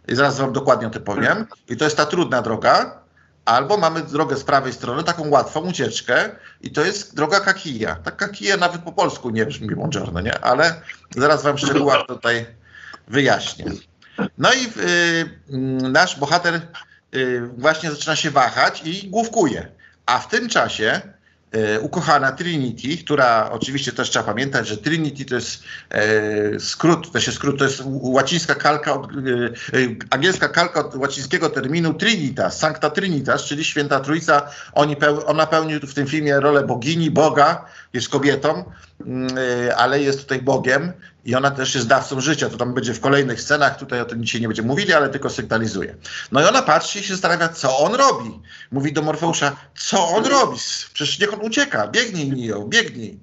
i 0.08 0.14
zaraz 0.14 0.38
wam 0.38 0.52
dokładnie 0.52 0.86
o 0.86 0.90
tym 0.90 1.02
powiem, 1.02 1.46
i 1.68 1.76
to 1.76 1.84
jest 1.84 1.96
ta 1.96 2.06
trudna 2.06 2.42
droga, 2.42 3.02
albo 3.44 3.76
mamy 3.76 4.02
drogę 4.02 4.36
z 4.36 4.44
prawej 4.44 4.72
strony, 4.72 5.04
taką 5.04 5.28
łatwą 5.28 5.60
ucieczkę 5.60 6.30
i 6.60 6.70
to 6.70 6.84
jest 6.84 7.16
droga 7.16 7.40
kakija. 7.40 7.94
Ta 7.94 8.10
kakija 8.10 8.56
nawet 8.56 8.82
po 8.82 8.92
polsku 8.92 9.30
nie 9.30 9.46
brzmi 9.46 9.74
buongiorno, 9.74 10.20
nie? 10.20 10.40
Ale 10.40 10.80
zaraz 11.16 11.42
wam 11.42 11.56
w 11.56 11.60
szczegółach 11.60 12.06
tutaj 12.06 12.46
wyjaśnię. 13.08 13.64
No 14.38 14.52
i 14.52 14.66
y, 14.66 14.70
nasz 15.90 16.18
bohater 16.18 16.60
właśnie 17.56 17.90
zaczyna 17.90 18.16
się 18.16 18.30
wahać 18.30 18.82
i 18.84 19.10
główkuje. 19.10 19.68
A 20.06 20.18
w 20.18 20.28
tym 20.28 20.48
czasie 20.48 21.00
y, 21.54 21.80
ukochana 21.80 22.32
Trinity, 22.32 23.04
która 23.04 23.50
oczywiście 23.50 23.92
też 23.92 24.10
trzeba 24.10 24.24
pamiętać, 24.24 24.68
że 24.68 24.76
Trinity 24.76 25.24
to 25.24 25.34
jest 25.34 25.62
e, 25.90 26.60
skrót, 26.60 27.12
to 27.12 27.20
się 27.20 27.32
skrót, 27.32 27.58
to 27.58 27.64
jest 27.64 27.82
łacińska 27.86 28.54
kalka, 28.54 28.94
od, 28.94 29.10
e, 29.12 29.16
angielska 30.10 30.48
kalka 30.48 30.80
od 30.80 30.94
łacińskiego 30.94 31.50
terminu 31.50 31.94
Trinitas, 31.94 32.58
Sancta 32.58 32.90
Trinitas, 32.90 33.44
czyli 33.44 33.64
Święta 33.64 34.00
Trójca. 34.00 34.50
Oni 34.72 34.96
ona 35.26 35.46
pełni 35.46 35.74
w 35.78 35.94
tym 35.94 36.06
filmie 36.06 36.40
rolę 36.40 36.66
bogini, 36.66 37.10
Boga, 37.10 37.64
jest 37.92 38.08
kobietą, 38.08 38.64
e, 39.68 39.76
ale 39.76 40.02
jest 40.02 40.22
tutaj 40.22 40.42
Bogiem 40.42 40.92
i 41.24 41.34
ona 41.34 41.50
też 41.50 41.74
jest 41.74 41.86
dawcą 41.86 42.20
życia. 42.20 42.48
To 42.48 42.56
tam 42.56 42.74
będzie 42.74 42.94
w 42.94 43.00
kolejnych 43.00 43.40
scenach, 43.40 43.78
tutaj 43.78 44.00
o 44.00 44.04
tym 44.04 44.24
dzisiaj 44.24 44.40
nie 44.40 44.48
będziemy 44.48 44.68
mówili, 44.68 44.92
ale 44.92 45.08
tylko 45.08 45.30
sygnalizuje. 45.30 45.96
No 46.32 46.40
i 46.40 46.44
ona 46.44 46.62
patrzy 46.62 46.98
i 46.98 47.02
się 47.02 47.14
zastanawia, 47.14 47.48
co 47.48 47.78
on 47.78 47.94
robi. 47.94 48.40
Mówi 48.70 48.92
do 48.92 49.02
Morfeusza, 49.02 49.56
co 49.78 50.08
on 50.08 50.26
robi? 50.26 50.58
Przecież 50.92 51.18
niech 51.18 51.34
on 51.34 51.40
ucieka, 51.40 51.88
biegnij 51.88 52.30
Nio, 52.30 52.64
biegnij. 52.64 53.18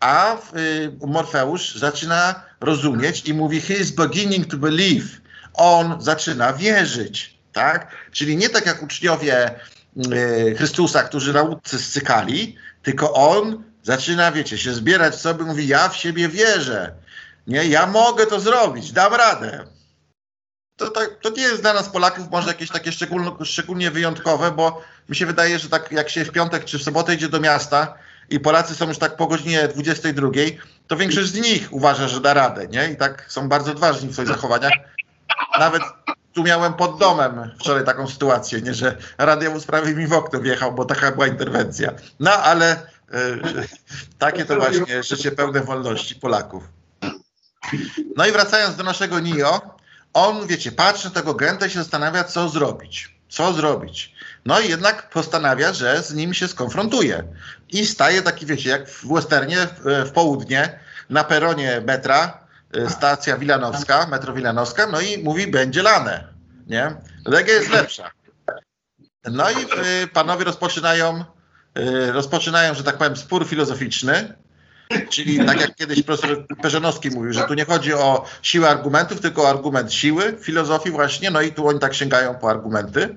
A 0.00 0.34
y, 0.34 0.38
Morfeusz 1.06 1.74
zaczyna 1.74 2.42
rozumieć 2.60 3.28
i 3.28 3.34
mówi, 3.34 3.60
he 3.60 3.74
is 3.74 3.90
beginning 3.90 4.46
to 4.46 4.56
believe. 4.56 5.06
On 5.54 6.02
zaczyna 6.02 6.52
wierzyć, 6.52 7.38
tak? 7.52 7.96
Czyli 8.12 8.36
nie 8.36 8.48
tak 8.48 8.66
jak 8.66 8.82
uczniowie 8.82 9.50
y, 9.96 10.54
Chrystusa, 10.56 11.02
którzy 11.02 11.32
nauce 11.32 11.78
scykali, 11.78 12.56
tylko 12.82 13.12
on 13.12 13.64
zaczyna, 13.82 14.32
wiecie, 14.32 14.58
się 14.58 14.74
zbierać 14.74 15.14
w 15.14 15.20
sobie, 15.20 15.44
mówi, 15.44 15.68
ja 15.68 15.88
w 15.88 15.96
siebie 15.96 16.28
wierzę 16.28 16.94
nie, 17.48 17.64
ja 17.66 17.86
mogę 17.86 18.26
to 18.26 18.40
zrobić, 18.40 18.92
dam 18.92 19.14
radę. 19.14 19.64
To, 20.76 20.90
to, 20.90 21.00
to 21.22 21.30
nie 21.30 21.42
jest 21.42 21.62
dla 21.62 21.74
nas 21.74 21.88
Polaków 21.88 22.30
może 22.30 22.48
jakieś 22.48 22.70
takie 22.70 22.92
szczególnie 23.44 23.90
wyjątkowe, 23.90 24.50
bo 24.50 24.82
mi 25.08 25.16
się 25.16 25.26
wydaje, 25.26 25.58
że 25.58 25.68
tak 25.68 25.92
jak 25.92 26.10
się 26.10 26.24
w 26.24 26.30
piątek 26.30 26.64
czy 26.64 26.78
w 26.78 26.82
sobotę 26.82 27.14
idzie 27.14 27.28
do 27.28 27.40
miasta 27.40 27.94
i 28.30 28.40
Polacy 28.40 28.74
są 28.74 28.88
już 28.88 28.98
tak 28.98 29.16
po 29.16 29.26
godzinie 29.26 29.68
22, 29.68 30.28
to 30.86 30.96
większość 30.96 31.28
z 31.28 31.34
nich 31.34 31.68
uważa, 31.70 32.08
że 32.08 32.20
da 32.20 32.34
radę, 32.34 32.66
nie? 32.68 32.90
I 32.90 32.96
tak 32.96 33.24
są 33.28 33.48
bardzo 33.48 33.70
odważni 33.70 34.08
w 34.08 34.12
swoich 34.12 34.28
zachowaniach. 34.28 34.72
Nawet 35.58 35.82
tu 36.32 36.42
miałem 36.42 36.74
pod 36.74 36.98
domem 36.98 37.50
wczoraj 37.60 37.84
taką 37.84 38.08
sytuację, 38.08 38.60
nie, 38.60 38.74
że 38.74 38.96
radiowóz 39.18 39.66
prawie 39.66 39.94
mi 39.94 40.06
w 40.06 40.12
okno 40.12 40.40
wjechał, 40.40 40.72
bo 40.72 40.84
taka 40.84 41.12
była 41.12 41.26
interwencja. 41.26 41.92
No 42.20 42.30
ale 42.30 42.72
y, 42.72 42.78
takie 44.18 44.44
to 44.44 44.56
właśnie 44.56 45.02
życie 45.02 45.30
pełne 45.30 45.60
wolności 45.60 46.14
Polaków. 46.14 46.77
No 48.16 48.26
i 48.26 48.32
wracając 48.32 48.76
do 48.76 48.84
naszego 48.84 49.20
NIO, 49.20 49.76
on, 50.12 50.46
wiecie, 50.46 50.72
patrzy 50.72 51.08
na 51.08 51.14
tego 51.14 51.34
Genta 51.34 51.66
i 51.66 51.70
się 51.70 51.78
zastanawia, 51.78 52.24
co 52.24 52.48
zrobić. 52.48 53.18
Co 53.28 53.52
zrobić? 53.52 54.14
No 54.44 54.60
i 54.60 54.68
jednak 54.68 55.10
postanawia, 55.10 55.72
że 55.72 56.02
z 56.02 56.14
nim 56.14 56.34
się 56.34 56.48
skonfrontuje. 56.48 57.24
I 57.68 57.86
staje 57.86 58.22
taki, 58.22 58.46
wiecie, 58.46 58.70
jak 58.70 58.90
w 58.90 59.12
westernie 59.12 59.56
w, 59.56 60.08
w 60.08 60.12
południe 60.12 60.78
na 61.10 61.24
peronie 61.24 61.82
metra, 61.86 62.40
y, 62.76 62.90
stacja 62.90 63.38
Wilanowska, 63.38 64.06
metro 64.06 64.32
Wilanowska, 64.32 64.86
no 64.86 65.00
i 65.00 65.22
mówi, 65.22 65.46
będzie 65.46 65.82
lane, 65.82 66.28
nie? 66.66 66.96
Legia 67.26 67.54
jest 67.54 67.70
lepsza. 67.70 68.10
No 69.24 69.50
i 69.50 69.56
y, 70.02 70.06
panowie 70.06 70.44
rozpoczynają, 70.44 71.24
y, 71.78 72.12
rozpoczynają, 72.12 72.74
że 72.74 72.84
tak 72.84 72.98
powiem, 72.98 73.16
spór 73.16 73.46
filozoficzny, 73.46 74.34
Czyli 75.10 75.46
tak 75.46 75.60
jak 75.60 75.74
kiedyś 75.74 76.02
profesor 76.02 76.46
Perzanowski 76.62 77.10
mówił, 77.10 77.32
że 77.32 77.44
tu 77.44 77.54
nie 77.54 77.64
chodzi 77.64 77.94
o 77.94 78.24
siłę 78.42 78.68
argumentów, 78.68 79.20
tylko 79.20 79.42
o 79.42 79.50
argument 79.50 79.92
siły, 79.92 80.36
filozofii 80.40 80.90
właśnie, 80.90 81.30
no 81.30 81.40
i 81.40 81.52
tu 81.52 81.68
oni 81.68 81.78
tak 81.78 81.94
sięgają 81.94 82.34
po 82.34 82.50
argumenty. 82.50 83.16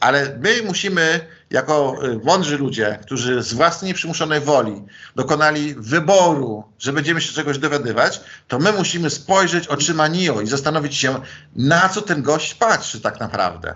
Ale 0.00 0.38
my 0.40 0.62
musimy 0.66 1.20
jako 1.50 1.96
y, 2.04 2.20
mądrzy 2.24 2.58
ludzie, 2.58 2.98
którzy 3.02 3.42
z 3.42 3.52
własnej 3.52 3.88
nieprzymuszonej 3.88 4.40
woli 4.40 4.82
dokonali 5.16 5.74
wyboru, 5.74 6.64
że 6.78 6.92
będziemy 6.92 7.20
się 7.20 7.32
czegoś 7.32 7.58
dowiadywać, 7.58 8.20
to 8.48 8.58
my 8.58 8.72
musimy 8.72 9.10
spojrzeć 9.10 9.68
oczyma 9.68 10.08
Nio 10.08 10.40
i 10.40 10.46
zastanowić 10.46 10.96
się, 10.96 11.20
na 11.56 11.88
co 11.88 12.02
ten 12.02 12.22
gość 12.22 12.54
patrzy 12.54 13.00
tak 13.00 13.20
naprawdę. 13.20 13.74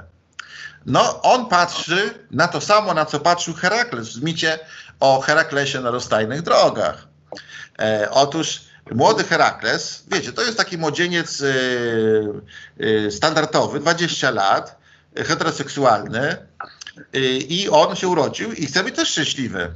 No, 0.86 1.22
on 1.22 1.46
patrzy 1.46 2.14
na 2.30 2.48
to 2.48 2.60
samo, 2.60 2.94
na 2.94 3.04
co 3.04 3.20
patrzył 3.20 3.54
Herakles 3.54 4.16
w 4.16 4.22
micie 4.22 4.58
o 5.00 5.20
Heraklesie 5.20 5.80
na 5.80 5.90
rozstajnych 5.90 6.42
drogach. 6.42 7.07
E, 7.78 8.08
otóż 8.10 8.60
młody 8.90 9.24
Herakles, 9.24 10.04
wiecie, 10.12 10.32
to 10.32 10.42
jest 10.42 10.56
taki 10.56 10.78
młodzieniec 10.78 11.40
y, 11.40 11.54
y, 12.80 13.10
standardowy, 13.10 13.80
20 13.80 14.30
lat, 14.30 14.78
heteroseksualny 15.16 16.36
y, 17.14 17.20
i 17.28 17.68
on 17.68 17.96
się 17.96 18.08
urodził 18.08 18.52
i 18.52 18.66
chce 18.66 18.84
być 18.84 18.96
też 18.96 19.08
szczęśliwy. 19.08 19.70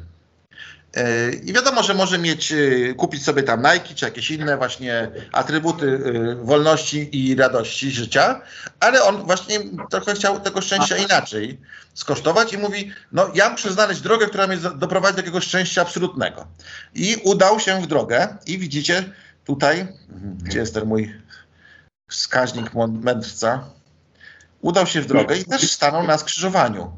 Y, 0.97 1.41
I 1.45 1.53
wiadomo, 1.53 1.83
że 1.83 1.95
może 1.95 2.19
mieć, 2.19 2.53
y, 2.53 2.95
kupić 2.97 3.25
sobie 3.25 3.43
tam 3.43 3.63
Nike 3.63 3.95
czy 3.95 4.05
jakieś 4.05 4.31
inne 4.31 4.57
właśnie 4.57 5.11
atrybuty 5.33 5.99
wolności 6.43 7.09
i 7.13 7.35
radości 7.35 7.91
życia, 7.91 8.41
ale 8.81 9.03
on 9.03 9.23
właśnie 9.23 9.61
trochę 9.91 10.15
chciał 10.15 10.41
tego 10.41 10.61
szczęścia 10.61 10.97
inaczej 10.97 11.61
skosztować 11.95 12.53
i 12.53 12.59
mówi, 12.59 12.93
no 13.13 13.31
ja 13.35 13.51
muszę 13.51 13.73
znaleźć 13.73 14.01
drogę, 14.01 14.27
która 14.27 14.47
mnie 14.47 14.57
doprowadzi 14.57 15.15
do 15.15 15.21
jakiegoś 15.21 15.45
szczęścia 15.45 15.83
absolutnego. 15.83 16.47
I 16.95 17.17
udał 17.25 17.61
się 17.61 17.81
w 17.81 17.87
drogę 17.87 18.37
i 18.47 18.59
widzicie 18.59 19.13
tutaj, 19.45 19.89
gdzie 20.43 20.59
jest 20.59 20.75
ten 20.75 20.85
mój 20.85 21.15
wskaźnik 22.09 22.71
mędrca, 22.89 23.65
udał 24.61 24.87
się 24.87 25.01
w 25.01 25.07
drogę 25.07 25.37
i 25.37 25.45
też 25.45 25.71
stanął 25.71 26.07
na 26.07 26.19
skrzyżowaniu. 26.19 26.93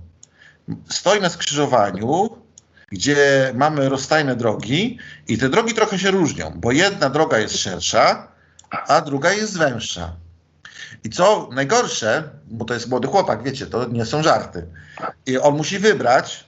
Stoi 0.88 1.20
na 1.20 1.30
skrzyżowaniu, 1.30 2.43
gdzie 2.90 3.52
mamy 3.54 3.88
rozstajne 3.88 4.36
drogi 4.36 4.98
i 5.28 5.38
te 5.38 5.48
drogi 5.48 5.74
trochę 5.74 5.98
się 5.98 6.10
różnią, 6.10 6.52
bo 6.56 6.72
jedna 6.72 7.10
droga 7.10 7.38
jest 7.38 7.58
szersza, 7.58 8.28
a 8.70 9.00
druga 9.00 9.32
jest 9.32 9.58
węższa. 9.58 10.16
I 11.04 11.10
co 11.10 11.48
najgorsze, 11.52 12.28
bo 12.46 12.64
to 12.64 12.74
jest 12.74 12.88
młody 12.88 13.08
chłopak, 13.08 13.42
wiecie, 13.42 13.66
to 13.66 13.88
nie 13.88 14.04
są 14.04 14.22
żarty. 14.22 14.66
I 15.26 15.38
on 15.38 15.56
musi 15.56 15.78
wybrać, 15.78 16.44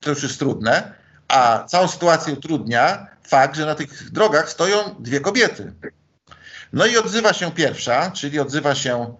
to 0.00 0.10
już 0.10 0.22
jest 0.22 0.38
trudne, 0.38 0.92
a 1.28 1.64
całą 1.68 1.88
sytuację 1.88 2.32
utrudnia 2.32 3.06
fakt, 3.28 3.56
że 3.56 3.66
na 3.66 3.74
tych 3.74 4.10
drogach 4.10 4.50
stoją 4.50 4.76
dwie 4.98 5.20
kobiety. 5.20 5.72
No 6.72 6.86
i 6.86 6.96
odzywa 6.96 7.32
się 7.32 7.52
pierwsza, 7.52 8.10
czyli 8.10 8.40
odzywa 8.40 8.74
się 8.74 9.14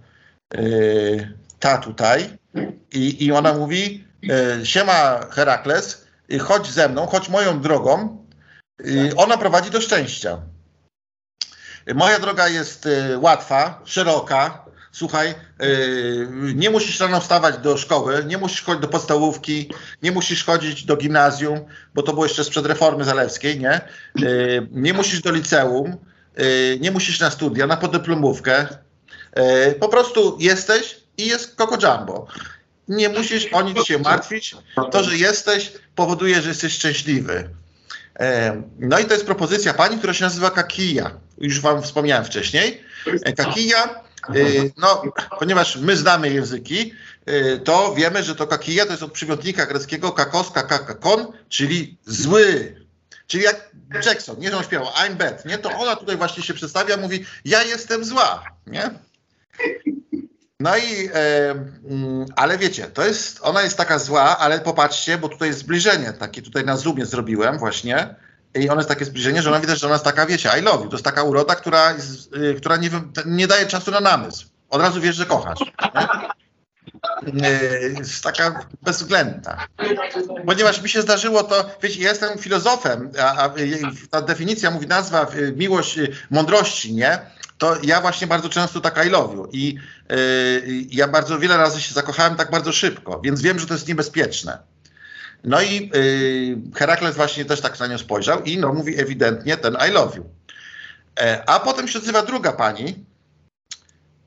Y, 0.54 1.38
ta 1.58 1.78
tutaj 1.78 2.38
i, 2.92 3.24
i 3.24 3.32
ona 3.32 3.52
mówi, 3.52 4.04
y, 4.60 4.66
siema 4.66 5.26
Herakles, 5.30 6.03
chodź 6.40 6.70
ze 6.70 6.88
mną, 6.88 7.06
chodź 7.06 7.28
moją 7.28 7.60
drogą, 7.60 8.26
ona 9.16 9.36
prowadzi 9.38 9.70
do 9.70 9.80
szczęścia. 9.80 10.40
Moja 11.94 12.18
droga 12.18 12.48
jest 12.48 12.88
łatwa, 13.16 13.82
szeroka. 13.84 14.64
Słuchaj, 14.92 15.34
nie 16.54 16.70
musisz 16.70 17.00
rano 17.00 17.20
wstawać 17.20 17.58
do 17.58 17.76
szkoły, 17.76 18.24
nie 18.26 18.38
musisz 18.38 18.62
chodzić 18.62 18.82
do 18.82 18.88
podstawówki, 18.88 19.70
nie 20.02 20.12
musisz 20.12 20.44
chodzić 20.44 20.84
do 20.84 20.96
gimnazjum, 20.96 21.60
bo 21.94 22.02
to 22.02 22.12
było 22.12 22.24
jeszcze 22.24 22.44
sprzed 22.44 22.66
reformy 22.66 23.04
zalewskiej, 23.04 23.60
nie? 23.60 23.80
Nie 24.70 24.92
musisz 24.92 25.22
do 25.22 25.32
liceum, 25.32 25.96
nie 26.80 26.90
musisz 26.90 27.20
na 27.20 27.30
studia, 27.30 27.66
na 27.66 27.76
podyplomówkę. 27.76 28.66
Po 29.80 29.88
prostu 29.88 30.36
jesteś 30.40 31.00
i 31.18 31.26
jest 31.26 31.54
Coco 31.56 31.78
Jumbo. 31.86 32.26
Nie 32.88 33.08
musisz 33.08 33.46
o 33.52 33.62
nic 33.62 33.84
się 33.84 33.98
martwić. 33.98 34.56
To, 34.92 35.04
że 35.04 35.16
jesteś, 35.16 35.72
powoduje, 35.94 36.42
że 36.42 36.48
jesteś 36.48 36.72
szczęśliwy. 36.72 37.48
E, 38.20 38.62
no 38.78 38.98
i 38.98 39.04
to 39.04 39.12
jest 39.12 39.26
propozycja 39.26 39.74
pani, 39.74 39.98
która 39.98 40.14
się 40.14 40.24
nazywa 40.24 40.50
Kakija. 40.50 41.10
Już 41.38 41.60
wam 41.60 41.82
wspomniałem 41.82 42.24
wcześniej. 42.24 42.82
E, 43.24 43.32
Kakija, 43.32 44.04
no, 44.76 45.02
ponieważ 45.38 45.76
my 45.76 45.96
znamy 45.96 46.30
języki, 46.30 46.94
to 47.64 47.94
wiemy, 47.94 48.22
że 48.22 48.34
to 48.34 48.46
kakija 48.46 48.84
to 48.86 48.90
jest 48.90 49.02
od 49.02 49.12
przymiotnika 49.12 49.66
greckiego 49.66 50.12
kakos, 50.12 50.50
kakakon, 50.50 51.26
czyli 51.48 51.98
zły. 52.06 52.76
Czyli 53.26 53.44
jak 53.44 53.70
Jackson, 54.06 54.38
nie, 54.38 54.50
że 54.50 54.56
on 54.56 54.64
śpiewał 54.64 54.86
I'm 54.86 55.14
bad, 55.14 55.46
nie? 55.46 55.58
To 55.58 55.70
ona 55.70 55.96
tutaj 55.96 56.16
właśnie 56.16 56.42
się 56.42 56.54
przedstawia, 56.54 56.96
mówi 56.96 57.24
ja 57.44 57.62
jestem 57.62 58.04
zła, 58.04 58.44
nie? 58.66 58.90
No 60.64 60.76
i, 60.76 61.08
e, 61.14 61.50
mm, 61.90 62.26
ale 62.36 62.58
wiecie, 62.58 62.86
to 62.86 63.04
jest, 63.04 63.38
ona 63.42 63.62
jest 63.62 63.76
taka 63.76 63.98
zła, 63.98 64.38
ale 64.38 64.60
popatrzcie, 64.60 65.18
bo 65.18 65.28
tutaj 65.28 65.48
jest 65.48 65.60
zbliżenie, 65.60 66.12
takie 66.12 66.42
tutaj 66.42 66.64
na 66.64 66.76
zoomie 66.76 67.06
zrobiłem 67.06 67.58
właśnie 67.58 68.14
i 68.54 68.68
ono 68.68 68.80
jest 68.80 68.88
takie 68.88 69.04
zbliżenie, 69.04 69.42
że 69.42 69.50
ona 69.50 69.60
widać, 69.60 69.80
że 69.80 69.86
ona 69.86 69.94
jest 69.94 70.04
taka, 70.04 70.26
wiecie, 70.26 70.50
I 70.60 70.62
love 70.62 70.84
you. 70.84 70.90
To 70.90 70.96
jest 70.96 71.04
taka 71.04 71.22
uroda, 71.22 71.54
która, 71.54 71.92
jest, 71.92 72.36
y, 72.36 72.54
która 72.54 72.76
nie, 72.76 72.90
nie 73.26 73.46
daje 73.46 73.66
czasu 73.66 73.90
na 73.90 74.00
namysł. 74.00 74.46
Od 74.70 74.80
razu 74.80 75.00
wiesz, 75.00 75.16
że 75.16 75.26
kochasz. 75.26 75.58
Nie? 77.32 77.50
Jest 77.98 78.24
taka 78.24 78.66
bezwzględna. 78.82 79.66
Ponieważ 80.46 80.82
mi 80.82 80.88
się 80.88 81.02
zdarzyło 81.02 81.42
to, 81.42 81.70
wiecie, 81.82 82.02
ja 82.02 82.08
jestem 82.08 82.38
filozofem, 82.38 83.10
a, 83.20 83.42
a 83.42 83.50
ta 84.10 84.22
definicja 84.22 84.70
mówi 84.70 84.86
nazwa 84.86 85.26
y, 85.34 85.52
miłość 85.56 85.98
y, 85.98 86.16
mądrości, 86.30 86.94
nie? 86.94 87.18
To 87.64 87.76
ja 87.82 88.00
właśnie 88.00 88.26
bardzo 88.26 88.48
często 88.48 88.80
tak 88.80 89.06
I 89.06 89.08
love 89.08 89.34
you. 89.34 89.48
I 89.52 89.74
yy, 90.10 90.86
ja 90.90 91.08
bardzo 91.08 91.38
wiele 91.38 91.56
razy 91.56 91.80
się 91.80 91.94
zakochałem 91.94 92.36
tak 92.36 92.50
bardzo 92.50 92.72
szybko, 92.72 93.20
więc 93.24 93.42
wiem, 93.42 93.58
że 93.58 93.66
to 93.66 93.74
jest 93.74 93.88
niebezpieczne. 93.88 94.58
No 95.44 95.62
i 95.62 95.90
yy, 95.94 96.72
Herakles 96.74 97.16
właśnie 97.16 97.44
też 97.44 97.60
tak 97.60 97.80
na 97.80 97.86
nią 97.86 97.98
spojrzał 97.98 98.42
i 98.42 98.58
no 98.58 98.72
mówi 98.72 99.00
ewidentnie 99.00 99.56
ten 99.56 99.76
I 99.88 99.92
love 99.92 100.16
you. 100.16 100.24
E, 101.20 101.48
a 101.48 101.60
potem 101.60 101.88
się 101.88 101.98
odzywa 101.98 102.22
druga 102.22 102.52
pani, 102.52 103.04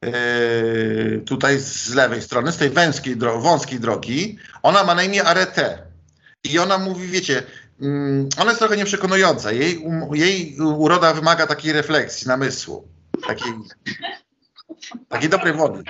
yy, 0.02 1.22
tutaj 1.26 1.60
z 1.60 1.94
lewej 1.94 2.22
strony, 2.22 2.52
z 2.52 2.58
tej 2.58 2.70
węskiej, 2.70 3.18
dro 3.18 3.42
wąskiej 3.42 3.80
drogi. 3.80 4.38
Ona 4.64 4.84
ma 4.84 4.96
na 4.96 5.04
imię 5.04 5.24
Arete. 5.24 5.78
I 6.44 6.60
ona 6.60 6.78
mówi, 6.78 7.08
wiecie, 7.08 7.44
mm, 7.82 8.30
ona 8.38 8.52
jest 8.52 8.60
trochę 8.60 8.78
nieprzekonująca. 8.78 9.52
Jej, 9.52 9.78
um, 9.78 10.16
jej 10.16 10.58
uroda 10.60 11.14
wymaga 11.14 11.48
takiej 11.48 11.74
refleksji, 11.74 12.28
namysłu. 12.28 12.97
Takiej, 13.26 13.54
takiej 15.10 15.30
dobrej 15.30 15.54
wody. 15.54 15.84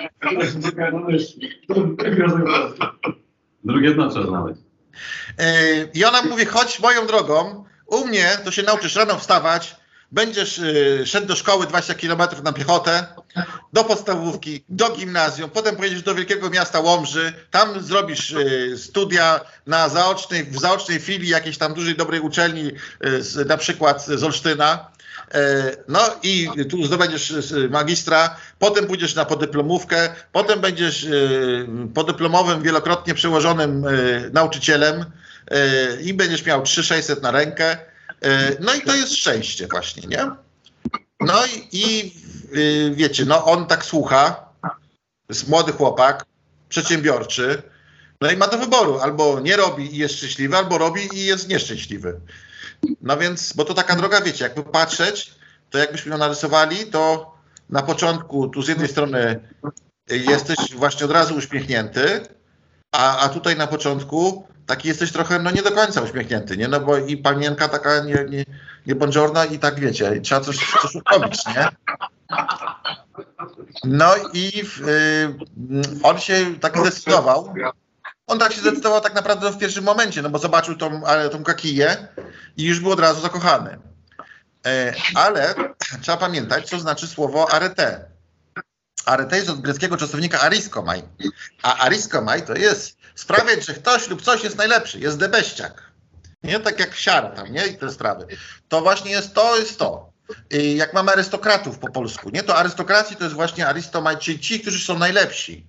Drugie 3.64 3.94
znaczy 3.94 4.30
nawet. 4.30 4.56
E, 5.38 5.84
I 5.94 6.04
ona 6.04 6.22
mówi, 6.22 6.44
chodź 6.44 6.80
moją 6.80 7.06
drogą, 7.06 7.64
u 7.86 8.06
mnie 8.06 8.38
to 8.44 8.50
się 8.50 8.62
nauczysz 8.62 8.96
rano 8.96 9.18
wstawać, 9.18 9.76
będziesz 10.12 10.58
y, 10.58 11.02
szedł 11.06 11.26
do 11.26 11.36
szkoły 11.36 11.66
20 11.66 11.94
km 11.94 12.22
na 12.44 12.52
piechotę, 12.52 13.06
do 13.72 13.84
podstawówki, 13.84 14.64
do 14.68 14.90
gimnazjum, 14.90 15.50
potem 15.50 15.76
pojedziesz 15.76 16.02
do 16.02 16.14
wielkiego 16.14 16.50
miasta 16.50 16.80
Łomży, 16.80 17.32
tam 17.50 17.82
zrobisz 17.82 18.30
y, 18.30 18.78
studia 18.78 19.40
na 19.66 19.88
zaocznej, 19.88 20.44
w 20.44 20.58
zaocznej 20.58 21.00
filii 21.00 21.28
jakiejś 21.28 21.58
tam 21.58 21.74
dużej, 21.74 21.96
dobrej 21.96 22.20
uczelni, 22.20 22.70
y, 23.06 23.22
z, 23.22 23.48
na 23.48 23.56
przykład 23.56 24.06
z 24.06 24.24
Olsztyna, 24.24 24.90
E, 24.97 24.97
no 25.88 26.00
i 26.22 26.48
tu 26.70 26.84
zdobędziesz 26.84 27.30
e, 27.30 27.68
magistra, 27.68 28.36
potem 28.58 28.86
pójdziesz 28.86 29.14
na 29.14 29.24
podyplomówkę, 29.24 30.14
potem 30.32 30.60
będziesz 30.60 31.04
e, 31.04 31.08
podyplomowym, 31.94 32.62
wielokrotnie 32.62 33.14
przełożonym 33.14 33.84
nauczycielem 34.32 35.04
i 36.02 36.14
będziesz 36.14 36.46
miał 36.46 36.62
3600 36.62 37.22
na 37.22 37.30
rękę. 37.30 37.78
No 38.60 38.74
i 38.74 38.80
to 38.80 38.96
jest 38.96 39.16
szczęście 39.16 39.66
właśnie, 39.66 40.08
nie? 40.08 40.30
No 41.20 41.46
i, 41.46 41.68
i 41.72 42.12
wiecie, 42.94 43.24
no 43.24 43.44
on 43.44 43.66
tak 43.66 43.84
słucha, 43.84 44.48
jest 45.28 45.48
młody 45.48 45.72
chłopak, 45.72 46.24
przedsiębiorczy, 46.68 47.62
no 48.20 48.30
i 48.30 48.36
ma 48.36 48.48
do 48.48 48.58
wyboru, 48.58 48.98
albo 48.98 49.40
nie 49.40 49.56
robi 49.56 49.94
i 49.94 49.98
jest 49.98 50.14
szczęśliwy, 50.14 50.56
albo 50.56 50.78
robi 50.78 51.08
i 51.12 51.24
jest 51.24 51.48
nieszczęśliwy. 51.48 52.20
No 53.02 53.16
więc, 53.16 53.52
bo 53.52 53.64
to 53.64 53.74
taka 53.74 53.96
droga, 53.96 54.20
wiecie, 54.20 54.44
jakby 54.44 54.62
patrzeć, 54.62 55.34
to 55.70 55.78
jakbyśmy 55.78 56.12
ją 56.12 56.18
narysowali, 56.18 56.86
to 56.86 57.34
na 57.70 57.82
początku 57.82 58.48
tu 58.48 58.62
z 58.62 58.68
jednej 58.68 58.88
strony 58.88 59.40
jesteś 60.10 60.56
właśnie 60.74 61.06
od 61.06 61.12
razu 61.12 61.34
uśmiechnięty, 61.34 62.20
a, 62.92 63.18
a 63.18 63.28
tutaj 63.28 63.56
na 63.56 63.66
początku 63.66 64.48
taki 64.66 64.88
jesteś 64.88 65.12
trochę, 65.12 65.38
no 65.38 65.50
nie 65.50 65.62
do 65.62 65.72
końca 65.72 66.00
uśmiechnięty, 66.00 66.56
nie? 66.56 66.68
No 66.68 66.80
bo 66.80 66.96
i 66.96 67.16
panienka 67.16 67.68
taka 67.68 68.04
nie, 68.04 68.26
nie, 68.28 68.44
nie 68.86 68.94
i 69.52 69.58
tak 69.58 69.80
wiecie, 69.80 70.20
trzeba 70.20 70.40
coś, 70.40 70.56
coś 70.82 70.94
robić, 71.12 71.46
nie? 71.46 71.68
No 73.84 74.14
i 74.32 74.62
y, 74.88 76.02
on 76.02 76.18
się 76.18 76.54
tak 76.60 76.78
zdecydował, 76.78 77.54
on 78.28 78.38
tak 78.38 78.52
się 78.52 78.60
zdecydował 78.60 79.00
tak 79.00 79.14
naprawdę 79.14 79.52
w 79.52 79.58
pierwszym 79.58 79.84
momencie, 79.84 80.22
no 80.22 80.30
bo 80.30 80.38
zobaczył 80.38 80.76
tą, 80.76 81.02
tą 81.32 81.44
kakiję 81.44 82.08
i 82.56 82.64
już 82.64 82.80
był 82.80 82.92
od 82.92 83.00
razu 83.00 83.20
zakochany. 83.20 83.78
E, 84.66 84.94
ale 85.14 85.54
trzeba 86.02 86.16
pamiętać, 86.16 86.68
co 86.68 86.78
znaczy 86.78 87.06
słowo 87.06 87.52
arete. 87.52 88.04
Arete 89.06 89.36
jest 89.36 89.50
od 89.50 89.60
greckiego 89.60 89.96
czasownika 89.96 90.40
ariskomai, 90.40 91.02
a 91.62 91.78
ariskomai 91.78 92.42
to 92.42 92.54
jest 92.54 92.96
sprawiać, 93.14 93.66
że 93.66 93.74
ktoś 93.74 94.08
lub 94.08 94.22
coś 94.22 94.44
jest 94.44 94.56
najlepszy, 94.56 94.98
jest 94.98 95.18
debeściak. 95.18 95.92
Nie 96.42 96.60
tak 96.60 96.80
jak 96.80 96.94
siara 96.94 97.30
tam, 97.30 97.52
nie? 97.52 97.66
I 97.66 97.78
te 97.78 97.90
sprawy. 97.90 98.26
To 98.68 98.80
właśnie 98.80 99.10
jest 99.10 99.34
to, 99.34 99.58
jest 99.58 99.78
to. 99.78 100.12
I 100.50 100.76
jak 100.76 100.94
mamy 100.94 101.12
arystokratów 101.12 101.78
po 101.78 101.90
polsku, 101.90 102.30
nie? 102.30 102.42
To 102.42 102.56
arystokracji 102.56 103.16
to 103.16 103.24
jest 103.24 103.36
właśnie 103.36 103.66
arystomaj, 103.66 104.18
czyli 104.18 104.40
ci, 104.40 104.60
którzy 104.60 104.84
są 104.84 104.98
najlepsi. 104.98 105.66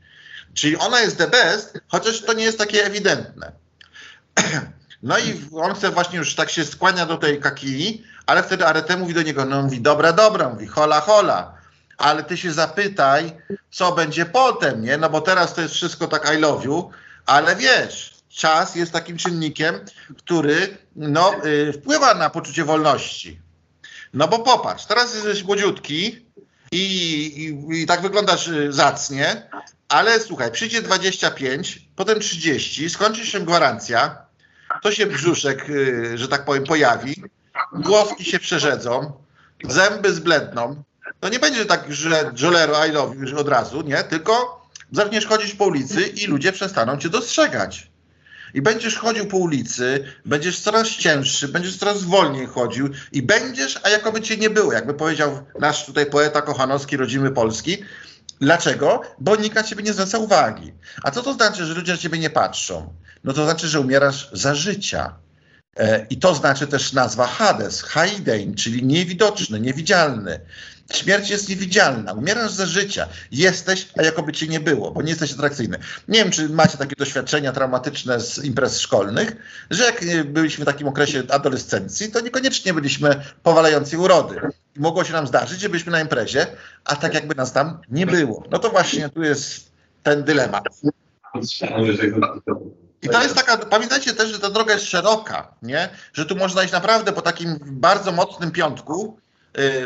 Czyli 0.53 0.77
ona 0.77 0.99
jest 1.01 1.17
the 1.17 1.27
best, 1.27 1.79
chociaż 1.87 2.21
to 2.21 2.33
nie 2.33 2.43
jest 2.43 2.57
takie 2.57 2.85
ewidentne. 2.85 3.51
No 5.03 5.17
i 5.17 5.41
on 5.55 5.75
chce 5.75 5.91
właśnie 5.91 6.17
już 6.17 6.35
tak 6.35 6.49
się 6.49 6.65
skłania 6.65 7.05
do 7.05 7.17
tej 7.17 7.39
kakii, 7.39 8.03
ale 8.25 8.43
wtedy 8.43 8.65
Arete 8.65 8.97
mówi 8.97 9.13
do 9.13 9.21
niego, 9.21 9.45
no 9.45 9.61
mówi, 9.61 9.81
dobra, 9.81 10.13
dobra, 10.13 10.49
mówi, 10.49 10.67
hola, 10.67 11.01
hola, 11.01 11.53
ale 11.97 12.23
ty 12.23 12.37
się 12.37 12.51
zapytaj, 12.51 13.35
co 13.71 13.91
będzie 13.91 14.25
potem, 14.25 14.81
nie? 14.81 14.97
No 14.97 15.09
bo 15.09 15.21
teraz 15.21 15.53
to 15.53 15.61
jest 15.61 15.73
wszystko 15.73 16.07
tak 16.07 16.35
I 16.35 16.37
love 16.37 16.65
you, 16.65 16.91
ale 17.25 17.55
wiesz, 17.55 18.13
czas 18.29 18.75
jest 18.75 18.91
takim 18.91 19.17
czynnikiem, 19.17 19.75
który 20.17 20.77
no, 20.95 21.45
y, 21.45 21.73
wpływa 21.73 22.13
na 22.13 22.29
poczucie 22.29 22.65
wolności. 22.65 23.39
No 24.13 24.27
bo 24.27 24.39
popatrz, 24.39 24.85
teraz 24.85 25.15
jesteś 25.15 25.43
młodziutki 25.43 26.25
i, 26.71 26.83
i, 27.71 27.81
i 27.81 27.85
tak 27.85 28.01
wyglądasz 28.01 28.47
y, 28.47 28.73
zacnie, 28.73 29.49
ale 29.89 30.19
słuchaj, 30.19 30.51
przyjdzie 30.51 30.81
25, 30.81 31.81
potem 31.95 32.19
30, 32.19 32.89
skończy 32.89 33.25
się 33.25 33.39
gwarancja, 33.39 34.17
to 34.81 34.91
się 34.91 35.05
brzuszek, 35.05 35.69
y, 35.69 36.17
że 36.17 36.27
tak 36.27 36.45
powiem, 36.45 36.63
pojawi, 36.63 37.23
głowki 37.73 38.25
się 38.25 38.39
przerzedzą, 38.39 39.13
zęby 39.69 40.13
zbledną. 40.13 40.83
To 41.19 41.29
nie 41.29 41.39
będzie 41.39 41.65
tak, 41.65 41.93
że 41.93 42.31
Jolero 42.41 42.85
I 42.85 42.91
love 42.91 43.15
już 43.15 43.33
od 43.33 43.49
razu, 43.49 43.81
nie? 43.81 44.03
Tylko 44.03 44.65
zaczniesz 44.91 45.25
chodzić 45.25 45.53
po 45.55 45.65
ulicy 45.65 46.01
i 46.01 46.27
ludzie 46.27 46.51
przestaną 46.51 46.97
cię 46.97 47.09
dostrzegać. 47.09 47.89
I 48.53 48.61
będziesz 48.61 48.97
chodził 48.97 49.25
po 49.25 49.37
ulicy, 49.37 50.03
będziesz 50.25 50.59
coraz 50.59 50.87
cięższy, 50.87 51.47
będziesz 51.47 51.77
coraz 51.77 52.03
wolniej 52.03 52.47
chodził 52.47 52.89
i 53.11 53.21
będziesz, 53.21 53.79
a 53.83 53.89
jakoby 53.89 54.21
cię 54.21 54.37
nie 54.37 54.49
było, 54.49 54.73
jakby 54.73 54.93
powiedział 54.93 55.45
nasz 55.59 55.85
tutaj 55.85 56.05
poeta 56.05 56.41
kochanowski, 56.41 56.97
rodzimy 56.97 57.31
Polski. 57.31 57.77
Dlaczego? 58.41 59.01
Bo 59.19 59.35
nikt 59.35 59.55
na 59.55 59.63
ciebie 59.63 59.83
nie 59.83 59.93
zwraca 59.93 60.17
uwagi. 60.17 60.73
A 61.03 61.11
co 61.11 61.23
to 61.23 61.33
znaczy, 61.33 61.65
że 61.65 61.73
ludzie 61.73 61.91
na 61.91 61.97
ciebie 61.97 62.19
nie 62.19 62.29
patrzą? 62.29 62.93
No 63.23 63.33
to 63.33 63.45
znaczy, 63.45 63.67
że 63.67 63.79
umierasz 63.79 64.29
za 64.33 64.55
życia. 64.55 65.15
E, 65.77 66.05
I 66.09 66.17
to 66.17 66.35
znaczy 66.35 66.67
też 66.67 66.93
nazwa 66.93 67.27
Hades, 67.27 67.81
Haidein, 67.81 68.55
czyli 68.55 68.83
niewidoczny, 68.85 69.59
niewidzialny. 69.59 70.39
Śmierć 70.93 71.29
jest 71.29 71.49
niewidzialna, 71.49 72.13
umierasz 72.13 72.51
za 72.51 72.65
życia, 72.65 73.07
jesteś, 73.31 73.87
a 73.97 74.03
jakoby 74.03 74.33
cię 74.33 74.47
nie 74.47 74.59
było, 74.59 74.91
bo 74.91 75.01
nie 75.01 75.09
jesteś 75.09 75.33
atrakcyjny. 75.33 75.77
Nie 76.07 76.19
wiem, 76.19 76.31
czy 76.31 76.49
macie 76.49 76.77
takie 76.77 76.95
doświadczenia 76.95 77.51
traumatyczne 77.51 78.19
z 78.19 78.43
imprez 78.43 78.79
szkolnych, 78.79 79.35
że 79.69 79.83
jak 79.83 80.03
e, 80.03 80.23
byliśmy 80.23 80.65
w 80.65 80.67
takim 80.67 80.87
okresie 80.87 81.23
adolescencji, 81.29 82.11
to 82.11 82.19
niekoniecznie 82.19 82.73
byliśmy 82.73 83.21
powalający 83.43 83.99
urody. 83.99 84.41
Mogło 84.75 85.03
się 85.03 85.13
nam 85.13 85.27
zdarzyć, 85.27 85.59
że 85.59 85.69
byliśmy 85.69 85.91
na 85.91 86.01
imprezie, 86.01 86.47
a 86.85 86.95
tak 86.95 87.13
jakby 87.13 87.35
nas 87.35 87.53
tam 87.53 87.81
nie 87.89 88.05
było. 88.05 88.43
No 88.51 88.59
to 88.59 88.69
właśnie 88.69 89.09
tu 89.09 89.23
jest 89.23 89.71
ten 90.03 90.23
dylemat. 90.23 90.63
I 93.01 93.09
to 93.09 93.23
jest 93.23 93.35
taka, 93.35 93.57
pamiętajcie 93.57 94.13
też, 94.13 94.29
że 94.29 94.39
ta 94.39 94.49
droga 94.49 94.73
jest 94.73 94.85
szeroka, 94.85 95.53
nie? 95.61 95.89
Że 96.13 96.25
tu 96.25 96.35
można 96.35 96.63
iść 96.63 96.73
naprawdę 96.73 97.11
po 97.11 97.21
takim 97.21 97.59
bardzo 97.61 98.11
mocnym 98.11 98.51
piątku, 98.51 99.19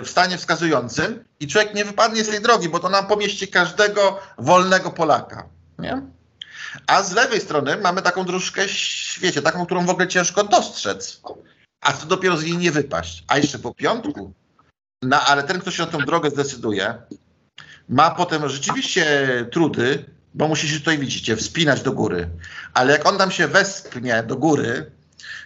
w 0.03 0.09
stanie 0.09 0.37
wskazującym 0.37 1.23
i 1.39 1.47
człowiek 1.47 1.73
nie 1.73 1.85
wypadnie 1.85 2.23
z 2.23 2.29
tej 2.29 2.41
drogi, 2.41 2.69
bo 2.69 2.79
to 2.79 2.89
nam 2.89 3.07
pomieści 3.07 3.47
każdego 3.47 4.19
wolnego 4.37 4.91
Polaka, 4.91 5.49
nie? 5.79 6.01
A 6.87 7.03
z 7.03 7.11
lewej 7.11 7.41
strony 7.41 7.77
mamy 7.77 8.01
taką 8.01 8.25
dróżkę 8.25 8.69
świecie, 8.69 9.41
taką, 9.41 9.65
którą 9.65 9.85
w 9.85 9.89
ogóle 9.89 10.07
ciężko 10.07 10.43
dostrzec. 10.43 11.21
A 11.81 11.93
co 11.93 12.05
dopiero 12.05 12.37
z 12.37 12.43
niej 12.43 12.57
nie 12.57 12.71
wypaść. 12.71 13.23
A 13.27 13.37
jeszcze 13.37 13.59
po 13.59 13.73
piątku, 13.73 14.33
no 15.01 15.21
ale 15.21 15.43
ten, 15.43 15.59
kto 15.61 15.71
się 15.71 15.83
na 15.83 15.91
tą 15.91 15.97
drogę 15.97 16.29
zdecyduje, 16.29 16.93
ma 17.89 18.11
potem 18.11 18.49
rzeczywiście 18.49 19.05
trudy, 19.51 20.05
bo 20.33 20.47
musi 20.47 20.69
się 20.69 20.79
tutaj, 20.79 20.97
widzicie, 20.97 21.35
wspinać 21.35 21.81
do 21.81 21.91
góry. 21.91 22.29
Ale 22.73 22.93
jak 22.93 23.05
on 23.07 23.17
tam 23.17 23.31
się 23.31 23.47
wespnie 23.47 24.23
do 24.23 24.37
góry, 24.37 24.91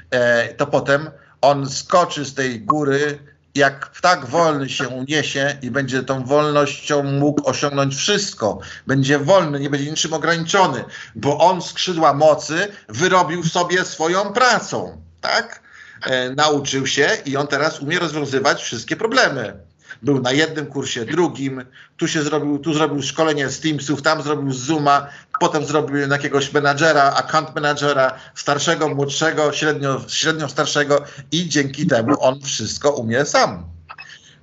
e, 0.10 0.54
to 0.54 0.68
potem 0.68 1.10
on 1.42 1.70
skoczy 1.70 2.26
z 2.26 2.34
tej 2.34 2.62
góry, 2.62 3.20
jak 3.58 4.00
tak 4.02 4.26
wolny 4.26 4.70
się 4.70 4.88
uniesie 4.88 5.58
i 5.62 5.72
będzie 5.72 6.04
tą 6.04 6.24
wolnością 6.24 7.04
mógł 7.04 7.50
osiągnąć 7.50 7.96
wszystko. 7.96 8.60
Będzie 8.88 9.20
wolny, 9.20 9.60
nie 9.60 9.70
będzie 9.70 9.90
niczym 9.92 10.14
ograniczony, 10.14 10.84
bo 11.16 11.38
on 11.38 11.62
skrzydła 11.62 12.14
mocy 12.14 12.68
wyrobił 12.90 13.44
sobie 13.44 13.86
swoją 13.86 14.34
pracą, 14.34 15.02
tak? 15.22 15.62
E, 16.04 16.30
nauczył 16.30 16.88
się 16.88 17.10
i 17.26 17.38
on 17.38 17.48
teraz 17.48 17.80
umie 17.80 18.00
rozwiązywać 18.00 18.64
wszystkie 18.64 18.96
problemy 18.96 19.68
był 20.02 20.22
na 20.22 20.32
jednym 20.32 20.66
kursie, 20.66 21.06
drugim, 21.06 21.66
tu 21.98 22.08
się 22.08 22.24
zrobił, 22.24 22.60
tu 22.60 22.74
zrobił 22.74 23.02
szkolenie 23.02 23.50
z 23.50 23.60
Teamsów, 23.60 24.02
tam 24.02 24.22
zrobił 24.22 24.54
z 24.54 24.60
Zooma, 24.60 25.08
potem 25.40 25.66
zrobił 25.66 25.98
jakiegoś 25.98 26.54
menadżera, 26.54 27.14
account 27.14 27.56
managera, 27.56 28.14
starszego, 28.36 28.90
młodszego, 28.90 29.54
średnio, 29.54 30.02
średnio 30.08 30.50
starszego 30.50 31.04
i 31.32 31.50
dzięki 31.50 31.88
temu 31.88 32.16
on 32.20 32.42
wszystko 32.42 32.92
umie 32.92 33.26
sam. 33.26 33.66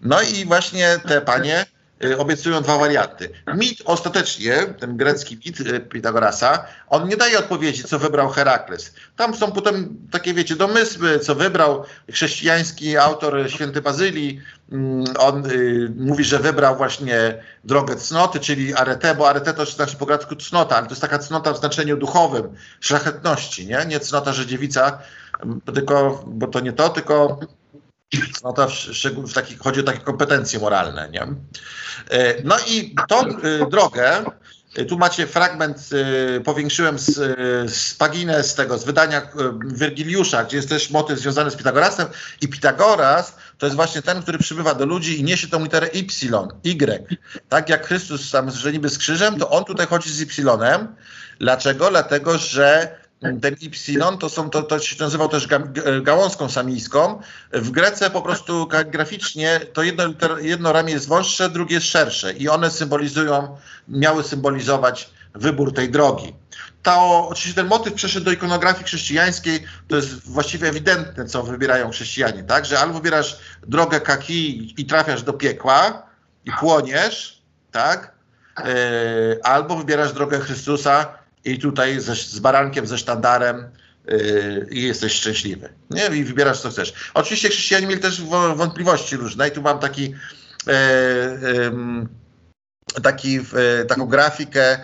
No 0.03 0.23
i 0.23 0.45
właśnie 0.45 0.99
te 1.09 1.21
panie 1.21 1.67
obiecują 2.19 2.61
dwa 2.61 2.79
warianty. 2.79 3.31
Mit 3.55 3.83
ostatecznie, 3.85 4.57
ten 4.81 4.97
grecki 4.97 5.39
mit 5.47 5.61
y, 5.61 5.81
Pitagorasa, 5.81 6.67
on 6.89 7.09
nie 7.09 7.17
daje 7.17 7.39
odpowiedzi, 7.39 7.85
co 7.85 7.99
wybrał 7.99 8.29
Herakles. 8.29 8.95
Tam 9.17 9.35
są 9.35 9.53
potem 9.53 9.97
takie, 10.11 10.35
wiecie, 10.35 10.57
domysły, 10.57 11.19
co 11.19 11.35
wybrał 11.35 11.85
chrześcijański 12.13 12.97
autor 12.97 13.51
święty 13.51 13.83
Bazylii. 13.83 14.41
Mm, 14.73 15.05
on 15.19 15.47
y, 15.47 15.93
mówi, 15.97 16.25
że 16.25 16.39
wybrał 16.39 16.77
właśnie 16.77 17.43
drogę 17.65 17.97
cnoty, 17.97 18.41
czyli 18.41 18.75
arete, 18.75 19.15
bo 19.15 19.29
arete 19.29 19.55
to 19.55 19.67
znaczy 19.67 19.97
po 19.97 20.07
grecku 20.07 20.37
cnota, 20.37 20.77
ale 20.77 20.87
to 20.87 20.93
jest 20.93 21.03
taka 21.03 21.19
cnota 21.19 21.53
w 21.53 21.59
znaczeniu 21.59 21.97
duchowym, 21.97 22.55
szlachetności, 22.81 23.67
nie? 23.67 23.87
Nie 23.87 24.01
cnota, 24.01 24.33
że 24.33 24.47
dziewica, 24.47 24.99
tylko, 25.75 26.25
bo 26.27 26.47
to 26.47 26.61
nie 26.61 26.73
to, 26.73 26.89
tylko 26.89 27.41
no 28.45 28.53
to 28.53 28.69
w, 28.69 29.31
w 29.31 29.33
taki, 29.33 29.57
chodzi 29.57 29.81
o 29.81 29.83
takie 29.83 30.01
kompetencje 30.01 30.59
moralne, 30.59 31.09
nie? 31.11 31.23
E, 32.11 32.43
no 32.45 32.57
i 32.69 32.95
tą 33.09 33.29
y, 33.29 33.71
drogę, 33.71 34.25
y, 34.79 34.85
tu 34.85 34.99
macie 34.99 35.27
fragment, 35.27 35.91
powiększyłem 36.45 36.99
z, 36.99 37.15
z 37.75 37.95
paginę 37.95 38.45
z 38.45 38.55
tego, 38.55 38.79
z 38.79 38.85
wydania 38.85 39.23
Wyrgiliusza, 39.65 40.45
gdzie 40.45 40.57
jest 40.57 40.69
też 40.69 40.91
motyw 40.91 41.19
związany 41.19 41.51
z 41.51 41.57
Pitagorasem 41.57 42.07
i 42.41 42.49
Pitagoras 42.49 43.37
to 43.59 43.67
jest 43.67 43.77
właśnie 43.77 44.03
ten, 44.03 44.23
który 44.23 44.39
przybywa 44.39 44.75
do 44.75 44.87
ludzi 44.87 45.21
i 45.21 45.25
niesie 45.25 45.49
tą 45.49 45.65
literę 45.65 45.87
Y, 45.87 46.55
Y. 46.65 47.17
Tak 47.49 47.69
jak 47.69 47.87
Chrystus 47.87 48.31
sam 48.31 48.51
że 48.51 48.73
niby 48.73 48.89
z 48.89 48.99
krzyżem, 48.99 49.39
to 49.39 49.51
on 49.51 49.65
tutaj 49.65 49.87
chodzi 49.87 50.13
z 50.13 50.21
Y. 50.21 50.89
Dlaczego? 51.39 51.91
Dlatego, 51.91 52.39
że 52.39 52.97
ten 53.43 53.57
Ypsilon 53.63 54.19
to, 54.19 54.29
są, 54.29 54.51
to, 54.51 54.63
to 54.63 54.79
się 54.79 55.05
nazywał 55.05 55.29
też 55.29 55.47
ga, 55.47 55.59
gałązką 56.03 56.49
samijską. 56.49 57.21
W 57.53 57.71
Grece 57.71 58.11
po 58.11 58.23
prostu 58.23 58.69
graficznie 58.87 59.61
to 59.73 59.83
jedno, 59.83 60.05
jedno 60.41 60.73
ramię 60.73 60.93
jest 60.93 61.09
wąższe, 61.09 61.51
drugie 61.51 61.75
jest 61.75 61.87
szersze 61.87 62.33
i 62.33 62.49
one 62.49 62.71
symbolizują, 62.71 63.57
miały 63.89 64.25
symbolizować 64.25 65.11
wybór 65.35 65.75
tej 65.75 65.91
drogi. 65.91 66.35
To, 66.83 67.29
oczywiście 67.29 67.61
ten 67.61 67.67
motyw 67.67 67.95
przeszedł 67.95 68.25
do 68.25 68.33
ikonografii 68.33 68.85
chrześcijańskiej, 68.85 69.65
to 69.89 69.97
jest 69.97 70.31
właściwie 70.31 70.69
ewidentne, 70.69 71.25
co 71.25 71.43
wybierają 71.43 71.91
chrześcijanie, 71.91 72.45
tak? 72.45 72.65
Że 72.65 72.79
albo 72.81 72.95
wybierasz 72.95 73.39
drogę 73.67 74.01
kaki 74.01 74.75
i 74.81 74.87
trafiasz 74.87 75.23
do 75.23 75.33
piekła 75.33 76.07
i 76.45 76.51
płoniesz, 76.53 77.43
tak? 77.73 78.15
Yy, 78.59 78.65
albo 79.43 79.77
wybierasz 79.77 80.13
drogę 80.13 80.41
Chrystusa 80.41 81.24
i 81.45 81.59
tutaj 81.59 82.01
ze, 82.01 82.15
z 82.15 82.39
barankiem, 82.39 82.87
ze 82.87 82.99
sztandarem 82.99 83.71
yy, 84.07 84.69
i 84.71 84.83
jesteś 84.83 85.13
szczęśliwy. 85.13 85.69
Nie? 85.91 86.07
I 86.07 86.25
wybierasz 86.25 86.61
co 86.61 86.71
chcesz. 86.71 86.95
Oczywiście 87.15 87.49
chrześcijanie 87.49 87.87
mieli 87.87 88.01
też 88.01 88.23
wątpliwości 88.55 89.17
różne 89.17 89.49
i 89.49 89.51
tu 89.51 89.63
mam 89.63 89.79
taki 89.79 90.15
yy, 90.67 90.73
taki, 93.03 93.41
taką 93.89 94.07
grafikę, 94.07 94.73
e, 94.73 94.81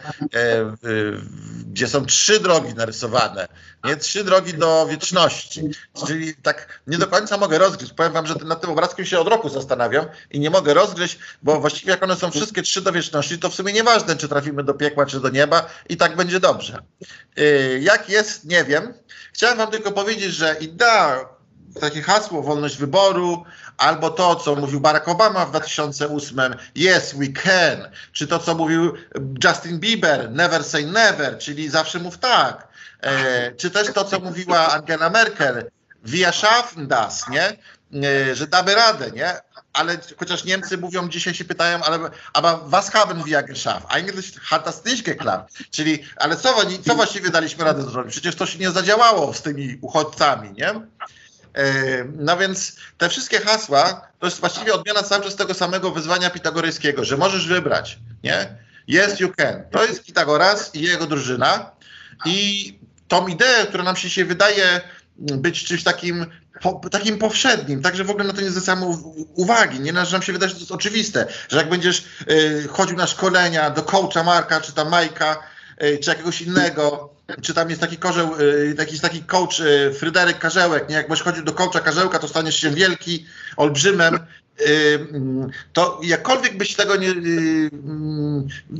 gdzie 1.81 1.89
są 1.89 2.07
trzy 2.07 2.41
drogi 2.41 2.75
narysowane, 2.75 3.49
nie? 3.85 3.97
Trzy 3.97 4.25
drogi 4.25 4.55
do 4.55 4.87
wieczności. 4.91 5.63
Czyli 6.07 6.35
tak 6.35 6.81
nie 6.87 6.99
do 6.99 7.07
końca 7.07 7.37
mogę 7.37 7.59
rozgryźć. 7.59 7.93
Powiem 7.93 8.13
wam, 8.13 8.27
że 8.27 8.35
nad 8.35 8.61
tym 8.61 8.71
obrazkiem 8.71 9.07
się 9.07 9.19
od 9.21 9.29
roku 9.29 9.49
zastanawiam 9.49 10.07
i 10.31 10.41
nie 10.41 10.51
mogę 10.51 10.75
rozgryźć, 10.75 11.19
bo 11.43 11.61
właściwie 11.61 11.91
jak 11.91 12.03
one 12.03 12.17
są 12.17 12.31
wszystkie 12.31 12.63
trzy 12.63 12.83
do 12.83 12.93
wieczności, 12.93 13.39
to 13.39 13.51
w 13.51 13.55
sumie 13.55 13.73
nieważne, 13.73 14.17
czy 14.17 14.29
trafimy 14.29 14.65
do 14.65 14.75
piekła, 14.75 15.07
czy 15.07 15.21
do 15.21 15.29
nieba 15.29 15.67
i 15.89 15.97
tak 15.97 16.17
będzie 16.17 16.41
dobrze. 16.41 16.83
E, 17.37 17.45
jak 17.79 18.09
jest, 18.09 18.45
nie 18.45 18.65
wiem. 18.65 18.95
Chciałem 19.33 19.59
wam 19.59 19.71
tylko 19.71 19.93
powiedzieć, 19.93 20.35
że 20.35 20.57
idea 20.61 21.29
takie 21.81 22.03
hasło 22.03 22.43
wolność 22.43 22.77
wyboru, 22.77 23.45
albo 23.81 24.11
to, 24.11 24.37
co 24.37 24.57
mówił 24.57 24.81
Barack 24.81 25.09
Obama 25.09 25.47
w 25.47 25.51
2008, 25.51 26.41
yes, 26.77 27.15
we 27.15 27.27
can, 27.27 27.91
czy 28.13 28.27
to, 28.27 28.39
co 28.39 28.55
mówił 28.55 28.95
Justin 29.45 29.81
Bieber, 29.81 30.31
never 30.31 30.65
say 30.65 30.87
never, 30.87 31.39
czyli 31.39 31.69
zawsze 31.69 31.99
mów 31.99 32.19
tak, 32.19 32.69
e, 33.01 33.53
czy 33.53 33.71
też 33.71 33.93
to, 33.93 34.05
co 34.05 34.21
mówiła 34.21 34.73
Angela 34.73 35.11
Merkel, 35.11 35.71
wir 36.05 36.33
schaffen 36.33 36.89
das, 36.89 37.29
nie? 37.29 37.57
E, 38.05 38.35
że 38.35 38.47
damy 38.47 38.75
radę, 38.75 39.11
nie? 39.11 39.35
Ale 39.73 39.99
chociaż 40.17 40.45
Niemcy 40.45 40.79
mówią, 40.79 41.09
dzisiaj 41.09 41.35
się 41.35 41.45
pytają, 41.45 41.83
ale 41.83 42.11
aber 42.33 42.57
was 42.65 42.91
haben 42.91 43.25
wir 43.25 43.45
geschafft? 43.45 43.87
Eigentlich 43.89 44.41
hat 44.43 44.65
das 44.65 44.85
nicht 44.85 45.05
geklappt. 45.05 45.55
Czyli, 45.71 46.05
ale 46.17 46.37
co, 46.37 46.55
co 46.87 46.95
właściwie 46.95 47.31
daliśmy 47.31 47.65
radę 47.65 47.83
zrobić? 47.83 48.13
Przecież 48.13 48.37
to 48.37 48.47
się 48.47 48.59
nie 48.59 48.71
zadziałało 48.71 49.35
z 49.35 49.43
tymi 49.43 49.79
uchodźcami, 49.81 50.53
nie? 50.53 50.75
E, 51.55 52.05
no 52.05 52.37
więc 52.37 52.77
te 52.99 53.09
wszystkie 53.09 53.41
hasła 53.41 54.09
to 54.19 54.27
jest 54.27 54.41
właściwie 54.41 54.75
odmiana 54.75 55.03
cały 55.03 55.25
czas 55.25 55.37
tego 55.37 55.55
samego 55.55 55.91
wyzwania 55.91 56.31
pitagoryjskiego, 56.31 57.05
że 57.05 57.17
możesz 57.17 57.47
wybrać, 57.49 57.99
nie? 58.25 58.57
Yes, 58.89 59.21
you 59.21 59.33
can. 59.37 59.65
To 59.71 59.85
jest 59.85 60.05
Pitagoras 60.05 60.75
i 60.75 60.81
jego 60.81 61.07
drużyna 61.07 61.71
i 62.25 62.79
tą 63.09 63.27
ideę, 63.27 63.67
która 63.67 63.85
nam 63.85 63.97
się, 63.97 64.25
wydaje 64.25 64.81
być 65.17 65.65
czymś 65.65 65.83
takim, 65.83 66.27
po, 66.63 66.81
takim 66.91 67.19
powszednim, 67.19 67.83
także 67.83 68.05
w 68.05 68.11
ogóle 68.11 68.25
na 68.25 68.33
to 68.33 68.41
nie 68.41 68.51
zwracamy 68.51 68.87
uwagi, 69.35 69.81
nie? 69.81 70.05
Że 70.05 70.13
nam 70.13 70.23
się 70.23 70.33
wydaje, 70.33 70.49
że 70.49 70.55
to 70.55 70.61
jest 70.61 70.73
oczywiste, 70.73 71.27
że 71.49 71.57
jak 71.57 71.69
będziesz 71.69 72.05
y, 72.31 72.69
chodził 72.71 72.97
na 72.97 73.07
szkolenia 73.07 73.71
do 73.71 73.83
coacha 73.83 74.23
Marka, 74.23 74.61
czy 74.61 74.73
tam 74.73 74.89
Majka, 74.89 75.43
y, 75.83 75.99
czy 75.99 76.11
jakiegoś 76.11 76.43
innego, 76.43 77.15
czy 77.43 77.55
tam 77.55 77.69
jest 77.69 77.81
taki 77.81 77.97
korzeł, 77.97 78.41
y, 78.41 78.75
jakiś 78.79 79.01
taki 79.01 79.23
coach 79.23 79.61
y, 79.61 79.95
Fryderyk 79.95 80.39
Karzełek, 80.39 80.89
nie? 80.89 80.95
Jak 80.95 81.09
będziesz 81.09 81.25
chodził 81.25 81.45
do 81.45 81.53
coacha 81.53 81.81
Karzełka, 81.81 82.19
to 82.19 82.29
staniesz 82.29 82.57
się 82.57 82.71
wielki, 82.71 83.27
olbrzymem, 83.57 84.19
y, 84.61 85.07
to 85.73 86.01
jakkolwiek 86.03 86.57
byś 86.57 86.75
tego 86.75 86.97
nie, 86.97 87.15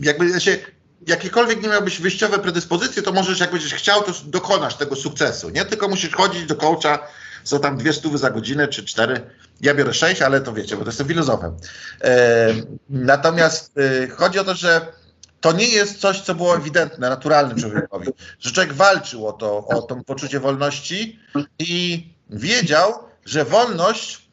jakby 0.03 0.41
się, 0.41 0.59
jakiekolwiek 1.07 1.63
nie 1.63 1.69
miałbyś 1.69 2.01
wyjściowe 2.01 2.39
predyspozycje, 2.39 3.03
to 3.03 3.13
możesz, 3.13 3.41
jak 3.41 3.51
będziesz 3.51 3.75
chciał, 3.75 4.03
to 4.03 4.13
dokonasz 4.25 4.75
tego 4.75 4.97
sukcesu, 4.97 5.51
nie? 5.51 5.65
Tylko 5.65 5.89
musisz 5.89 6.15
chodzić 6.15 6.45
do 6.47 6.57
coacha, 6.57 6.99
są 7.45 7.61
tam 7.61 7.77
dwie 7.77 7.93
stówy 7.93 8.19
za 8.19 8.31
godzinę, 8.31 8.69
czy 8.69 8.85
cztery. 8.85 9.21
Ja 9.61 9.75
biorę 9.75 9.95
sześć, 9.95 10.23
ale 10.23 10.41
to 10.41 10.53
wiecie, 10.53 10.77
bo 10.77 10.83
to 10.83 10.89
jestem 10.89 11.09
filozofem. 11.09 11.57
E, 12.05 12.49
natomiast 12.91 13.79
e, 13.79 14.09
chodzi 14.09 14.39
o 14.39 14.45
to, 14.45 14.55
że 14.55 14.93
to 15.41 15.53
nie 15.53 15.69
jest 15.69 16.01
coś, 16.01 16.21
co 16.21 16.35
było 16.35 16.57
ewidentne, 16.57 17.09
naturalne 17.09 17.55
człowiekowi. 17.55 18.09
Że 18.39 18.53
człowiek 18.53 18.73
walczył 18.73 19.27
o 19.27 19.33
to, 19.33 19.67
o 19.67 19.83
to 19.83 19.97
poczucie 20.07 20.41
wolności 20.41 21.19
i 21.59 22.07
wiedział, 22.31 22.93
że 23.25 23.45
wolność 23.45 24.31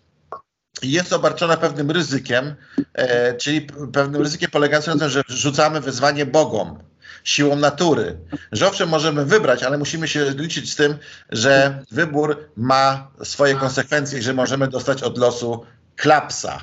jest 0.84 1.14
obarczona 1.14 1.58
pewnym 1.58 1.92
ryzykiem, 1.92 2.56
e, 2.94 3.34
czyli 3.34 3.62
pewnym 3.94 4.22
ryzykiem 4.22 4.52
polegającym 4.52 4.94
na 4.94 5.00
tym, 5.00 5.10
że 5.10 5.24
rzucamy 5.28 5.82
wyzwanie 5.82 6.26
Bogom, 6.26 6.80
siłą 7.24 7.56
natury. 7.56 8.18
Że 8.52 8.68
owszem, 8.68 8.90
możemy 8.90 9.26
wybrać, 9.26 9.64
ale 9.64 9.78
musimy 9.78 10.08
się 10.08 10.30
liczyć 10.30 10.72
z 10.72 10.76
tym, 10.76 10.98
że 11.30 11.84
wybór 11.92 12.50
ma 12.56 13.12
swoje 13.24 13.56
konsekwencje 13.56 14.20
i 14.20 14.22
że 14.22 14.34
możemy 14.34 14.68
dostać 14.68 15.04
od 15.04 15.18
losu 15.18 15.66
klapsa. 15.96 16.60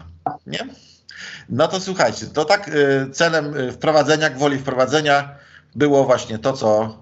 Nie? 0.47 0.66
No 1.48 1.68
to 1.68 1.80
słuchajcie, 1.80 2.26
to 2.26 2.44
tak 2.44 2.68
y, 2.68 3.10
celem 3.12 3.56
y, 3.56 3.72
wprowadzenia, 3.72 4.30
gwoli 4.30 4.58
wprowadzenia 4.58 5.38
było 5.74 6.04
właśnie 6.04 6.38
to, 6.38 6.52
co, 6.52 6.98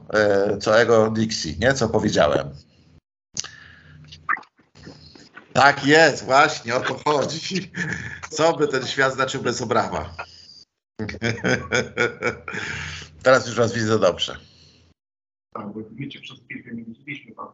y, 0.54 0.58
co 0.58 0.80
Ego 0.80 1.10
Dixie, 1.10 1.54
nie? 1.58 1.74
co 1.74 1.88
powiedziałem. 1.88 2.50
Tak 5.52 5.86
jest, 5.86 6.24
właśnie 6.24 6.74
o 6.74 6.80
to 6.80 6.98
chodzi. 7.04 7.72
Co 8.30 8.56
by 8.56 8.68
ten 8.68 8.86
świat 8.86 9.14
znaczył 9.14 9.42
bez 9.42 9.62
obrawa? 9.62 10.14
Teraz 13.22 13.46
już 13.46 13.56
was 13.56 13.74
widzę 13.74 13.98
dobrze. 13.98 14.36
Tak, 15.54 15.66
bo 15.72 15.80
wiecie, 15.92 16.20
przez 16.20 16.38
chwilkę 16.44 16.74
nie 16.74 16.84
widzieliśmy 16.84 17.34
Pan 17.34 17.46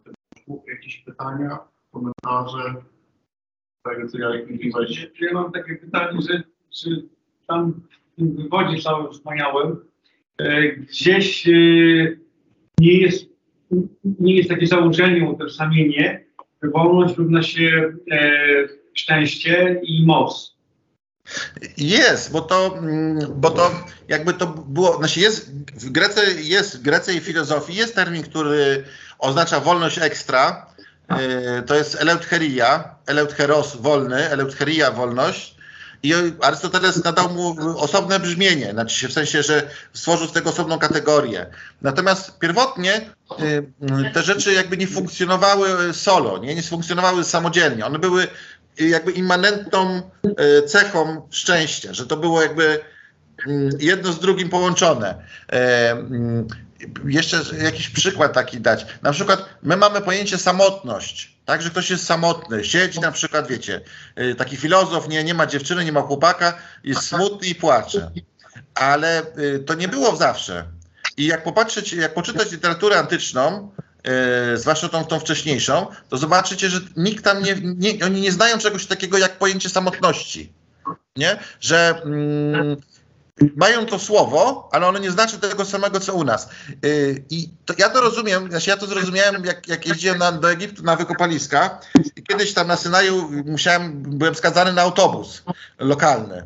jakieś 0.68 0.96
pytania, 0.96 1.58
komentarze, 1.92 2.74
tego 3.88 4.08
co 4.08 4.18
ja 4.18 4.28
mówiłeś. 4.50 5.10
Ja 5.20 5.32
mam 5.32 5.52
takie 5.52 5.76
pytanie, 5.76 6.18
że 6.28 6.42
czy 6.70 7.08
tam 7.46 7.72
w 8.12 8.16
tym 8.16 8.36
wywodzie 8.36 8.82
całym 8.82 9.12
wspaniałym 9.12 9.76
e, 10.38 10.68
gdzieś 10.68 11.48
e, 11.48 11.52
nie 12.80 12.92
jest, 12.92 13.28
nie 14.04 14.36
jest 14.36 14.48
takie 14.48 14.66
założenie, 14.66 15.28
utożsamienie, 15.30 16.24
wolność 16.62 17.16
równa 17.16 17.42
się 17.42 17.92
e, 18.10 18.30
szczęście 18.94 19.80
i 19.82 20.06
moc. 20.06 20.58
Jest, 21.76 22.32
bo 22.32 22.40
to, 22.40 22.78
mm, 22.78 23.18
bo 23.34 23.50
to 23.50 23.70
jakby 24.08 24.32
to 24.32 24.46
było, 24.46 24.96
znaczy 24.96 25.20
jest, 25.20 25.70
w 25.86 25.90
Grece, 25.90 26.20
jest, 26.42 26.78
w 26.78 26.82
Grece 26.82 27.14
i 27.14 27.20
filozofii 27.20 27.74
jest 27.74 27.94
termin, 27.94 28.22
który 28.22 28.84
oznacza 29.18 29.60
wolność 29.60 29.98
ekstra, 29.98 30.66
to 31.66 31.74
jest 31.74 31.94
eleutcheria, 32.00 32.94
eleutcheros 33.06 33.76
wolny, 33.76 34.30
eleutcheria 34.30 34.90
wolność, 34.90 35.58
i 36.02 36.14
Arystoteles 36.40 37.04
nadał 37.04 37.30
mu 37.30 37.56
osobne 37.78 38.20
brzmienie, 38.20 38.72
znaczy 38.72 39.08
w 39.08 39.12
sensie, 39.12 39.42
że 39.42 39.62
stworzył 39.92 40.26
z 40.26 40.32
tego 40.32 40.50
osobną 40.50 40.78
kategorię. 40.78 41.46
Natomiast 41.82 42.38
pierwotnie 42.38 42.96
y, 42.96 44.10
te 44.14 44.22
rzeczy 44.22 44.52
jakby 44.52 44.76
nie 44.76 44.86
funkcjonowały 44.86 45.94
solo, 45.94 46.38
nie, 46.38 46.54
nie 46.54 46.62
funkcjonowały 46.62 47.24
samodzielnie. 47.24 47.86
One 47.86 47.98
były 47.98 48.26
jakby 48.78 49.12
immanentną 49.12 50.02
y, 50.26 50.62
cechą 50.62 51.28
szczęścia, 51.30 51.94
że 51.94 52.06
to 52.06 52.16
było 52.16 52.42
jakby 52.42 52.80
mm, 53.46 53.70
jedno 53.78 54.12
z 54.12 54.20
drugim 54.20 54.48
połączone. 54.48 55.14
Jeszcze 57.04 57.42
jakiś 57.62 57.88
przykład 57.88 58.32
taki 58.32 58.60
dać. 58.60 58.86
Na 59.02 59.12
przykład 59.12 59.44
my 59.62 59.76
mamy 59.76 60.00
pojęcie 60.00 60.38
samotność, 60.38 61.36
tak, 61.44 61.62
że 61.62 61.70
ktoś 61.70 61.90
jest 61.90 62.06
samotny, 62.06 62.64
siedzi 62.64 63.00
na 63.00 63.12
przykład, 63.12 63.48
wiecie, 63.48 63.80
y, 64.20 64.34
taki 64.34 64.56
filozof, 64.56 65.08
nie, 65.08 65.24
nie 65.24 65.34
ma 65.34 65.46
dziewczyny, 65.46 65.84
nie 65.84 65.92
ma 65.92 66.02
chłopaka, 66.02 66.58
jest 66.84 67.02
smutny 67.02 67.48
i 67.48 67.54
płacze. 67.54 68.10
Ale 68.74 69.22
y, 69.38 69.58
to 69.66 69.74
nie 69.74 69.88
było 69.88 70.16
zawsze. 70.16 70.64
I 71.16 71.26
jak 71.26 71.44
popatrzeć, 71.44 71.92
jak 71.92 72.14
poczytać 72.14 72.52
literaturę 72.52 72.98
antyczną, 72.98 73.70
yy, 74.04 74.58
zwłaszcza 74.58 74.88
tą, 74.88 75.04
tą 75.04 75.20
wcześniejszą, 75.20 75.86
to 76.08 76.16
zobaczycie, 76.16 76.70
że 76.70 76.80
nikt 76.96 77.24
tam 77.24 77.42
nie, 77.42 77.54
nie, 77.62 78.04
oni 78.06 78.20
nie 78.20 78.32
znają 78.32 78.58
czegoś 78.58 78.86
takiego 78.86 79.18
jak 79.18 79.38
pojęcie 79.38 79.68
samotności. 79.68 80.52
Nie? 81.16 81.38
Że 81.60 82.02
mm, 82.04 82.76
mają 83.56 83.86
to 83.86 83.98
słowo, 83.98 84.68
ale 84.72 84.86
ono 84.86 84.98
nie 84.98 85.10
znaczy 85.10 85.38
tego 85.38 85.64
samego, 85.64 86.00
co 86.00 86.14
u 86.14 86.24
nas. 86.24 86.48
Yy, 86.82 87.24
I 87.30 87.48
to, 87.64 87.74
ja 87.78 87.88
to 87.88 88.00
rozumiem, 88.00 88.50
znaczy 88.50 88.70
ja 88.70 88.76
to 88.76 88.86
zrozumiałem, 88.86 89.44
jak, 89.44 89.68
jak 89.68 89.86
jeździłem 89.86 90.18
na, 90.18 90.32
do 90.32 90.50
Egiptu 90.50 90.82
na 90.82 90.96
wykopaliska 90.96 91.80
kiedyś 92.28 92.54
tam 92.54 92.66
na 92.66 92.76
Synaju 92.76 93.30
musiałem, 93.46 94.02
byłem 94.02 94.34
skazany 94.34 94.72
na 94.72 94.82
autobus 94.82 95.42
lokalny. 95.78 96.44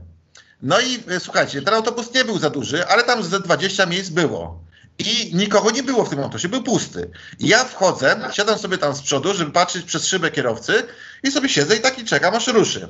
No 0.63 0.81
i 0.81 0.93
yy, 0.93 1.21
słuchajcie, 1.21 1.63
ten 1.63 1.75
autobus 1.75 2.15
nie 2.15 2.25
był 2.25 2.39
za 2.39 2.51
duży, 2.51 2.87
ale 2.87 3.03
tam 3.03 3.23
ze 3.23 3.41
20 3.41 3.87
miejsc 3.87 4.11
było. 4.11 4.63
I 4.99 5.31
nikogo 5.35 5.71
nie 5.71 5.83
było 5.83 6.05
w 6.05 6.11
tym 6.11 6.19
autobusie, 6.19 6.49
był 6.49 6.63
pusty. 6.63 7.11
I 7.39 7.49
ja 7.49 7.65
wchodzę, 7.65 8.21
siadam 8.33 8.59
sobie 8.59 8.79
tam 8.79 8.95
z 8.95 9.03
przodu, 9.03 9.35
żeby 9.35 9.51
patrzeć 9.51 9.85
przez 9.85 10.07
szybę 10.07 10.31
kierowcy 10.31 10.83
i 11.23 11.31
sobie 11.31 11.49
siedzę 11.49 11.77
i 11.77 11.81
taki 11.81 12.05
czekam, 12.05 12.35
aż 12.35 12.47
ruszy. 12.47 12.89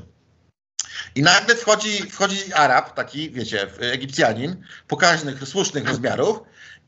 I 1.14 1.22
nagle 1.22 1.56
wchodzi, 1.56 2.10
wchodzi 2.10 2.52
Arab, 2.52 2.94
taki, 2.94 3.30
wiecie, 3.30 3.68
Egipcjanin, 3.80 4.64
pokaźnych, 4.88 5.48
słusznych 5.48 5.88
rozmiarów 5.88 6.38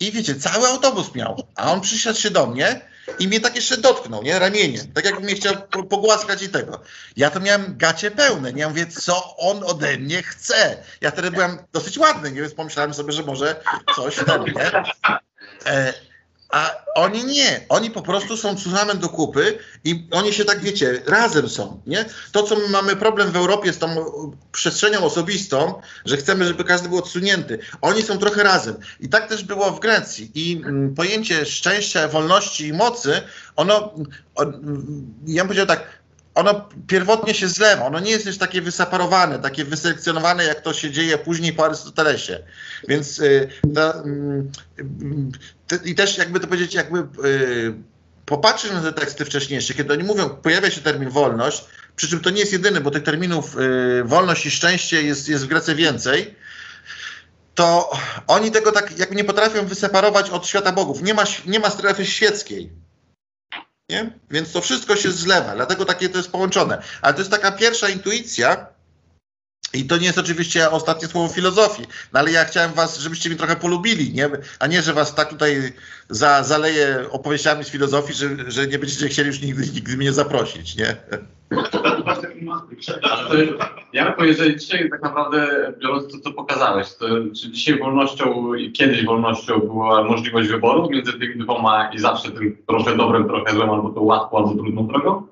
i 0.00 0.12
wiecie, 0.12 0.34
cały 0.34 0.66
autobus 0.68 1.14
miał, 1.14 1.48
a 1.56 1.72
on 1.72 1.80
przyszedł 1.80 2.18
się 2.18 2.30
do 2.30 2.46
mnie 2.46 2.80
i 3.18 3.28
mnie 3.28 3.40
tak 3.40 3.56
jeszcze 3.56 3.76
dotknął, 3.76 4.22
nie, 4.22 4.38
ramieniem, 4.38 4.92
tak 4.92 5.04
jakby 5.04 5.20
mnie 5.20 5.34
chciał 5.34 5.54
pogłaskać 5.90 6.42
i 6.42 6.48
tego. 6.48 6.80
Ja 7.16 7.30
to 7.30 7.40
miałem 7.40 7.76
gacie 7.76 8.10
pełne, 8.10 8.52
nie, 8.52 8.60
ja 8.60 8.68
mówię, 8.68 8.86
co 8.86 9.36
on 9.36 9.64
ode 9.64 9.98
mnie 9.98 10.22
chce. 10.22 10.76
Ja 11.00 11.10
wtedy 11.10 11.30
byłem 11.30 11.58
dosyć 11.72 11.98
ładny, 11.98 12.32
nie, 12.32 12.40
więc 12.40 12.54
pomyślałem 12.54 12.94
sobie, 12.94 13.12
że 13.12 13.22
może 13.22 13.60
coś 13.96 14.16
ten, 14.16 14.44
nie. 14.44 14.72
E, 15.66 15.94
a 16.54 16.84
oni 16.94 17.24
nie. 17.24 17.60
Oni 17.68 17.90
po 17.90 18.02
prostu 18.02 18.36
są 18.36 18.56
tsunami 18.56 18.98
do 18.98 19.08
kupy 19.08 19.58
i 19.84 20.08
oni 20.10 20.32
się 20.32 20.44
tak, 20.44 20.60
wiecie, 20.60 21.02
razem 21.06 21.48
są, 21.48 21.80
nie? 21.86 22.04
To, 22.32 22.42
co 22.42 22.56
my 22.56 22.68
mamy 22.68 22.96
problem 22.96 23.32
w 23.32 23.36
Europie 23.36 23.72
z 23.72 23.78
tą 23.78 23.88
przestrzenią 24.52 25.04
osobistą, 25.04 25.80
że 26.04 26.16
chcemy, 26.16 26.44
żeby 26.44 26.64
każdy 26.64 26.88
był 26.88 26.98
odsunięty. 26.98 27.58
Oni 27.80 28.02
są 28.02 28.18
trochę 28.18 28.42
razem. 28.42 28.74
I 29.00 29.08
tak 29.08 29.28
też 29.28 29.44
było 29.44 29.70
w 29.70 29.80
Grecji. 29.80 30.30
I 30.34 30.56
mm, 30.56 30.94
pojęcie 30.94 31.46
szczęścia, 31.46 32.08
wolności 32.08 32.66
i 32.66 32.72
mocy, 32.72 33.22
ono, 33.56 33.94
on, 34.34 34.52
ja 35.26 35.42
bym 35.42 35.48
powiedział 35.48 35.66
tak, 35.66 36.03
ono 36.34 36.68
pierwotnie 36.86 37.34
się 37.34 37.48
zlewa, 37.48 37.86
ono 37.86 38.00
nie 38.00 38.10
jest 38.10 38.26
już 38.26 38.38
takie 38.38 38.62
wyseparowane, 38.62 39.38
takie 39.38 39.64
wyselekcjonowane, 39.64 40.44
jak 40.44 40.60
to 40.60 40.72
się 40.72 40.90
dzieje 40.90 41.18
później 41.18 41.52
po 41.52 41.64
Arystotelesie. 41.64 42.38
Więc 42.88 43.18
y, 43.18 43.48
ta, 43.74 44.02
y, 44.78 45.74
y, 45.74 45.80
i 45.84 45.94
też 45.94 46.18
jakby 46.18 46.40
to 46.40 46.46
powiedzieć, 46.46 46.74
jakby 46.74 46.98
y, 46.98 47.74
na 48.72 48.80
te 48.82 48.92
teksty 48.92 49.24
wcześniejsze, 49.24 49.74
kiedy 49.74 49.92
oni 49.92 50.04
mówią, 50.04 50.28
pojawia 50.28 50.70
się 50.70 50.80
termin 50.80 51.10
wolność, 51.10 51.64
przy 51.96 52.08
czym 52.08 52.20
to 52.20 52.30
nie 52.30 52.40
jest 52.40 52.52
jedyny, 52.52 52.80
bo 52.80 52.90
tych 52.90 53.02
terminów 53.02 53.56
y, 53.58 54.04
wolność 54.04 54.46
i 54.46 54.50
szczęście 54.50 55.02
jest, 55.02 55.28
jest 55.28 55.44
w 55.44 55.48
Grece 55.48 55.74
więcej, 55.74 56.34
to 57.54 57.90
oni 58.26 58.50
tego 58.50 58.72
tak 58.72 58.98
jakby 58.98 59.14
nie 59.14 59.24
potrafią 59.24 59.66
wyseparować 59.66 60.30
od 60.30 60.46
świata 60.46 60.72
bogów. 60.72 61.02
Nie 61.02 61.14
ma, 61.14 61.24
nie 61.46 61.60
ma 61.60 61.70
strefy 61.70 62.06
świeckiej. 62.06 62.83
Nie? 63.90 64.10
Więc 64.30 64.52
to 64.52 64.60
wszystko 64.60 64.96
się 64.96 65.12
zlewa, 65.12 65.54
dlatego 65.54 65.84
takie 65.84 66.08
to 66.08 66.18
jest 66.18 66.30
połączone. 66.30 66.82
Ale 67.02 67.14
to 67.14 67.20
jest 67.20 67.30
taka 67.30 67.52
pierwsza 67.52 67.88
intuicja, 67.88 68.74
i 69.74 69.84
to 69.84 69.96
nie 69.96 70.06
jest 70.06 70.18
oczywiście 70.18 70.70
ostatnie 70.70 71.08
słowo 71.08 71.34
filozofii, 71.34 71.86
no 72.12 72.20
ale 72.20 72.30
ja 72.32 72.44
chciałem 72.44 72.72
was, 72.72 72.98
żebyście 72.98 73.28
mnie 73.28 73.38
trochę 73.38 73.56
polubili, 73.56 74.12
nie? 74.12 74.30
a 74.58 74.66
nie, 74.66 74.82
że 74.82 74.92
was 74.92 75.14
tak 75.14 75.28
tutaj 75.28 75.72
za, 76.10 76.42
zaleję 76.42 77.06
opowieściami 77.10 77.64
z 77.64 77.68
filozofii, 77.68 78.14
że, 78.14 78.50
że 78.50 78.66
nie 78.66 78.78
będziecie 78.78 79.08
chcieli 79.08 79.28
już 79.28 79.40
nigdy, 79.40 79.66
nigdy 79.66 79.96
mnie 79.96 80.12
zaprosić, 80.12 80.76
nie? 80.76 80.96
Jarko, 83.92 84.24
jeżeli 84.24 84.56
dzisiaj 84.56 84.90
tak 84.90 85.02
naprawdę, 85.02 85.72
biorąc 85.82 86.12
to, 86.12 86.18
co 86.18 86.32
pokazałeś, 86.32 86.94
to 86.94 87.06
czy 87.08 87.50
dzisiaj 87.50 87.78
wolnością 87.78 88.54
i 88.54 88.72
kiedyś 88.72 89.04
wolnością 89.04 89.58
była 89.60 90.04
możliwość 90.04 90.48
wyboru 90.48 90.90
między 90.90 91.12
tymi 91.12 91.38
dwoma 91.38 91.90
i 91.92 91.98
zawsze 91.98 92.30
tym 92.30 92.56
trochę 92.68 92.96
dobrym, 92.96 93.28
trochę 93.28 93.52
złym, 93.54 93.70
albo 93.70 93.90
to 93.90 94.02
łatwą, 94.02 94.36
albo 94.36 94.54
trudną 94.54 94.86
drogą? 94.86 95.26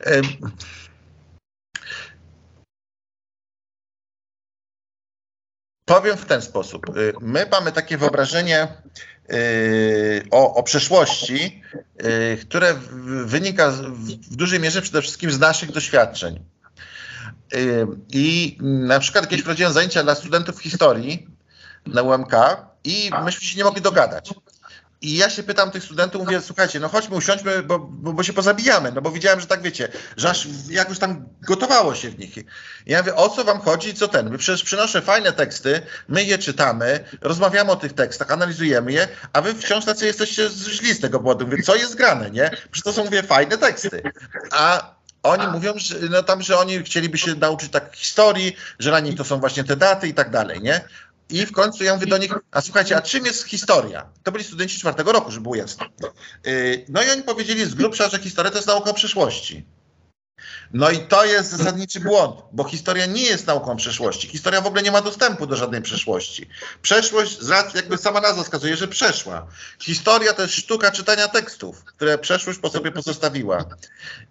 Em, 0.00 0.24
Powiem 5.84 6.16
w 6.16 6.24
ten 6.24 6.42
sposób. 6.42 6.96
Y, 6.96 7.12
My 7.20 7.46
mamy 7.52 7.72
takie 7.72 7.98
wyobrażenie 7.98 8.68
o, 10.30 10.54
o 10.54 10.62
przeszłości, 10.62 11.62
y, 12.04 12.36
które 12.36 12.74
wynika 13.24 13.70
w 14.30 14.36
dużej 14.36 14.60
mierze 14.60 14.82
przede 14.82 15.02
wszystkim 15.02 15.30
z 15.30 15.38
naszych 15.38 15.72
doświadczeń. 15.72 16.40
Y, 17.54 17.86
I 18.12 18.58
na 18.60 19.00
przykład 19.00 19.28
kiedyś 19.28 19.42
prowadziłem 19.42 19.72
zajęcia 19.72 20.02
dla 20.02 20.14
studentów 20.14 20.60
historii 20.62 21.28
na 21.86 22.02
UMK 22.02 22.32
i 22.84 23.10
myśmy 23.24 23.46
się 23.46 23.58
nie 23.58 23.64
mogli 23.64 23.82
dogadać. 23.82 24.34
I 25.04 25.16
ja 25.16 25.30
się 25.30 25.42
pytam 25.42 25.70
tych 25.70 25.84
studentów, 25.84 26.22
mówię, 26.22 26.40
słuchajcie, 26.40 26.80
no 26.80 26.88
chodźmy, 26.88 27.16
usiądźmy, 27.16 27.62
bo, 27.62 27.78
bo, 27.78 28.12
bo 28.12 28.22
się 28.22 28.32
pozabijamy, 28.32 28.92
no 28.92 29.02
bo 29.02 29.10
widziałem, 29.10 29.40
że 29.40 29.46
tak 29.46 29.62
wiecie, 29.62 29.88
że 30.16 30.30
aż 30.30 30.48
jak 30.68 30.88
już 30.88 30.98
tam 30.98 31.28
gotowało 31.42 31.94
się 31.94 32.10
w 32.10 32.18
nich. 32.18 32.36
I 32.36 32.44
ja 32.86 32.98
mówię, 32.98 33.14
o 33.14 33.28
co 33.28 33.44
wam 33.44 33.60
chodzi 33.60 33.94
co 33.94 34.08
ten? 34.08 34.26
Mówię, 34.26 34.38
przecież 34.38 34.64
przynoszę 34.64 35.02
fajne 35.02 35.32
teksty, 35.32 35.80
my 36.08 36.24
je 36.24 36.38
czytamy, 36.38 37.04
rozmawiamy 37.20 37.70
o 37.70 37.76
tych 37.76 37.92
tekstach, 37.92 38.30
analizujemy 38.30 38.92
je, 38.92 39.08
a 39.32 39.40
wy 39.40 39.54
wciąż 39.54 39.84
tacy 39.84 40.06
jesteście 40.06 40.50
źli 40.50 40.94
z 40.94 41.00
tego 41.00 41.18
powodu. 41.18 41.46
Mówię, 41.46 41.62
co 41.62 41.76
jest 41.76 41.94
grane, 41.94 42.30
nie? 42.30 42.50
Przecież 42.70 42.82
to 42.82 42.92
są, 42.92 43.04
mówię, 43.04 43.22
fajne 43.22 43.58
teksty. 43.58 44.02
A 44.50 44.94
oni 45.24 45.46
mówią, 45.46 45.72
że, 45.76 45.94
no 46.10 46.22
tam, 46.22 46.42
że 46.42 46.58
oni 46.58 46.82
chcieliby 46.82 47.18
się 47.18 47.34
nauczyć 47.34 47.70
tak 47.70 47.96
historii, 47.96 48.56
że 48.78 48.90
na 48.90 49.00
nich 49.00 49.16
to 49.16 49.24
są 49.24 49.40
właśnie 49.40 49.64
te 49.64 49.76
daty 49.76 50.08
i 50.08 50.14
tak 50.14 50.30
dalej, 50.30 50.60
nie? 50.62 50.80
I 51.28 51.46
w 51.46 51.52
końcu 51.52 51.84
ja 51.84 51.94
mówię 51.94 52.06
do 52.06 52.18
nich, 52.18 52.32
a 52.50 52.60
słuchajcie, 52.60 52.96
a 52.96 53.02
czym 53.02 53.26
jest 53.26 53.44
historia? 53.44 54.06
To 54.22 54.32
byli 54.32 54.44
studenci 54.44 54.78
czwartego 54.78 55.12
roku, 55.12 55.30
że 55.30 55.40
było 55.40 55.54
jasne. 55.54 55.86
Yy, 56.44 56.84
No 56.88 57.02
i 57.02 57.10
oni 57.10 57.22
powiedzieli 57.22 57.64
z 57.64 57.74
grubsza, 57.74 58.08
że 58.08 58.18
historia 58.18 58.50
to 58.50 58.58
jest 58.58 58.68
nauka 58.68 58.90
o 58.90 58.94
przeszłości. 58.94 59.66
No 60.72 60.90
i 60.90 60.98
to 60.98 61.24
jest 61.24 61.50
zasadniczy 61.50 62.00
błąd, 62.00 62.40
bo 62.52 62.64
historia 62.64 63.06
nie 63.06 63.22
jest 63.22 63.46
nauką 63.46 63.76
przeszłości. 63.76 64.28
Historia 64.28 64.60
w 64.60 64.66
ogóle 64.66 64.82
nie 64.82 64.92
ma 64.92 65.02
dostępu 65.02 65.46
do 65.46 65.56
żadnej 65.56 65.82
przeszłości. 65.82 66.48
Przeszłość, 66.82 67.38
jakby 67.74 67.98
sama 67.98 68.20
nazwa 68.20 68.42
wskazuje, 68.42 68.76
że 68.76 68.88
przeszła. 68.88 69.46
Historia 69.82 70.32
to 70.32 70.42
jest 70.42 70.54
sztuka 70.54 70.90
czytania 70.90 71.28
tekstów, 71.28 71.84
które 71.84 72.18
przeszłość 72.18 72.58
po 72.58 72.70
sobie 72.70 72.92
pozostawiła. 72.92 73.64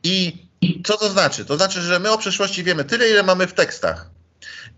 I 0.04 0.48
co 0.86 0.98
to 0.98 1.10
znaczy? 1.10 1.46
To 1.46 1.56
znaczy, 1.56 1.82
że 1.82 2.00
my 2.00 2.12
o 2.12 2.18
przeszłości 2.18 2.64
wiemy 2.64 2.84
tyle, 2.84 3.10
ile 3.10 3.24
mamy 3.24 3.48
w 3.48 3.54
tekstach. 3.54 4.10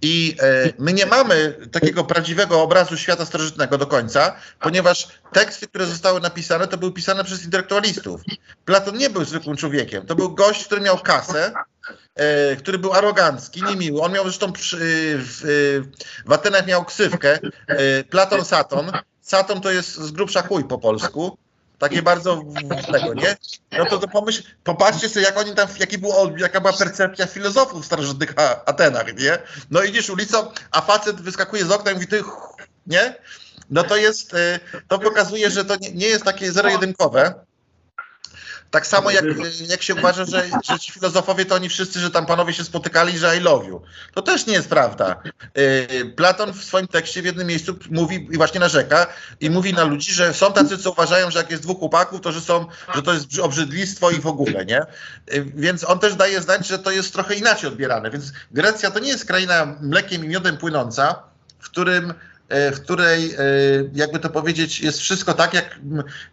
I 0.01 0.35
e, 0.41 0.73
my 0.79 0.93
nie 0.93 1.05
mamy 1.05 1.55
takiego 1.71 2.03
prawdziwego 2.03 2.61
obrazu 2.61 2.97
świata 2.97 3.25
starożytnego 3.25 3.77
do 3.77 3.87
końca, 3.87 4.35
ponieważ 4.59 5.07
teksty, 5.31 5.67
które 5.67 5.85
zostały 5.85 6.21
napisane, 6.21 6.67
to 6.67 6.77
były 6.77 6.93
pisane 6.93 7.23
przez 7.23 7.45
intelektualistów. 7.45 8.21
Platon 8.65 8.97
nie 8.97 9.09
był 9.09 9.25
zwykłym 9.25 9.57
człowiekiem. 9.57 10.05
To 10.05 10.15
był 10.15 10.35
gość, 10.35 10.65
który 10.65 10.81
miał 10.81 10.97
kasę, 10.97 11.53
e, 12.15 12.55
który 12.55 12.79
był 12.79 12.93
arogancki, 12.93 13.63
niemiły. 13.63 14.01
On 14.01 14.11
miał 14.11 14.23
zresztą 14.23 14.51
przy, 14.51 14.77
w, 15.17 15.81
w 16.25 16.31
Atenach 16.31 16.67
miał 16.67 16.85
ksywkę 16.85 17.39
e, 17.67 18.03
Platon 18.03 18.45
Saton. 18.45 18.91
Saton 19.21 19.61
to 19.61 19.71
jest 19.71 19.95
z 19.95 20.11
grubsza 20.11 20.41
chuj 20.41 20.63
po 20.63 20.77
polsku. 20.77 21.37
Takie 21.79 22.01
bardzo 22.01 22.43
tego, 22.91 23.13
nie? 23.13 23.35
No 23.77 23.85
to, 23.85 23.97
to 23.97 24.07
pomyśl, 24.07 24.43
popatrzcie 24.63 25.09
sobie, 25.09 25.25
jak 25.25 25.37
oni 25.37 25.55
tam, 25.55 25.67
jaki 25.79 25.97
był, 25.97 26.11
jaka 26.37 26.61
była 26.61 26.73
percepcja 26.73 27.27
filozofów 27.27 27.83
w 27.83 27.85
starożytnych 27.85 28.33
Atenach, 28.65 29.15
nie? 29.15 29.37
No 29.71 29.83
idziesz 29.83 30.09
ulicą, 30.09 30.51
a 30.71 30.81
facet 30.81 31.21
wyskakuje 31.21 31.65
z 31.65 31.71
okna 31.71 31.91
i 31.91 31.93
mówi, 31.93 32.07
ty, 32.07 32.23
nie? 32.87 33.15
No 33.69 33.83
to 33.83 33.95
jest, 33.95 34.33
y, 34.33 34.59
to 34.87 34.99
pokazuje, 34.99 35.51
że 35.51 35.65
to 35.65 35.75
nie, 35.75 35.91
nie 35.91 36.07
jest 36.07 36.23
takie 36.25 36.51
zero-jedynkowe. 36.51 37.33
Tak 38.75 38.87
samo 38.87 39.11
jak, 39.11 39.25
jak 39.69 39.81
się 39.81 39.95
uważa, 39.95 40.25
że, 40.25 40.49
że 40.69 40.79
ci 40.79 40.91
filozofowie 40.91 41.45
to 41.45 41.55
oni 41.55 41.69
wszyscy, 41.69 41.99
że 41.99 42.11
tam 42.11 42.25
panowie 42.25 42.53
się 42.53 42.63
spotykali, 42.63 43.17
że 43.17 43.37
I 43.37 43.39
love 43.39 43.67
you. 43.67 43.81
To 44.13 44.21
też 44.21 44.45
nie 44.45 44.53
jest 44.53 44.69
prawda. 44.69 45.21
Yy, 45.55 46.05
Platon 46.05 46.53
w 46.53 46.63
swoim 46.63 46.87
tekście 46.87 47.21
w 47.21 47.25
jednym 47.25 47.47
miejscu 47.47 47.75
mówi 47.89 48.27
i 48.31 48.37
właśnie 48.37 48.59
narzeka 48.59 49.07
i 49.39 49.49
mówi 49.49 49.73
na 49.73 49.83
ludzi, 49.83 50.13
że 50.13 50.33
są 50.33 50.53
tacy, 50.53 50.77
co 50.77 50.91
uważają, 50.91 51.31
że 51.31 51.39
jak 51.39 51.51
jest 51.51 51.63
dwóch 51.63 51.79
chłopaków, 51.79 52.21
to 52.21 52.31
że 52.31 52.41
są, 52.41 52.65
że 52.95 53.01
to 53.01 53.13
jest 53.13 53.39
obrzydlistwo 53.39 54.11
i 54.11 54.21
w 54.21 54.27
ogóle, 54.27 54.65
nie? 54.65 54.85
Yy, 55.31 55.45
Więc 55.55 55.83
on 55.83 55.99
też 55.99 56.15
daje 56.15 56.41
znać, 56.41 56.67
że 56.67 56.79
to 56.79 56.91
jest 56.91 57.13
trochę 57.13 57.35
inaczej 57.35 57.69
odbierane. 57.69 58.11
Więc 58.11 58.31
Grecja 58.51 58.91
to 58.91 58.99
nie 58.99 59.09
jest 59.09 59.25
kraina 59.25 59.77
mlekiem 59.81 60.25
i 60.25 60.27
miodem 60.27 60.57
płynąca, 60.57 61.23
w 61.59 61.69
którym 61.69 62.11
e, 62.11 62.15
w 62.49 62.81
której, 62.81 63.33
e, 63.33 63.37
jakby 63.93 64.19
to 64.19 64.29
powiedzieć, 64.29 64.79
jest 64.79 64.99
wszystko 64.99 65.33
tak, 65.33 65.53
jak, 65.53 65.79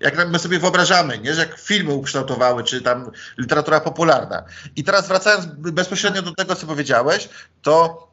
jak 0.01 0.29
my 0.29 0.39
sobie 0.39 0.59
wyobrażamy, 0.59 1.19
nie? 1.19 1.35
że 1.35 1.41
jak 1.41 1.59
filmy 1.59 1.93
ukształtowały, 1.93 2.65
czy 2.65 2.83
tam 2.83 3.11
literatura 3.39 3.81
popularna. 3.81 4.43
I 4.77 4.85
teraz 4.85 5.09
wracając 5.09 5.47
bezpośrednio 5.47 6.23
do 6.23 6.35
tego, 6.35 6.55
co 6.55 6.67
powiedziałeś, 6.67 7.29
to 7.63 8.09
e, 8.09 8.12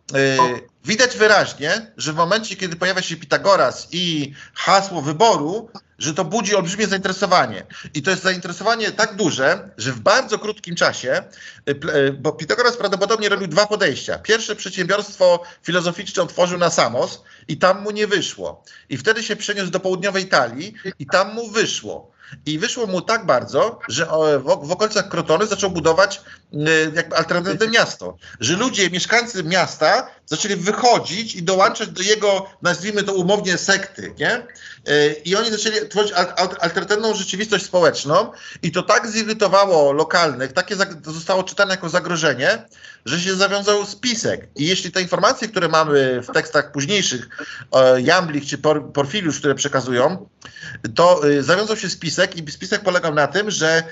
widać 0.86 1.18
wyraźnie, 1.18 1.92
że 1.98 2.14
w 2.14 2.16
momencie, 2.16 2.56
kiedy 2.56 2.76
pojawia 2.76 3.02
się 3.02 3.18
Pitagoras 3.18 3.88
i 3.92 4.34
hasło 4.54 5.02
wyboru, 5.02 5.70
że 6.00 6.14
to 6.14 6.26
budzi 6.26 6.56
olbrzymie 6.56 6.88
zainteresowanie. 6.88 7.66
I 7.94 8.02
to 8.02 8.12
jest 8.12 8.24
zainteresowanie 8.24 8.92
tak 8.92 9.16
duże, 9.16 9.70
że 9.78 9.92
w 9.92 10.00
bardzo 10.00 10.40
krótkim 10.40 10.76
czasie, 10.76 11.24
y, 11.70 11.72
y, 11.96 12.14
bo 12.14 12.32
Pitagoras 12.32 12.78
prawdopodobnie 12.78 13.30
robił 13.30 13.48
dwa 13.48 13.68
podejścia. 13.68 14.20
Pierwsze 14.20 14.56
przedsiębiorstwo 14.56 15.44
filozoficzne 15.64 16.24
otworzył 16.24 16.58
na 16.58 16.70
Samos 16.70 17.24
i 17.48 17.58
tam 17.58 17.82
mu 17.82 17.92
nie 17.92 18.08
wyszło. 18.08 18.64
I 18.90 18.98
wtedy 18.98 19.24
się 19.24 19.36
przeniósł 19.36 19.70
do 19.70 19.80
południowej 19.80 20.24
Italii 20.24 20.74
i 21.00 21.06
tam 21.06 21.34
mu 21.34 21.50
wyszło. 21.50 22.12
I 22.46 22.60
wyszło 22.60 22.88
mu 22.88 23.02
tak 23.02 23.26
bardzo, 23.26 23.80
że 23.90 24.10
o, 24.10 24.40
w, 24.40 24.68
w 24.68 24.72
okolicach 24.72 25.10
Krotony 25.10 25.48
zaczął 25.48 25.70
budować 25.70 26.22
y, 26.54 26.58
jakby 26.96 27.16
alternatywne 27.16 27.68
miasto. 27.68 28.18
Że 28.40 28.58
ludzie, 28.58 28.90
mieszkańcy 28.90 29.44
miasta 29.44 30.08
zaczęli 30.30 30.56
wychodzić 30.56 31.36
i 31.36 31.44
dołączać 31.44 31.90
do 31.90 32.02
jego, 32.02 32.46
nazwijmy 32.62 33.04
to 33.04 33.14
umownie, 33.14 33.58
sekty, 33.58 34.14
nie? 34.20 34.38
Y, 34.90 35.16
I 35.26 35.36
oni 35.36 35.52
zaczęli 35.52 35.90
tworzyć 35.90 36.12
al, 36.12 36.34
al, 36.38 36.50
alternatywną 36.60 37.14
rzeczywistość 37.14 37.66
społeczną 37.66 38.32
i 38.62 38.72
to 38.72 38.84
tak 38.84 39.08
zirytowało 39.08 39.92
lokalnych, 39.94 40.54
takie 40.54 40.76
zostało 41.04 41.44
czytane 41.44 41.72
jako 41.72 41.90
zagrożenie, 41.90 42.66
że 43.06 43.20
się 43.20 43.36
zawiązał 43.36 43.86
spisek. 43.86 44.48
I 44.56 44.68
jeśli 44.68 44.92
te 44.92 45.02
informacje, 45.02 45.48
które 45.48 45.68
mamy 45.68 46.22
w 46.22 46.34
tekstach 46.34 46.72
późniejszych, 46.72 47.30
e, 47.74 48.02
Jamblich 48.02 48.46
czy 48.46 48.58
Por, 48.58 48.92
Porfiriusz, 48.94 49.40
które 49.40 49.56
przekazują, 49.56 50.30
to 50.96 51.28
y, 51.28 51.44
zawiązał 51.44 51.78
się 51.78 51.90
spisek 51.90 52.38
i 52.38 52.52
spisek 52.52 52.82
polegał 52.82 53.14
na 53.14 53.28
tym, 53.28 53.52
że 53.52 53.84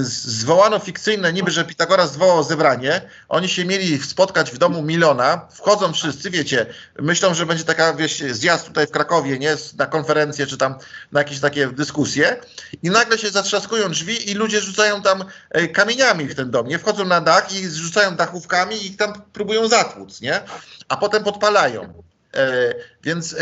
zwołano 0.00 0.78
fikcyjne, 0.78 1.32
niby, 1.32 1.50
że 1.50 1.64
Pitagoras 1.64 2.12
zwołał 2.12 2.44
zebranie, 2.44 3.00
oni 3.28 3.48
się 3.48 3.64
mieli 3.64 4.02
spotkać 4.02 4.50
w 4.50 4.58
domu 4.58 4.82
Milona, 4.82 5.48
wchodzą 5.50 5.83
wszyscy, 5.92 6.30
wiecie, 6.30 6.66
myślą, 6.98 7.34
że 7.34 7.46
będzie 7.46 7.64
taka, 7.64 7.94
wiesz, 7.94 8.18
zjazd 8.18 8.66
tutaj 8.66 8.86
w 8.86 8.90
Krakowie, 8.90 9.38
nie, 9.38 9.56
na 9.78 9.86
konferencję, 9.86 10.46
czy 10.46 10.58
tam 10.58 10.74
na 11.12 11.20
jakieś 11.20 11.40
takie 11.40 11.66
dyskusje 11.66 12.36
i 12.82 12.90
nagle 12.90 13.18
się 13.18 13.30
zatrzaskują 13.30 13.88
drzwi 13.88 14.30
i 14.30 14.34
ludzie 14.34 14.60
rzucają 14.60 15.02
tam 15.02 15.24
e, 15.50 15.68
kamieniami 15.68 16.26
w 16.26 16.34
ten 16.34 16.50
dom, 16.50 16.66
nie, 16.68 16.78
wchodzą 16.78 17.04
na 17.04 17.20
dach 17.20 17.52
i 17.52 17.68
rzucają 17.68 18.16
dachówkami 18.16 18.86
i 18.86 18.96
tam 18.96 19.22
próbują 19.32 19.68
zatłuc, 19.68 20.20
nie, 20.20 20.40
a 20.88 20.96
potem 20.96 21.24
podpalają. 21.24 22.02
E, 22.34 22.74
więc 23.02 23.32
e, 23.32 23.36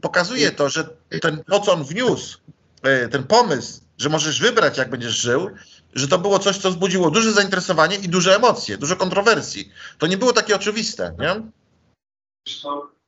pokazuje 0.00 0.50
to, 0.50 0.68
że 0.68 0.84
ten, 1.20 1.44
to, 1.44 1.60
co 1.60 1.72
on 1.72 1.84
wniósł, 1.84 2.38
e, 2.82 3.08
ten 3.08 3.24
pomysł, 3.24 3.80
że 3.98 4.08
możesz 4.08 4.40
wybrać, 4.40 4.78
jak 4.78 4.90
będziesz 4.90 5.20
żył, 5.20 5.50
że 5.94 6.08
to 6.08 6.18
było 6.18 6.38
coś, 6.38 6.58
co 6.58 6.70
wzbudziło 6.70 7.10
duże 7.10 7.32
zainteresowanie 7.32 7.96
i 7.96 8.08
duże 8.08 8.36
emocje, 8.36 8.78
dużo 8.78 8.96
kontrowersji. 8.96 9.72
To 9.98 10.06
nie 10.06 10.16
było 10.16 10.32
takie 10.32 10.56
oczywiste, 10.56 11.14
nie? 11.18 11.42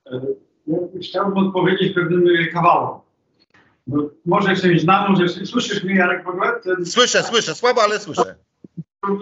E, 0.07 0.21
ja 0.67 0.79
chciałbym 1.03 1.39
odpowiedzieć 1.39 1.95
pewnym 1.95 2.25
e, 2.41 2.47
kawałom. 2.47 3.01
Bo 3.87 4.11
może 4.27 4.55
ktoś 4.55 4.81
zna, 4.81 5.09
może 5.09 5.25
ktoś, 5.25 5.49
słyszysz 5.49 5.85
mnie 5.85 5.95
Jarek 5.95 6.25
w 6.25 6.29
ogóle? 6.29 6.61
Ten, 6.61 6.87
Słyszę, 6.87 7.23
słyszę, 7.23 7.55
słabo, 7.55 7.83
ale 7.83 8.01
słyszę. 8.01 8.35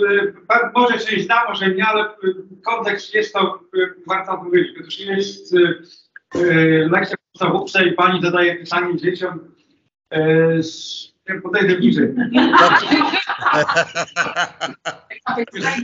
y, 0.01 0.35
może 0.75 0.99
ktoś 0.99 1.25
zna, 1.25 1.45
może 1.49 1.75
nie, 1.75 1.87
ale 1.87 2.05
kontekst 2.65 3.15
jest 3.15 3.33
to 3.33 3.61
warto 4.07 4.39
powiedzieć. 4.39 4.77
Otóż 4.81 5.01
jest 5.01 5.55
lekcja 6.91 7.17
podstawówce 7.33 7.89
i 7.89 7.93
pani 7.93 8.23
zadaje 8.23 8.57
pytanie 8.57 8.97
dzieciom 8.97 9.39
ja 11.29 11.41
podejdę 11.43 11.77
bliżej. 11.77 12.09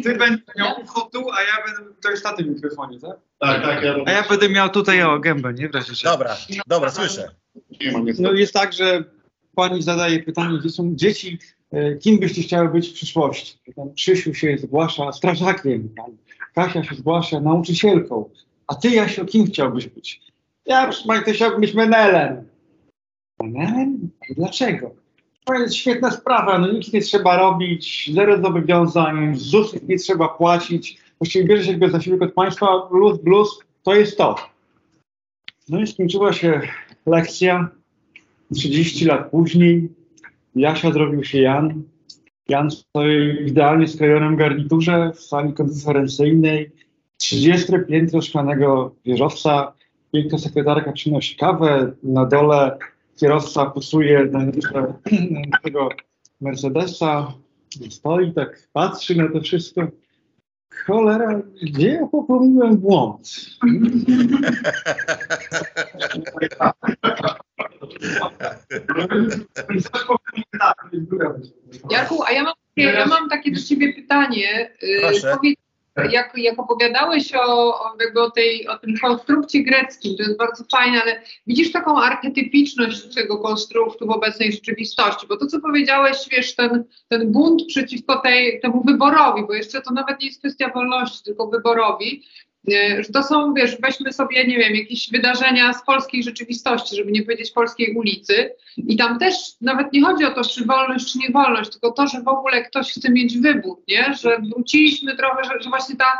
Ty 0.02 0.14
będziesz 0.14 0.56
miał 0.56 0.80
ucho 0.80 1.10
tu, 1.12 1.30
a 1.30 1.42
ja 1.42 1.66
będę, 1.66 1.94
to 2.02 2.10
jest 2.10 2.24
na 2.24 2.32
tym 2.32 2.48
mikrofonie, 2.48 3.00
tak? 3.00 3.16
Tak, 3.38 3.62
tak, 3.62 3.82
ja 3.82 3.94
A 4.06 4.10
ja 4.10 4.28
będę 4.28 4.48
miał 4.48 4.68
tutaj 4.68 5.02
o 5.02 5.18
gębę, 5.18 5.54
nie 5.54 5.68
w 5.68 5.74
razie 5.74 5.94
czego. 5.94 6.12
Dobra, 6.12 6.36
dobra, 6.66 6.90
słyszę. 6.90 7.28
No 8.18 8.32
jest 8.32 8.52
tak, 8.52 8.72
że 8.72 9.04
pani 9.54 9.82
zadaje 9.82 10.22
pytanie 10.22 10.60
dzieciom, 10.60 10.98
dzieci, 10.98 11.38
e, 11.70 11.94
kim 11.94 12.18
byście 12.18 12.42
chciały 12.42 12.68
być 12.68 12.88
w 12.88 12.92
przyszłości? 12.92 13.58
Tam 13.76 13.94
Krzysiu 13.94 14.34
się 14.34 14.58
zgłasza 14.58 15.12
strażakiem, 15.12 15.88
tam 15.96 16.16
Kasia 16.54 16.84
się 16.84 16.94
zgłasza 16.94 17.40
nauczycielką, 17.40 18.30
a 18.66 18.74
ty, 18.74 18.90
Jasio, 18.90 19.24
kim 19.24 19.46
chciałbyś 19.46 19.86
być? 19.86 20.20
Ja, 20.66 20.82
proszę 20.82 21.04
pani, 21.06 21.24
to 21.24 21.32
chciałbym 21.32 21.60
być 21.60 21.74
menelem. 21.74 22.48
Menelem? 23.42 24.10
Dlaczego? 24.36 24.94
To 25.48 25.54
jest 25.54 25.74
świetna 25.74 26.10
sprawa, 26.10 26.58
no 26.58 26.72
nic 26.72 26.92
nie 26.92 27.00
trzeba 27.00 27.36
robić, 27.36 28.10
zero 28.14 28.42
zobowiązań, 28.42 29.36
ZUS 29.36 29.74
nie 29.88 29.98
trzeba 29.98 30.28
płacić, 30.28 30.98
właściwie 31.18 31.44
bierze 31.44 31.64
się 31.64 31.70
jakby 31.70 31.90
zasiłek 31.90 32.22
od 32.22 32.32
państwa, 32.32 32.66
plus, 32.90 33.18
plus, 33.18 33.58
to 33.82 33.94
jest 33.94 34.18
to. 34.18 34.36
No 35.68 35.80
i 35.80 35.86
skończyła 35.86 36.32
się 36.32 36.60
lekcja, 37.06 37.68
30 38.52 39.04
lat 39.04 39.30
później 39.30 39.88
Jasia 40.54 40.92
zrobił 40.92 41.24
się 41.24 41.40
Jan. 41.40 41.82
Jan 42.48 42.70
stoi 42.70 43.44
w 43.44 43.46
idealnie 43.46 43.88
skrojonym 43.88 44.36
garniturze 44.36 45.12
w 45.14 45.20
sali 45.20 45.52
konferencyjnej. 45.52 46.70
30 47.16 47.72
piętro 47.88 48.22
szklanego 48.22 48.94
wieżowca. 49.04 49.72
Piękna 50.12 50.38
sekretarka 50.38 50.92
przynosi 50.92 51.36
kawę. 51.36 51.92
Na 52.02 52.26
dole 52.26 52.78
kierowca 53.20 53.66
pusuje 53.66 54.24
na 54.24 54.38
na 54.44 55.60
tego 55.64 55.88
Mercedesa. 56.40 57.32
Stoi 57.90 58.32
tak, 58.32 58.68
patrzy 58.72 59.14
na 59.14 59.28
to 59.32 59.40
wszystko. 59.40 59.88
Cholera, 60.86 61.42
gdzie 61.62 61.88
ja 61.88 62.06
popełniłem 62.06 62.76
błąd? 62.76 63.30
Jarku, 71.90 72.22
a 72.22 72.32
ja 72.32 72.42
mam, 72.42 72.54
ja 72.76 73.06
mam 73.06 73.28
takie 73.28 73.52
do 73.52 73.60
ciebie 73.60 73.94
pytanie. 73.94 74.70
Y, 74.82 75.00
Proszę. 75.00 75.36
Powiedz, 75.36 75.58
jak, 76.10 76.32
jak 76.36 76.58
opowiadałeś 76.58 77.34
o, 77.34 77.74
jakby 78.00 78.22
o, 78.22 78.30
tej, 78.30 78.68
o 78.68 78.78
tym 78.78 78.94
konstrukcie 79.02 79.62
greckim, 79.62 80.16
to 80.16 80.22
jest 80.22 80.38
bardzo 80.38 80.64
fajne, 80.72 81.02
ale 81.02 81.22
widzisz 81.46 81.72
taką 81.72 82.02
archetypiczność 82.02 83.14
tego 83.14 83.38
konstruktu 83.38 84.06
w 84.06 84.10
obecnej 84.10 84.52
rzeczywistości, 84.52 85.26
bo 85.26 85.36
to, 85.36 85.46
co 85.46 85.60
powiedziałeś, 85.60 86.16
wiesz, 86.30 86.54
ten, 86.54 86.84
ten 87.08 87.32
bunt 87.32 87.66
przeciwko 87.66 88.16
tej, 88.20 88.60
temu 88.60 88.82
wyborowi, 88.86 89.46
bo 89.46 89.54
jeszcze 89.54 89.80
to 89.80 89.94
nawet 89.94 90.20
nie 90.20 90.26
jest 90.26 90.38
kwestia 90.38 90.70
wolności, 90.74 91.24
tylko 91.24 91.46
wyborowi, 91.46 92.24
że 93.00 93.12
to 93.12 93.22
są, 93.22 93.54
wiesz, 93.54 93.80
weźmy 93.80 94.12
sobie, 94.12 94.46
nie 94.46 94.58
wiem, 94.58 94.74
jakieś 94.74 95.10
wydarzenia 95.10 95.72
z 95.72 95.84
polskiej 95.84 96.22
rzeczywistości, 96.22 96.96
żeby 96.96 97.12
nie 97.12 97.22
powiedzieć 97.22 97.50
polskiej 97.50 97.96
ulicy, 97.96 98.50
i 98.76 98.96
tam 98.96 99.18
też 99.18 99.34
nawet 99.60 99.92
nie 99.92 100.02
chodzi 100.02 100.24
o 100.24 100.30
to, 100.30 100.44
czy 100.44 100.64
wolność, 100.64 101.12
czy 101.12 101.18
niewolność, 101.18 101.70
tylko 101.70 101.92
to, 101.92 102.06
że 102.06 102.22
w 102.22 102.28
ogóle 102.28 102.64
ktoś 102.64 102.92
chce 102.92 103.10
mieć 103.10 103.38
wybór, 103.38 103.82
nie? 103.88 104.14
Że 104.22 104.38
wróciliśmy 104.54 105.16
trochę, 105.16 105.44
że, 105.44 105.62
że 105.62 105.70
właśnie 105.70 105.96
ta, 105.96 106.18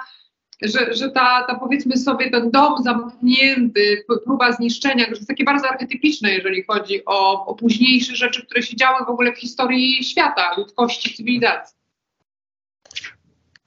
że, 0.63 0.95
że 0.95 1.11
ta, 1.11 1.45
ta 1.49 1.55
powiedzmy 1.55 1.97
sobie 1.97 2.31
ten 2.31 2.51
dom 2.51 2.83
zamknięty, 2.83 4.05
próba 4.25 4.53
zniszczenia, 4.53 5.05
to 5.05 5.11
jest 5.11 5.29
takie 5.29 5.45
bardzo 5.45 5.69
archetypiczne, 5.69 6.35
jeżeli 6.35 6.65
chodzi 6.65 7.05
o, 7.05 7.47
o 7.47 7.55
późniejsze 7.55 8.17
rzeczy, 8.17 8.47
które 8.47 8.63
się 8.63 8.77
działy 8.77 9.05
w 9.07 9.11
ogóle 9.11 9.33
w 9.33 9.39
historii 9.39 10.05
świata, 10.05 10.55
ludzkości, 10.57 11.15
cywilizacji. 11.15 11.79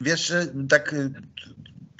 Wiesz, 0.01 0.29
y, 0.29 0.53
tak 0.69 0.93
y, 0.93 1.11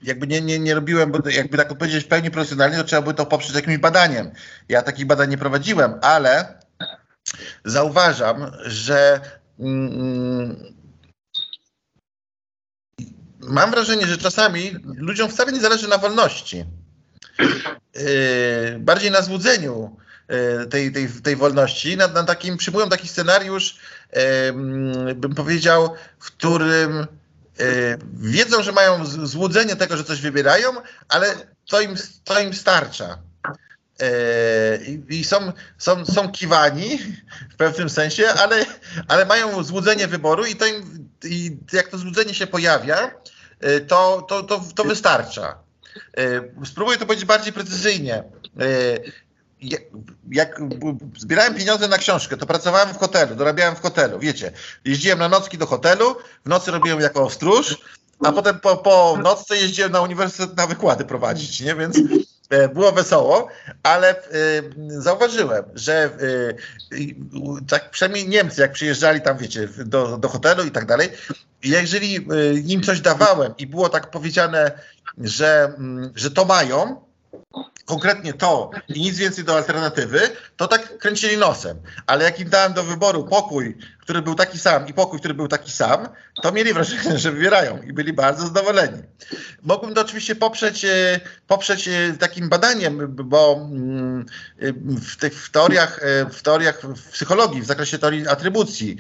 jakby 0.03 0.27
nie, 0.27 0.41
nie, 0.41 0.59
nie 0.59 0.75
robiłem, 0.75 1.11
bo 1.11 1.29
jakby 1.29 1.57
tak 1.57 1.71
odpowiedzieć 1.71 2.03
w 2.03 2.07
pełni 2.07 2.31
profesjonalnie, 2.31 2.77
to 2.77 2.83
trzeba 2.83 3.01
by 3.01 3.13
to 3.13 3.25
poprzeć 3.25 3.55
jakimś 3.55 3.77
badaniem. 3.77 4.31
Ja 4.69 4.81
takich 4.81 5.05
badań 5.05 5.29
nie 5.29 5.37
prowadziłem, 5.37 5.93
ale 6.01 6.59
zauważam, 7.65 8.51
że 8.65 9.21
mm, 9.59 10.73
mam 13.39 13.71
wrażenie, 13.71 14.07
że 14.07 14.17
czasami 14.17 14.75
ludziom 14.83 15.29
wcale 15.29 15.51
nie 15.51 15.59
zależy 15.59 15.87
na 15.87 15.97
wolności. 15.97 16.65
Yy, 17.95 18.79
bardziej 18.79 19.11
na 19.11 19.21
złudzeniu 19.21 19.97
yy, 20.29 20.67
tej, 20.67 20.91
tej, 20.91 21.09
tej 21.09 21.35
wolności, 21.35 21.97
na, 21.97 22.07
na 22.07 22.23
takim, 22.23 22.57
przyjmują 22.57 22.89
taki 22.89 23.07
scenariusz, 23.07 23.79
yy, 24.13 25.15
bym 25.15 25.35
powiedział, 25.35 25.95
w 26.19 26.25
którym 26.25 27.07
wiedzą, 28.13 28.63
że 28.63 28.71
mają 28.71 29.05
złudzenie 29.05 29.75
tego, 29.75 29.97
że 29.97 30.03
coś 30.03 30.21
wybierają, 30.21 30.69
ale 31.09 31.35
to 31.69 31.81
im, 31.81 31.95
to 32.23 32.39
im 32.39 32.53
starcza. 32.53 33.17
Yy, 33.99 35.01
I 35.09 35.23
są, 35.23 35.53
są, 35.77 36.05
są 36.05 36.31
kiwani 36.31 36.97
w 37.53 37.55
pewnym 37.55 37.89
sensie, 37.89 38.29
ale, 38.29 38.65
ale 39.07 39.25
mają 39.25 39.63
złudzenie 39.63 40.07
wyboru 40.07 40.45
i, 40.45 40.55
to 40.55 40.65
im, 40.65 41.09
i 41.23 41.57
jak 41.73 41.87
to 41.87 41.97
złudzenie 41.97 42.33
się 42.33 42.47
pojawia, 42.47 43.11
yy, 43.61 43.81
to, 43.81 44.25
to, 44.29 44.43
to, 44.43 44.63
to 44.75 44.83
wystarcza. 44.83 45.57
Spróbuję 46.65 46.97
to 46.97 47.05
powiedzieć 47.05 47.25
bardziej 47.25 47.53
precyzyjnie. 47.53 48.23
Ja- 49.61 49.77
Jak 50.31 50.59
zbierałem 51.17 51.55
pieniądze 51.55 51.87
na 51.87 51.97
książkę, 51.97 52.37
to 52.37 52.45
pracowałem 52.45 52.93
w 52.93 52.97
hotelu, 52.97 53.35
dorabiałem 53.35 53.75
w 53.75 53.81
hotelu, 53.81 54.19
wiecie. 54.19 54.51
Jeździłem 54.85 55.19
na 55.19 55.29
nocki 55.29 55.57
do 55.57 55.65
hotelu, 55.65 56.15
w 56.45 56.49
nocy 56.49 56.71
robiłem 56.71 56.99
jako 56.99 57.29
stróż, 57.29 57.77
a 58.25 58.31
potem 58.31 58.59
po, 58.59 58.77
po 58.77 59.17
nocce 59.23 59.57
jeździłem 59.57 59.91
na 59.91 60.01
uniwersytet 60.01 60.57
na 60.57 60.67
wykłady 60.67 61.05
prowadzić, 61.05 61.61
nie? 61.61 61.75
Więc 61.75 61.97
e, 62.49 62.69
było 62.69 62.91
wesoło, 62.91 63.47
ale 63.83 64.09
e, 64.09 64.21
zauważyłem, 64.87 65.63
że 65.75 65.93
e, 66.03 66.09
tak 67.69 67.91
przynajmniej 67.91 68.27
Niemcy, 68.27 68.61
jak 68.61 68.71
przyjeżdżali 68.71 69.21
tam, 69.21 69.37
wiecie, 69.37 69.67
do, 69.85 70.17
do 70.17 70.29
hotelu 70.29 70.63
i 70.63 70.71
tak 70.71 70.85
dalej, 70.85 71.09
jeżeli 71.63 72.27
im 72.73 72.83
coś 72.83 73.01
dawałem 73.01 73.53
i 73.57 73.67
było 73.67 73.89
tak 73.89 74.11
powiedziane, 74.11 74.71
że, 75.17 75.73
mm, 75.77 76.11
że 76.15 76.31
to 76.31 76.45
mają, 76.45 77.01
konkretnie 77.91 78.33
to 78.33 78.71
i 78.87 79.01
nic 79.01 79.17
więcej 79.17 79.43
do 79.43 79.55
alternatywy, 79.55 80.19
to 80.57 80.67
tak 80.67 80.97
kręcili 80.97 81.37
nosem. 81.37 81.77
Ale 82.07 82.23
jak 82.23 82.39
im 82.39 82.49
dałem 82.49 82.73
do 82.73 82.83
wyboru 82.83 83.23
pokój, 83.23 83.77
który 83.99 84.21
był 84.21 84.35
taki 84.35 84.59
sam 84.59 84.87
i 84.87 84.93
pokój, 84.93 85.19
który 85.19 85.33
był 85.33 85.47
taki 85.47 85.71
sam, 85.71 86.07
to 86.41 86.51
mieli 86.51 86.73
wrażenie, 86.73 87.17
że 87.19 87.31
wybierają 87.31 87.81
i 87.81 87.93
byli 87.93 88.13
bardzo 88.13 88.47
zadowoleni. 88.47 89.03
Mógłbym 89.63 89.93
to 89.95 90.01
oczywiście 90.01 90.35
poprzeć, 90.35 90.85
e, 90.85 91.19
poprzeć 91.47 91.87
e, 91.87 92.13
takim 92.19 92.49
badaniem, 92.49 93.15
bo 93.15 93.69
mm, 93.71 94.25
w 95.01 95.15
tych 95.15 95.33
w 95.33 95.51
teoriach, 95.51 95.99
e, 96.03 96.29
w 96.29 96.41
teoriach 96.41 96.81
w 96.81 97.11
psychologii, 97.11 97.61
w 97.61 97.65
zakresie 97.65 97.99
teorii 97.99 98.27
atrybucji, 98.27 98.97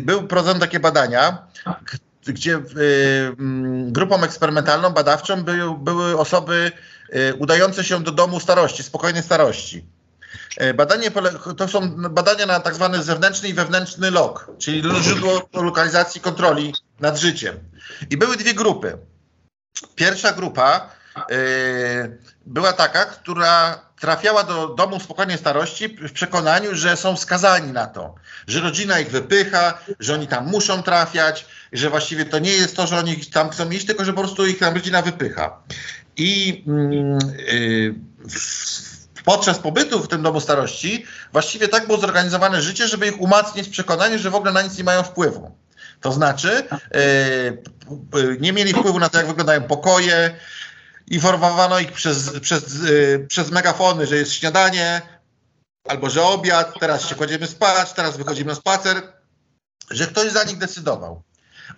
był 0.00 0.26
prowadzone 0.26 0.60
takie 0.60 0.80
badania, 0.80 1.46
gdzie 2.26 2.62
grupą 3.86 4.22
eksperymentalną, 4.22 4.90
badawczą 4.90 5.42
były, 5.42 5.78
były 5.78 6.18
osoby 6.18 6.72
udające 7.38 7.84
się 7.84 8.02
do 8.02 8.12
domu 8.12 8.40
starości, 8.40 8.82
spokojnej 8.82 9.22
starości. 9.22 9.84
E, 10.56 10.74
Badanie, 10.74 11.10
to 11.56 11.68
są 11.68 12.10
badania 12.10 12.46
na 12.46 12.60
tak 12.60 12.74
zwany 12.74 13.02
zewnętrzny 13.02 13.48
i 13.48 13.54
wewnętrzny 13.54 14.10
log, 14.10 14.50
czyli 14.58 14.82
źródło 15.02 15.48
lokalizacji 15.52 16.20
kontroli 16.20 16.74
nad 17.00 17.18
życiem. 17.18 17.58
I 18.10 18.16
były 18.16 18.36
dwie 18.36 18.54
grupy. 18.54 18.98
Pierwsza 19.94 20.32
grupa 20.32 20.76
e, 20.76 21.01
była 22.46 22.72
taka, 22.72 23.04
która 23.04 23.80
trafiała 24.00 24.42
do 24.44 24.66
domu 24.68 25.00
spokojnej 25.00 25.38
starości 25.38 25.88
w 25.88 26.12
przekonaniu, 26.12 26.74
że 26.74 26.96
są 26.96 27.16
skazani 27.16 27.72
na 27.72 27.86
to, 27.86 28.14
że 28.46 28.60
rodzina 28.60 29.00
ich 29.00 29.10
wypycha, 29.10 29.78
że 30.00 30.14
oni 30.14 30.26
tam 30.28 30.46
muszą 30.46 30.82
trafiać, 30.82 31.46
że 31.72 31.90
właściwie 31.90 32.24
to 32.24 32.38
nie 32.38 32.50
jest 32.52 32.76
to, 32.76 32.86
że 32.86 32.98
oni 32.98 33.16
tam 33.26 33.50
chcą 33.50 33.70
iść, 33.70 33.86
tylko 33.86 34.04
że 34.04 34.12
po 34.12 34.20
prostu 34.20 34.46
ich 34.46 34.58
tam 34.58 34.74
rodzina 34.74 35.02
wypycha. 35.02 35.58
I 36.16 36.64
mm, 36.66 37.18
y, 37.38 37.94
w- 38.30 38.92
podczas 39.24 39.58
pobytu 39.58 40.02
w 40.02 40.08
tym 40.08 40.22
domu 40.22 40.40
starości 40.40 41.06
właściwie 41.32 41.68
tak 41.68 41.86
było 41.86 41.98
zorganizowane 41.98 42.62
życie, 42.62 42.88
żeby 42.88 43.06
ich 43.06 43.20
umacnić 43.20 43.68
w 43.68 43.70
przekonaniu, 43.70 44.18
że 44.18 44.30
w 44.30 44.34
ogóle 44.34 44.52
na 44.52 44.62
nic 44.62 44.78
nie 44.78 44.84
mają 44.84 45.02
wpływu. 45.02 45.56
To 46.00 46.12
znaczy, 46.12 46.50
y, 46.58 46.62
p- 48.12 48.36
nie 48.40 48.52
mieli 48.52 48.72
wpływu 48.72 48.98
na 48.98 49.08
to, 49.08 49.18
jak 49.18 49.26
wyglądają 49.26 49.62
pokoje, 49.62 50.34
informowano 51.12 51.78
ich 51.78 51.92
przez, 51.92 52.40
przez, 52.40 52.74
y, 52.84 53.26
przez 53.28 53.50
megafony, 53.50 54.06
że 54.06 54.16
jest 54.16 54.32
śniadanie, 54.32 55.02
albo 55.88 56.10
że 56.10 56.22
obiad, 56.22 56.74
teraz 56.80 57.08
się 57.08 57.14
kładziemy 57.14 57.46
spać, 57.46 57.92
teraz 57.92 58.16
wychodzimy 58.16 58.48
na 58.48 58.54
spacer, 58.54 59.02
że 59.90 60.06
ktoś 60.06 60.32
za 60.32 60.44
nich 60.44 60.58
decydował. 60.58 61.22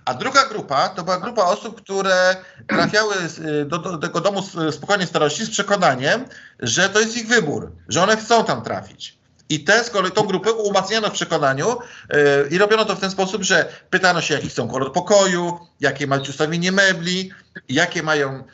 A 0.04 0.14
druga 0.14 0.46
grupa 0.48 0.88
to 0.88 1.02
była 1.04 1.20
grupa 1.20 1.42
osób, 1.44 1.80
które 1.82 2.36
trafiały 2.68 3.14
z- 3.28 3.68
do, 3.68 3.78
do 3.78 3.98
tego 3.98 4.20
domu 4.20 4.38
s- 4.40 4.74
spokojnej 4.74 5.06
starości 5.06 5.44
z 5.44 5.50
przekonaniem, 5.50 6.24
że 6.60 6.88
to 6.88 7.00
jest 7.00 7.16
ich 7.16 7.28
wybór, 7.28 7.72
że 7.88 8.02
one 8.02 8.16
chcą 8.16 8.44
tam 8.44 8.62
trafić. 8.62 9.18
I 9.48 9.64
tę 9.64 9.84
z 9.84 9.90
kolei 9.90 10.12
tą 10.12 10.22
grupę 10.22 10.52
umacniano 10.52 11.08
w 11.08 11.12
przekonaniu 11.12 11.78
yy, 12.10 12.48
i 12.50 12.58
robiono 12.58 12.84
to 12.84 12.96
w 12.96 13.00
ten 13.00 13.10
sposób, 13.10 13.42
że 13.42 13.72
pytano 13.90 14.20
się, 14.20 14.34
jaki 14.34 14.48
chcą 14.48 14.68
kolor 14.68 14.92
pokoju, 14.92 15.58
jakie 15.80 16.06
ma 16.06 16.18
być 16.18 16.28
ustawienie 16.28 16.72
mebli, 16.72 17.30
jakie 17.68 18.02
mają, 18.02 18.32
yy, 18.32 18.44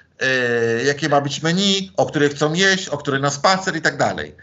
jakie 0.85 1.09
ma 1.09 1.21
być 1.21 1.43
menu, 1.43 1.93
o 1.97 2.07
której 2.07 2.29
chcą 2.29 2.55
jeść, 2.55 2.89
o 2.89 2.99
której 2.99 3.21
na 3.21 3.31
spacer 3.31 3.77
i 3.77 3.83
tak 3.83 3.97
dalej. 3.97 4.37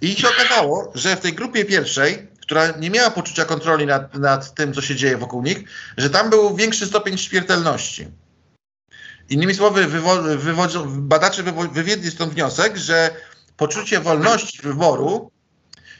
I 0.00 0.16
się 0.16 0.28
okazało, 0.28 0.92
że 0.94 1.16
w 1.16 1.20
tej 1.20 1.32
grupie 1.32 1.64
pierwszej, 1.64 2.28
która 2.42 2.70
nie 2.70 2.90
miała 2.90 3.10
poczucia 3.10 3.44
kontroli 3.44 3.86
nad, 3.86 4.14
nad 4.14 4.54
tym, 4.54 4.74
co 4.74 4.82
się 4.82 4.96
dzieje 4.96 5.16
wokół 5.16 5.42
nich, 5.42 5.58
że 5.96 6.10
tam 6.10 6.30
był 6.30 6.56
większy 6.56 6.86
stopień 6.86 7.18
śmiertelności. 7.18 8.08
Innymi 9.30 9.54
słowy, 9.54 9.86
wywo- 9.86 10.36
wywodzą- 10.38 11.00
badacze 11.00 11.42
wywo- 11.42 11.72
wywiedli 11.72 12.10
stąd 12.10 12.32
wniosek, 12.32 12.76
że 12.76 13.10
poczucie 13.56 14.00
wolności 14.00 14.62
wyboru 14.62 15.30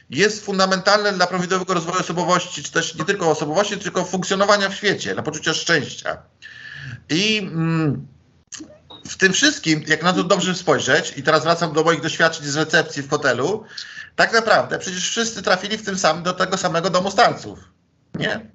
jest 0.09 0.45
fundamentalne 0.45 1.13
dla 1.13 1.27
prawidłowego 1.27 1.73
rozwoju 1.73 1.99
osobowości, 1.99 2.63
czy 2.63 2.71
też 2.71 2.95
nie 2.95 3.05
tylko 3.05 3.31
osobowości, 3.31 3.77
tylko 3.77 4.05
funkcjonowania 4.05 4.69
w 4.69 4.75
świecie, 4.75 5.13
dla 5.13 5.23
poczucia 5.23 5.53
szczęścia. 5.53 6.17
I 7.09 7.37
mm, 7.37 8.07
w 9.09 9.17
tym 9.17 9.33
wszystkim, 9.33 9.83
jak 9.87 10.03
na 10.03 10.13
to 10.13 10.23
dobrze 10.23 10.55
spojrzeć, 10.55 11.13
i 11.17 11.23
teraz 11.23 11.43
wracam 11.43 11.73
do 11.73 11.83
moich 11.83 12.01
doświadczeń 12.01 12.45
z 12.45 12.55
recepcji 12.55 13.03
w 13.03 13.09
hotelu, 13.09 13.63
tak 14.15 14.33
naprawdę 14.33 14.79
przecież 14.79 15.09
wszyscy 15.09 15.41
trafili 15.41 15.77
w 15.77 15.85
tym 15.85 15.97
samym, 15.97 16.23
do 16.23 16.33
tego 16.33 16.57
samego 16.57 16.89
domu 16.89 17.11
starców. 17.11 17.59
Nie? 18.15 18.51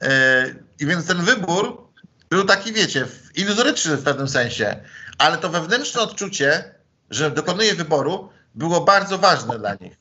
E, 0.00 0.44
I 0.80 0.86
więc 0.86 1.06
ten 1.06 1.24
wybór 1.24 1.88
był 2.30 2.44
taki, 2.44 2.72
wiecie, 2.72 3.06
iluzoryczny 3.34 3.96
w 3.96 4.04
pewnym 4.04 4.28
sensie, 4.28 4.82
ale 5.18 5.38
to 5.38 5.48
wewnętrzne 5.48 6.00
odczucie, 6.00 6.74
że 7.10 7.30
dokonuje 7.30 7.74
wyboru, 7.74 8.30
było 8.54 8.80
bardzo 8.80 9.18
ważne 9.18 9.58
dla 9.58 9.74
nich. 9.74 9.96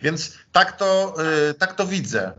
Więc 0.00 0.32
tak 0.52 0.76
to, 0.76 1.14
e, 1.48 1.54
tak 1.54 1.74
to 1.74 1.86
widzę. 1.86 2.32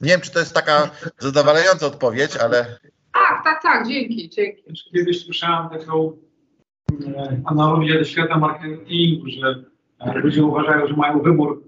Nie 0.00 0.08
wiem, 0.08 0.20
czy 0.20 0.30
to 0.30 0.38
jest 0.38 0.54
taka 0.54 0.90
zadowalająca 1.18 1.86
odpowiedź, 1.86 2.36
ale 2.36 2.78
Tak, 3.12 3.44
tak, 3.44 3.62
tak, 3.62 3.86
dzięki, 3.88 4.28
dzięki. 4.28 4.62
Kiedyś 4.92 5.24
słyszałem 5.24 5.68
taką 5.68 6.12
e, 7.06 7.40
analogię 7.44 7.98
do 7.98 8.04
świata 8.04 8.38
marketingu, 8.38 9.26
że 9.30 9.64
e, 10.00 10.18
ludzie 10.18 10.44
uważają, 10.44 10.86
że 10.86 10.96
mają 10.96 11.20
wybór, 11.22 11.62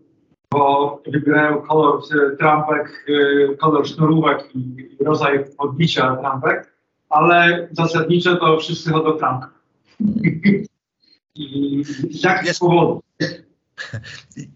bo 0.50 1.02
wybierają 1.06 1.62
kolor 1.62 2.00
e, 2.00 2.36
trampek, 2.36 3.06
e, 3.08 3.56
kolor 3.56 3.88
sznurówek 3.88 4.56
i 4.56 4.88
rodzaj 5.00 5.44
odbicia 5.58 6.16
trampek, 6.16 6.72
ale 7.08 7.68
zasadniczo 7.72 8.36
to 8.36 8.58
wszyscy 8.58 8.90
chodzą 8.90 9.12
w 9.12 9.18
trampkach. 9.18 9.60
I 11.34 11.84
z 12.10 12.24
jakich 12.24 12.58
powodów? 12.60 13.02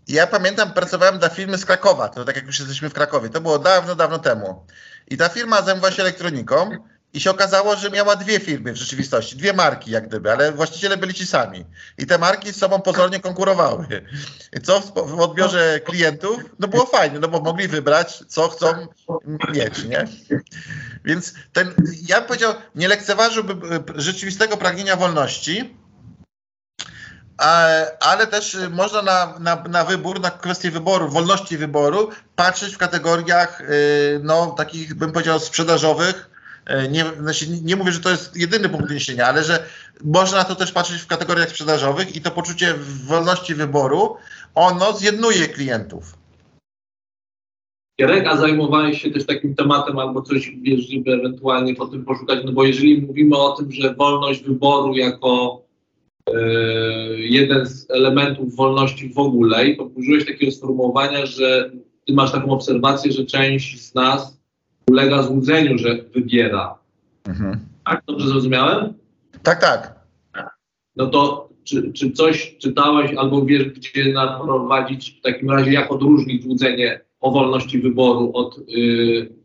Ja 0.08 0.26
pamiętam, 0.26 0.72
pracowałem 0.72 1.18
dla 1.18 1.28
firmy 1.28 1.58
z 1.58 1.64
Krakowa, 1.64 2.08
to 2.08 2.24
tak 2.24 2.36
jak 2.36 2.46
już 2.46 2.58
jesteśmy 2.58 2.90
w 2.90 2.94
Krakowie, 2.94 3.28
to 3.28 3.40
było 3.40 3.58
dawno, 3.58 3.94
dawno 3.94 4.18
temu. 4.18 4.66
I 5.08 5.16
ta 5.16 5.28
firma 5.28 5.62
zajmowała 5.62 5.92
się 5.92 6.02
elektroniką 6.02 6.70
i 7.14 7.20
się 7.20 7.30
okazało, 7.30 7.76
że 7.76 7.90
miała 7.90 8.16
dwie 8.16 8.40
firmy 8.40 8.72
w 8.72 8.76
rzeczywistości, 8.76 9.36
dwie 9.36 9.52
marki 9.52 9.90
jak 9.90 10.08
gdyby, 10.08 10.32
ale 10.32 10.52
właściciele 10.52 10.96
byli 10.96 11.14
ci 11.14 11.26
sami. 11.26 11.64
I 11.98 12.06
te 12.06 12.18
marki 12.18 12.52
z 12.52 12.56
sobą 12.56 12.80
pozornie 12.80 13.20
konkurowały. 13.20 13.86
Co 14.62 14.80
w, 14.80 15.20
odbiorze 15.20 15.80
klientów? 15.80 16.38
No 16.58 16.68
było 16.68 16.86
fajnie, 16.86 17.18
no 17.18 17.28
bo 17.28 17.40
mogli 17.40 17.68
wybrać, 17.68 18.24
co 18.28 18.48
chcą 18.48 18.66
mieć, 19.52 19.84
nie? 19.84 20.08
Więc 21.04 21.34
ten, 21.52 21.74
ja 22.08 22.18
bym 22.18 22.26
powiedział, 22.26 22.54
nie 22.74 22.88
lekceważyłbym 22.88 23.72
y, 23.72 23.82
rzeczywistego 23.94 24.56
pragnienia 24.56 24.96
wolności, 24.96 25.81
E, 25.81 25.81
ale 28.00 28.26
też 28.26 28.54
y, 28.54 28.70
można 28.70 29.02
na, 29.02 29.38
na, 29.38 29.64
na 29.68 29.84
wybór, 29.84 30.20
na 30.20 30.30
kwestię 30.30 30.70
wyboru, 30.70 31.08
wolności 31.08 31.56
wyboru 31.56 32.08
patrzeć 32.36 32.74
w 32.74 32.78
kategoriach 32.78 33.60
y, 33.60 34.20
no, 34.22 34.46
takich, 34.56 34.94
bym 34.94 35.12
powiedział, 35.12 35.40
sprzedażowych. 35.40 36.30
Y, 36.84 36.88
Nie, 36.88 37.04
znaczy, 37.20 37.46
nie- 37.62 37.76
mówię, 37.76 37.92
że 37.92 38.00
to 38.00 38.10
jest 38.10 38.36
jedyny 38.36 38.68
punkt 38.68 38.88
wyniesienia, 38.88 39.26
ale 39.26 39.44
że 39.44 39.64
można 40.04 40.38
na 40.38 40.44
to 40.44 40.54
też 40.54 40.72
patrzeć 40.72 41.02
w 41.02 41.06
kategoriach 41.06 41.48
sprzedażowych 41.48 42.16
i 42.16 42.20
to 42.20 42.30
poczucie 42.30 42.74
wolności 43.06 43.54
wyboru, 43.54 44.16
ono 44.54 44.92
zjednuje 44.92 45.48
klientów. 45.48 46.14
Jarek, 47.98 48.26
a 48.26 48.36
zajmowałeś 48.36 49.02
się 49.02 49.10
też 49.10 49.26
takim 49.26 49.54
tematem 49.54 49.98
albo 49.98 50.22
coś 50.22 50.50
wiesz, 50.62 50.80
żeby 50.80 51.12
ewentualnie 51.12 51.74
po 51.74 51.86
tym 51.86 52.04
poszukać, 52.04 52.38
no 52.44 52.52
bo 52.52 52.64
jeżeli 52.64 53.02
mówimy 53.02 53.36
o 53.36 53.52
tym, 53.56 53.72
że 53.72 53.94
wolność 53.94 54.42
wyboru 54.42 54.96
jako 54.96 55.62
jeden 57.16 57.66
z 57.66 57.90
elementów 57.90 58.56
wolności 58.56 59.12
w 59.12 59.18
ogóle 59.18 59.66
i 59.66 59.78
użyłeś 59.94 60.26
takiego 60.26 60.52
sformułowania, 60.52 61.26
że 61.26 61.70
ty 62.06 62.12
masz 62.12 62.32
taką 62.32 62.50
obserwację, 62.50 63.12
że 63.12 63.24
część 63.24 63.82
z 63.82 63.94
nas 63.94 64.40
ulega 64.90 65.22
złudzeniu, 65.22 65.78
że 65.78 66.02
wybiera. 66.14 66.78
Tak? 67.84 68.02
Dobrze 68.06 68.28
zrozumiałem? 68.28 68.94
Tak, 69.42 69.60
tak. 69.60 69.94
No 70.96 71.06
to 71.06 71.48
czy, 71.64 71.92
czy 71.92 72.10
coś 72.10 72.56
czytałeś 72.58 73.14
albo 73.14 73.44
wiesz, 73.44 73.64
gdzie 73.64 74.12
naprowadzić 74.12 75.10
w 75.10 75.22
takim 75.22 75.50
razie, 75.50 75.72
jak 75.72 75.92
odróżnić 75.92 76.42
złudzenie 76.42 77.00
o 77.20 77.30
wolności 77.30 77.78
wyboru 77.78 78.30
od, 78.34 78.68
yy, 78.68 79.41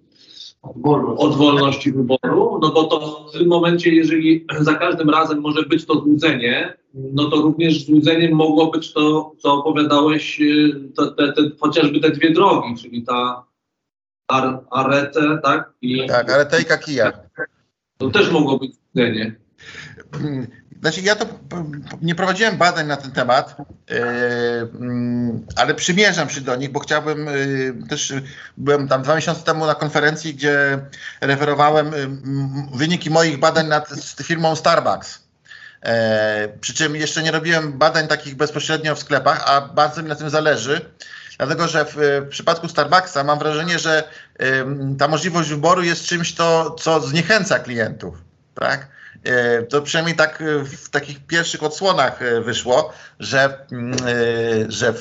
od 1.18 1.36
wolności 1.36 1.92
wyboru? 1.92 2.60
No 2.62 2.72
bo 2.72 2.84
to 2.84 3.26
w 3.30 3.38
tym 3.38 3.48
momencie, 3.48 3.96
jeżeli 3.96 4.46
za 4.60 4.74
każdym 4.74 5.10
razem 5.10 5.42
może 5.42 5.64
być 5.64 5.86
to 5.86 5.94
złudzenie, 5.94 6.78
no 6.94 7.30
to 7.30 7.36
również 7.36 7.86
złudzeniem 7.86 8.34
mogło 8.34 8.72
być 8.72 8.94
to, 8.94 9.32
co 9.38 9.54
opowiadałeś, 9.54 10.40
yy, 10.40 10.90
to, 10.96 11.12
te, 11.12 11.34
te, 11.34 11.42
chociażby 11.60 12.00
te 12.00 12.10
dwie 12.10 12.32
drogi, 12.32 12.76
czyli 12.82 13.04
ta 13.04 13.44
ar, 14.28 14.60
arete, 14.72 15.40
tak? 15.44 15.74
I 15.82 16.08
Tak, 16.08 16.32
ale 16.32 16.46
tejka 16.46 16.78
kija. 16.78 17.14
to 17.98 18.10
też 18.10 18.32
mogło 18.32 18.60
być 18.60 18.76
złudzenie. 18.76 19.36
Znaczy, 20.82 21.02
ja 21.02 21.16
to 21.16 21.26
nie 22.02 22.16
prowadziłem 22.16 22.58
badań 22.58 22.88
na 22.88 22.98
ten 22.98 23.12
temat, 23.12 23.56
yy, 23.90 23.98
mm, 24.80 25.46
ale 25.56 25.76
przymierzam 25.76 26.30
się 26.30 26.42
do 26.42 26.56
nich, 26.56 26.72
bo 26.72 26.80
chciałbym 26.80 27.26
yy, 27.26 27.88
też, 27.90 28.14
byłem 28.58 28.88
tam 28.88 29.02
dwa 29.04 29.16
miesiące 29.16 29.44
temu 29.44 29.66
na 29.66 29.76
konferencji, 29.76 30.36
gdzie 30.36 30.80
referowałem 31.22 31.94
m, 31.94 32.22
wyniki 32.74 33.10
moich 33.10 33.40
badań 33.40 33.68
nad 33.68 33.90
z 33.90 34.24
firmą 34.24 34.56
Starbucks. 34.56 35.28
E, 35.82 36.48
przy 36.62 36.74
czym 36.74 36.96
jeszcze 36.96 37.24
nie 37.24 37.32
robiłem 37.32 37.74
badań 37.74 38.08
takich 38.08 38.36
bezpośrednio 38.36 38.96
w 38.96 39.00
sklepach, 39.00 39.44
a 39.46 39.62
bardzo 39.62 40.04
mi 40.04 40.10
na 40.10 40.16
tym 40.16 40.30
zależy. 40.30 40.82
Dlatego, 41.38 41.68
że 41.68 41.86
w, 41.86 41.96
w 42.26 42.30
przypadku 42.30 42.68
Starbucksa 42.68 43.24
mam 43.24 43.40
wrażenie, 43.40 43.80
że 43.80 44.04
ym, 44.42 44.96
ta 45.00 45.08
możliwość 45.08 45.50
wyboru 45.50 45.84
jest 45.84 46.06
czymś, 46.06 46.36
to, 46.36 46.72
co 46.72 47.02
zniechęca 47.02 47.60
klientów. 47.60 48.16
Tak? 48.56 48.97
E, 49.28 49.64
To 49.64 49.82
przynajmniej 49.82 50.16
tak 50.16 50.42
e, 50.42 50.64
w 50.64 50.90
takich 50.90 51.26
pierwszych 51.26 51.64
odsłonach 51.64 52.22
e, 52.22 52.42
wyszło, 52.42 52.94
że, 53.20 53.66
mm, 53.72 53.98
że 54.72 54.94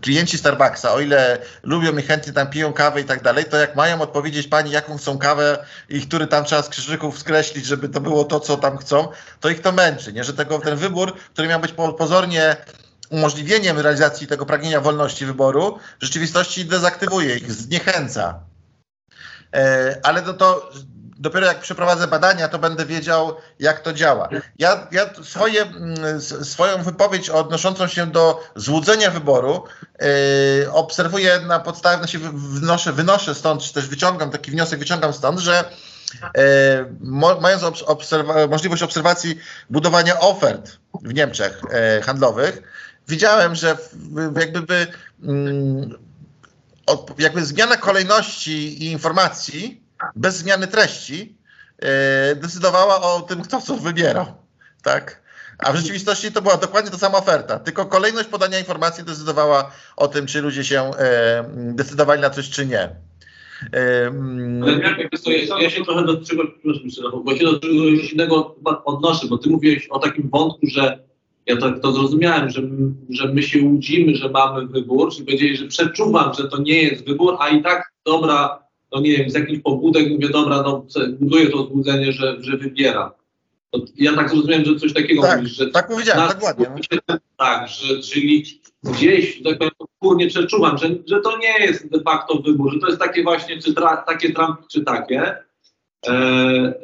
klienci 0.00 0.38
Starbucksa, 0.38 0.92
o 0.92 1.00
ile 1.00 1.38
lubią 1.62 1.96
i 1.96 2.02
chętnie 2.02 2.32
tam 2.32 2.50
piją 2.50 2.72
kawę 2.72 3.00
i 3.00 3.04
tak 3.04 3.22
dalej, 3.22 3.44
to 3.44 3.56
jak 3.56 3.76
mają 3.76 4.00
odpowiedzieć 4.00 4.48
pani, 4.48 4.70
jaką 4.70 4.98
chcą 4.98 5.18
kawę 5.18 5.66
i 5.88 6.00
który 6.00 6.26
tam 6.26 6.44
trzeba 6.44 6.62
z 6.62 6.68
krzyżyków 6.68 7.18
skreślić, 7.18 7.66
żeby 7.66 7.88
to 7.88 8.00
było 8.00 8.24
to, 8.24 8.40
co 8.40 8.56
tam 8.56 8.78
chcą, 8.78 9.08
to 9.40 9.48
ich 9.48 9.60
to 9.60 9.72
męczy, 9.72 10.12
nie? 10.12 10.24
że 10.24 10.34
tego, 10.34 10.58
ten 10.58 10.76
wybór, 10.76 11.16
który 11.32 11.48
miał 11.48 11.60
być 11.60 11.72
po, 11.72 11.92
pozornie 11.92 12.56
umożliwieniem 13.10 13.78
realizacji 13.78 14.26
tego 14.26 14.46
pragnienia 14.46 14.80
wolności 14.80 15.26
wyboru, 15.26 15.78
w 16.00 16.04
rzeczywistości 16.04 16.64
dezaktywuje 16.64 17.36
ich, 17.36 17.52
zniechęca. 17.52 18.40
Ale 20.02 20.22
to, 20.22 20.34
to 20.34 20.70
dopiero 21.24 21.46
jak 21.46 21.60
przeprowadzę 21.60 22.06
badania, 22.06 22.48
to 22.48 22.58
będę 22.58 22.86
wiedział, 22.86 23.36
jak 23.58 23.80
to 23.80 23.92
działa. 23.92 24.28
Ja, 24.58 24.86
ja 24.92 25.10
swoje, 25.22 25.62
mm, 25.62 26.20
swoją 26.44 26.82
wypowiedź 26.82 27.30
odnoszącą 27.30 27.86
się 27.86 28.06
do 28.06 28.40
złudzenia 28.56 29.10
wyboru 29.10 29.64
e, 30.64 30.72
obserwuję 30.72 31.40
na 31.40 31.60
podstawie, 31.60 31.98
znaczy 31.98 32.18
wy- 32.18 32.92
wynoszę, 32.92 33.34
stąd, 33.34 33.62
czy 33.62 33.72
też 33.72 33.88
wyciągam 33.88 34.30
taki 34.30 34.50
wniosek, 34.50 34.78
wyciągam 34.78 35.12
stąd, 35.12 35.38
że 35.38 35.64
mo, 37.00 37.40
mając 37.40 37.62
obs- 37.62 37.84
obserwa- 37.84 38.48
możliwość 38.50 38.82
obserwacji 38.82 39.38
budowania 39.70 40.20
ofert 40.20 40.78
w 41.02 41.14
Niemczech 41.14 41.60
e, 41.70 42.00
handlowych, 42.02 42.62
widziałem, 43.08 43.54
że 43.54 43.76
w, 43.92 44.40
jakby 44.40 44.62
by, 44.62 44.86
mm, 45.22 45.98
jakby 47.18 47.44
zmiana 47.44 47.76
kolejności 47.76 48.84
i 48.84 48.92
informacji 48.92 49.83
bez 50.16 50.36
zmiany 50.36 50.66
treści 50.66 51.36
e, 51.78 52.34
decydowała 52.34 53.02
o 53.02 53.20
tym, 53.20 53.42
kto 53.42 53.60
co 53.60 53.76
wybierał. 53.76 54.26
Tak? 54.82 55.24
A 55.58 55.72
w 55.72 55.76
rzeczywistości 55.76 56.32
to 56.32 56.42
była 56.42 56.56
dokładnie 56.56 56.90
ta 56.90 56.98
sama 56.98 57.18
oferta, 57.18 57.58
tylko 57.58 57.86
kolejność 57.86 58.28
podania 58.28 58.58
informacji 58.58 59.04
decydowała 59.04 59.70
o 59.96 60.08
tym, 60.08 60.26
czy 60.26 60.42
ludzie 60.42 60.64
się 60.64 60.80
e, 60.80 61.44
decydowali 61.54 62.20
na 62.20 62.30
coś, 62.30 62.50
czy 62.50 62.66
nie. 62.66 62.80
E, 62.80 64.12
Ale 64.62 64.78
ja, 64.78 64.96
ja, 65.60 65.70
się 65.70 65.84
trochę 65.84 66.04
do 66.04 66.24
czegoś, 66.24 66.46
bo 67.24 67.36
się 67.36 67.44
do 67.44 67.60
czegoś 67.60 68.12
innego 68.12 68.56
odnoszę, 68.84 69.26
bo 69.26 69.38
ty 69.38 69.50
mówiłeś 69.50 69.88
o 69.90 69.98
takim 69.98 70.30
wątku, 70.30 70.66
że 70.66 70.98
ja 71.46 71.56
tak 71.56 71.80
to 71.80 71.92
zrozumiałem, 71.92 72.50
że, 72.50 72.62
że 73.10 73.28
my 73.28 73.42
się 73.42 73.62
łudzimy, 73.62 74.14
że 74.14 74.28
mamy 74.28 74.66
wybór, 74.66 75.12
czyli 75.12 75.24
powiedzieli, 75.24 75.56
że 75.56 75.66
przeczuwam, 75.66 76.34
że 76.34 76.48
to 76.48 76.62
nie 76.62 76.82
jest 76.82 77.06
wybór, 77.06 77.36
a 77.40 77.48
i 77.48 77.62
tak 77.62 77.92
dobra, 78.04 78.63
no 78.94 79.00
nie 79.00 79.16
wiem, 79.16 79.30
z 79.30 79.34
jakichś 79.34 79.62
pobudek 79.62 80.10
mówię, 80.10 80.28
dobra, 80.28 80.62
no 80.62 80.86
buduję 81.20 81.46
to 81.50 81.66
złudzenie, 81.66 82.12
że, 82.12 82.36
że 82.40 82.56
wybieram. 82.56 83.10
To 83.70 83.80
ja 83.96 84.12
tak 84.16 84.30
zrozumiałem, 84.30 84.64
że 84.64 84.76
coś 84.76 84.92
takiego 84.92 85.22
Tak, 85.22 85.38
mówisz, 85.38 85.56
że 85.56 85.66
tak 85.70 85.88
powiedziałem, 85.88 86.28
dokładnie. 86.28 86.66
no. 87.08 87.16
Tak, 87.36 87.68
że, 87.68 87.98
czyli 87.98 88.60
gdzieś, 88.82 89.42
tak 89.42 89.58
powiem, 89.58 89.72
podskórnie 89.78 90.26
przeczuwam, 90.26 90.78
że, 90.78 90.88
że 91.06 91.20
to 91.20 91.38
nie 91.38 91.66
jest 91.66 91.90
de 91.90 92.00
facto 92.00 92.34
wybór, 92.38 92.72
że 92.72 92.78
to 92.80 92.86
jest 92.86 92.98
takie 92.98 93.22
właśnie, 93.22 93.62
czy 93.62 93.74
tra, 93.74 93.96
takie 93.96 94.32
Trump, 94.32 94.58
czy 94.72 94.84
takie. 94.84 95.20
E, 96.06 96.10
e, 96.10 96.74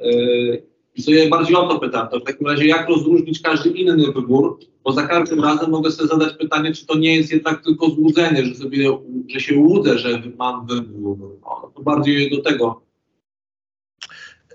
I 0.94 1.02
sobie 1.02 1.28
bardziej 1.28 1.56
o 1.56 1.68
to 1.68 1.78
pytam, 1.78 2.08
to 2.08 2.20
w 2.20 2.24
takim 2.24 2.46
razie 2.46 2.66
jak 2.66 2.88
rozróżnić 2.88 3.42
każdy 3.42 3.70
inny 3.70 4.12
wybór, 4.12 4.58
bo 4.84 4.92
za 4.92 5.06
każdym 5.06 5.44
razem 5.44 5.70
mogę 5.70 5.90
sobie 5.90 6.08
zadać 6.08 6.36
pytanie, 6.36 6.74
czy 6.74 6.86
to 6.86 6.98
nie 6.98 7.16
jest 7.16 7.32
jednak 7.32 7.64
tylko 7.64 7.90
złudzenie, 7.90 8.44
że 8.44 8.54
sobie, 8.54 8.98
że 9.28 9.40
się 9.40 9.56
łudzę, 9.56 9.98
że 9.98 10.22
mam 10.38 10.66
wybór. 10.66 11.38
No, 11.42 11.72
to 11.76 11.82
bardziej 11.82 12.30
do 12.30 12.42
tego. 12.42 12.82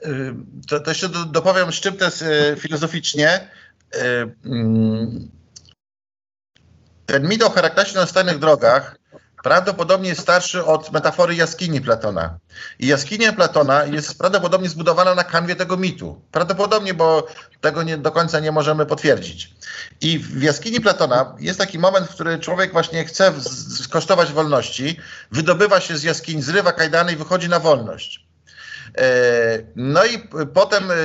Y, 0.05 0.35
To, 0.69 0.79
to 0.79 0.91
jeszcze 0.91 1.09
do, 1.09 1.25
dopowiem 1.25 1.71
szczyptę 1.71 2.07
y, 2.53 2.59
filozoficznie. 2.59 3.49
Y, 3.95 3.99
mm, 4.45 5.31
Ten 7.05 7.27
mit 7.27 7.43
o 7.43 7.49
Heraklesie 7.49 7.95
na 7.95 8.05
stajnych 8.05 8.39
drogach 8.39 8.99
prawdopodobnie 9.45 10.09
jest 10.09 10.21
starszy 10.21 10.65
od 10.65 10.91
metafory 10.91 11.35
jaskini 11.35 11.81
Platona. 11.81 12.39
I 12.79 12.87
jaskinia 12.87 13.33
Platona 13.33 13.85
jest 13.85 14.17
prawdopodobnie 14.17 14.69
zbudowana 14.69 15.15
na 15.15 15.23
kanwie 15.23 15.55
tego 15.55 15.77
mitu. 15.77 16.21
Prawdopodobnie, 16.31 16.93
bo 16.93 17.27
tego 17.61 17.83
nie, 17.83 17.97
do 17.97 18.11
końca 18.11 18.39
nie 18.39 18.51
możemy 18.51 18.85
potwierdzić. 18.85 19.53
I 20.01 20.19
w 20.19 20.41
jaskini 20.41 20.81
Platona 20.81 21.35
jest 21.39 21.59
taki 21.59 21.79
moment, 21.79 22.07
w 22.07 22.13
którym 22.13 22.39
człowiek 22.39 22.71
właśnie 22.71 23.05
chce 23.05 23.33
skosztować 23.83 24.31
wolności, 24.33 24.99
wydobywa 25.31 25.79
się 25.79 25.97
z 25.97 26.03
jaskini, 26.03 26.41
zrywa 26.41 26.71
kajdany 26.71 27.13
i 27.13 27.15
wychodzi 27.15 27.49
na 27.49 27.59
wolność. 27.59 28.24
E, 28.97 29.63
No 29.75 30.05
i 30.05 30.19
potem, 30.53 30.91
e, 30.91 30.95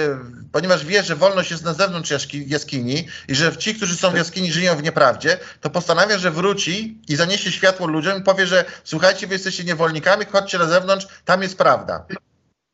ponieważ 0.53 0.85
wie, 0.87 1.03
że 1.03 1.17
wolność 1.17 1.51
jest 1.51 1.65
na 1.65 1.75
zewnątrz 1.75 2.11
jaski- 2.11 2.45
jaskini 2.49 3.09
i 3.29 3.35
że 3.35 3.57
ci, 3.57 3.75
którzy 3.75 3.97
są 3.97 4.11
w 4.11 4.17
jaskini, 4.17 4.53
żyją 4.53 4.77
w 4.77 4.83
nieprawdzie, 4.83 5.39
to 5.61 5.71
postanawia, 5.71 6.19
że 6.19 6.31
wróci 6.31 6.99
i 7.09 7.17
zaniesie 7.17 7.53
światło 7.53 7.87
ludziom 7.87 8.21
i 8.21 8.23
powie, 8.25 8.47
że 8.47 8.65
słuchajcie, 8.85 9.27
wy 9.27 9.35
jesteście 9.35 9.65
niewolnikami, 9.65 10.25
chodźcie 10.33 10.59
na 10.59 10.67
zewnątrz, 10.67 11.07
tam 11.25 11.43
jest 11.43 11.59
prawda, 11.59 12.07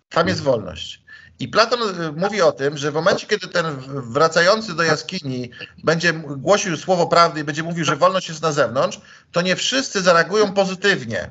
tam 0.08 0.28
jest 0.28 0.40
wolność. 0.40 1.06
I 1.38 1.48
Platon 1.48 1.80
e, 1.82 2.12
mówi 2.12 2.42
o 2.42 2.52
tym, 2.52 2.76
że 2.78 2.90
w 2.90 2.94
momencie, 2.94 3.26
kiedy 3.26 3.48
ten 3.48 3.66
wracający 4.12 4.74
do 4.74 4.82
jaskini 4.82 5.50
będzie 5.84 6.12
głosił 6.12 6.76
słowo 6.76 7.06
prawdy 7.06 7.40
i 7.40 7.44
będzie 7.44 7.62
mówił, 7.62 7.84
że 7.84 7.96
wolność 7.96 8.28
jest 8.28 8.42
na 8.42 8.52
zewnątrz, 8.52 9.00
to 9.32 9.42
nie 9.42 9.56
wszyscy 9.56 10.02
zareagują 10.02 10.52
pozytywnie. 10.54 11.30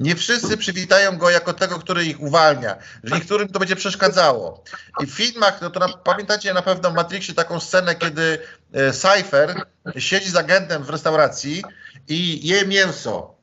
Nie 0.00 0.16
wszyscy 0.16 0.56
przywitają 0.56 1.18
go 1.18 1.30
jako 1.30 1.52
tego, 1.52 1.78
który 1.78 2.04
ich 2.04 2.20
uwalnia, 2.20 2.76
że 3.04 3.14
niektórym 3.14 3.48
to 3.48 3.58
będzie 3.58 3.76
przeszkadzało. 3.76 4.64
I 5.00 5.06
w 5.06 5.10
filmach, 5.10 5.60
no 5.62 5.70
to 5.70 5.80
na, 5.80 5.88
pamiętacie 5.88 6.54
na 6.54 6.62
pewno 6.62 6.90
w 6.90 6.94
Matrixie 6.94 7.34
taką 7.34 7.60
scenę, 7.60 7.94
kiedy 7.94 8.38
e, 8.72 8.92
Cypher 8.92 9.62
siedzi 9.98 10.30
z 10.30 10.36
agentem 10.36 10.84
w 10.84 10.90
restauracji 10.90 11.64
i 12.08 12.48
je 12.48 12.66
mięso. 12.66 13.34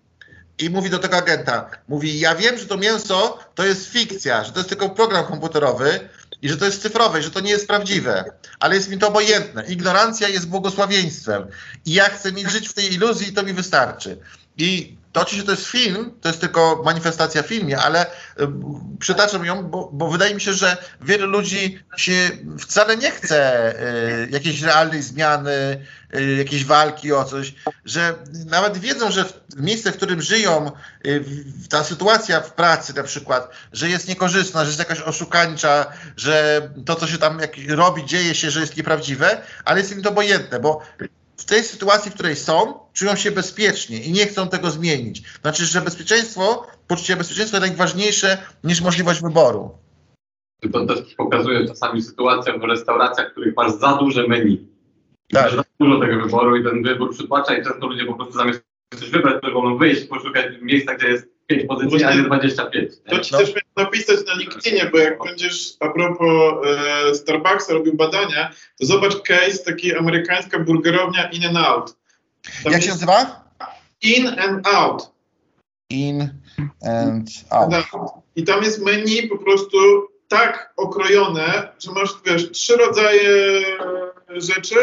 I 0.59 0.69
mówi 0.69 0.89
do 0.89 0.99
tego 0.99 1.17
agenta, 1.17 1.69
mówi, 1.87 2.19
ja 2.19 2.35
wiem, 2.35 2.57
że 2.57 2.65
to 2.65 2.77
mięso 2.77 3.39
to 3.55 3.65
jest 3.65 3.89
fikcja, 3.89 4.43
że 4.43 4.51
to 4.51 4.59
jest 4.59 4.69
tylko 4.69 4.89
program 4.89 5.25
komputerowy 5.25 6.09
i 6.41 6.49
że 6.49 6.57
to 6.57 6.65
jest 6.65 6.81
cyfrowe, 6.81 7.21
że 7.21 7.31
to 7.31 7.39
nie 7.39 7.51
jest 7.51 7.67
prawdziwe, 7.67 8.25
ale 8.59 8.75
jest 8.75 8.89
mi 8.89 8.97
to 8.97 9.07
obojętne. 9.07 9.65
Ignorancja 9.67 10.27
jest 10.27 10.47
błogosławieństwem 10.47 11.47
i 11.85 11.93
ja 11.93 12.09
chcę 12.09 12.31
mieć 12.31 12.51
żyć 12.51 12.69
w 12.69 12.73
tej 12.73 12.93
iluzji 12.93 13.29
i 13.29 13.33
to 13.33 13.43
mi 13.43 13.53
wystarczy. 13.53 14.17
I 14.57 14.96
to 15.11 15.21
oczywiście 15.21 15.45
to 15.45 15.51
jest 15.51 15.67
film, 15.67 16.11
to 16.21 16.29
jest 16.29 16.41
tylko 16.41 16.81
manifestacja 16.85 17.43
w 17.43 17.47
filmie, 17.47 17.79
ale 17.79 18.05
przytaczam 18.99 19.45
ją, 19.45 19.63
bo, 19.63 19.89
bo 19.93 20.07
wydaje 20.07 20.35
mi 20.35 20.41
się, 20.41 20.53
że 20.53 20.77
wielu 21.01 21.27
ludzi 21.27 21.79
się 21.97 22.29
wcale 22.59 22.97
nie 22.97 23.11
chce 23.11 23.73
y, 24.23 24.29
jakiejś 24.31 24.61
realnej 24.61 25.01
zmiany, 25.01 25.85
y, 26.15 26.35
jakiejś 26.35 26.65
walki 26.65 27.13
o 27.13 27.23
coś, 27.23 27.53
że 27.85 28.15
nawet 28.45 28.77
wiedzą, 28.77 29.11
że 29.11 29.25
w, 29.25 29.33
miejsce, 29.57 29.91
w 29.91 29.97
którym 29.97 30.21
żyją, 30.21 30.71
y, 31.05 31.23
ta 31.69 31.83
sytuacja 31.83 32.41
w 32.41 32.53
pracy 32.53 32.93
na 32.95 33.03
przykład, 33.03 33.49
że 33.73 33.89
jest 33.89 34.07
niekorzystna, 34.07 34.61
że 34.63 34.67
jest 34.67 34.79
jakaś 34.79 35.01
oszukańcza, 35.01 35.85
że 36.17 36.61
to, 36.85 36.95
co 36.95 37.07
się 37.07 37.17
tam 37.17 37.39
robi, 37.69 38.05
dzieje 38.05 38.35
się, 38.35 38.51
że 38.51 38.59
jest 38.59 38.77
nieprawdziwe, 38.77 39.41
ale 39.65 39.79
jest 39.79 39.91
im 39.91 40.01
to 40.01 40.09
obojętne, 40.09 40.59
bo 40.59 40.81
w 41.37 41.45
tej 41.45 41.63
sytuacji, 41.63 42.11
w 42.11 42.13
której 42.13 42.35
są, 42.35 42.79
czują 42.93 43.15
się 43.15 43.31
bezpiecznie 43.31 44.03
i 44.03 44.11
nie 44.11 44.25
chcą 44.25 44.49
tego 44.49 44.71
zmienić. 44.71 45.23
Znaczy, 45.41 45.65
że 45.65 45.81
bezpieczeństwo, 45.81 46.67
poczucie 46.87 47.15
bezpieczeństwa 47.15 47.57
jest 47.57 47.69
najważniejsze 47.69 48.37
niż 48.63 48.81
możliwość 48.81 49.21
wyboru. 49.21 49.71
To 50.71 50.85
też 50.85 51.15
pokazuje 51.15 51.67
czasami 51.67 52.01
sytuację 52.01 52.59
w 52.59 52.63
restauracjach, 52.63 53.29
w 53.29 53.31
których 53.31 53.55
masz 53.55 53.71
za 53.71 53.93
duże 53.93 54.27
menu. 54.27 54.67
Tak. 55.33 55.51
Za 55.51 55.63
dużo 55.79 55.99
tego 55.99 56.23
wyboru 56.23 56.55
i 56.55 56.63
ten 56.63 56.83
wybór 56.83 57.13
przytłacza 57.13 57.57
i 57.57 57.63
często 57.63 57.87
ludzie 57.87 58.05
po 58.05 58.13
prostu 58.13 58.33
zamiast 58.33 58.63
coś 58.95 59.09
wybrać, 59.09 59.41
to 59.41 59.51
wolą 59.51 59.77
wyjść, 59.77 60.05
poszukać 60.05 60.45
miejsca, 60.61 60.95
gdzie 60.95 61.07
jest 61.07 61.36
5 61.47 61.65
pozycji, 61.67 62.03
a 62.03 62.13
nie 62.13 62.23
25. 62.23 62.91
To 63.09 63.19
ci 63.19 63.31
No. 63.33 63.37
też 63.39 63.47
miałem 63.47 63.61
napisać 63.91 64.25
na 64.27 64.33
LinkedInie, 64.35 64.89
bo 64.91 64.97
jak 64.97 65.23
będziesz 65.23 65.73
a 65.79 65.89
propos 65.89 66.65
e, 67.11 67.15
Starbucksa 67.15 67.73
robił 67.73 67.93
badania, 67.93 68.51
to 68.79 68.85
zobacz 68.85 69.21
case 69.21 69.57
taki 69.65 69.95
amerykańska 69.95 70.59
burgerownia 70.59 71.29
In 71.29 71.45
and 71.45 71.57
Out. 71.57 71.95
Tam 72.63 72.73
Jak 72.73 72.81
się 72.81 72.89
nazywa? 72.89 73.43
In 74.01 74.27
and 74.27 74.67
Out. 74.67 75.11
In 75.89 76.21
and 76.81 77.29
out. 77.49 77.71
Tak. 77.71 77.85
I 78.35 78.43
tam 78.43 78.63
jest 78.63 78.85
menu 78.85 79.27
po 79.27 79.37
prostu 79.37 79.77
tak 80.27 80.73
okrojone, 80.77 81.67
że 81.79 81.91
masz, 81.91 82.09
wiesz, 82.25 82.51
trzy 82.51 82.77
rodzaje 82.77 83.63
rzeczy 84.29 84.75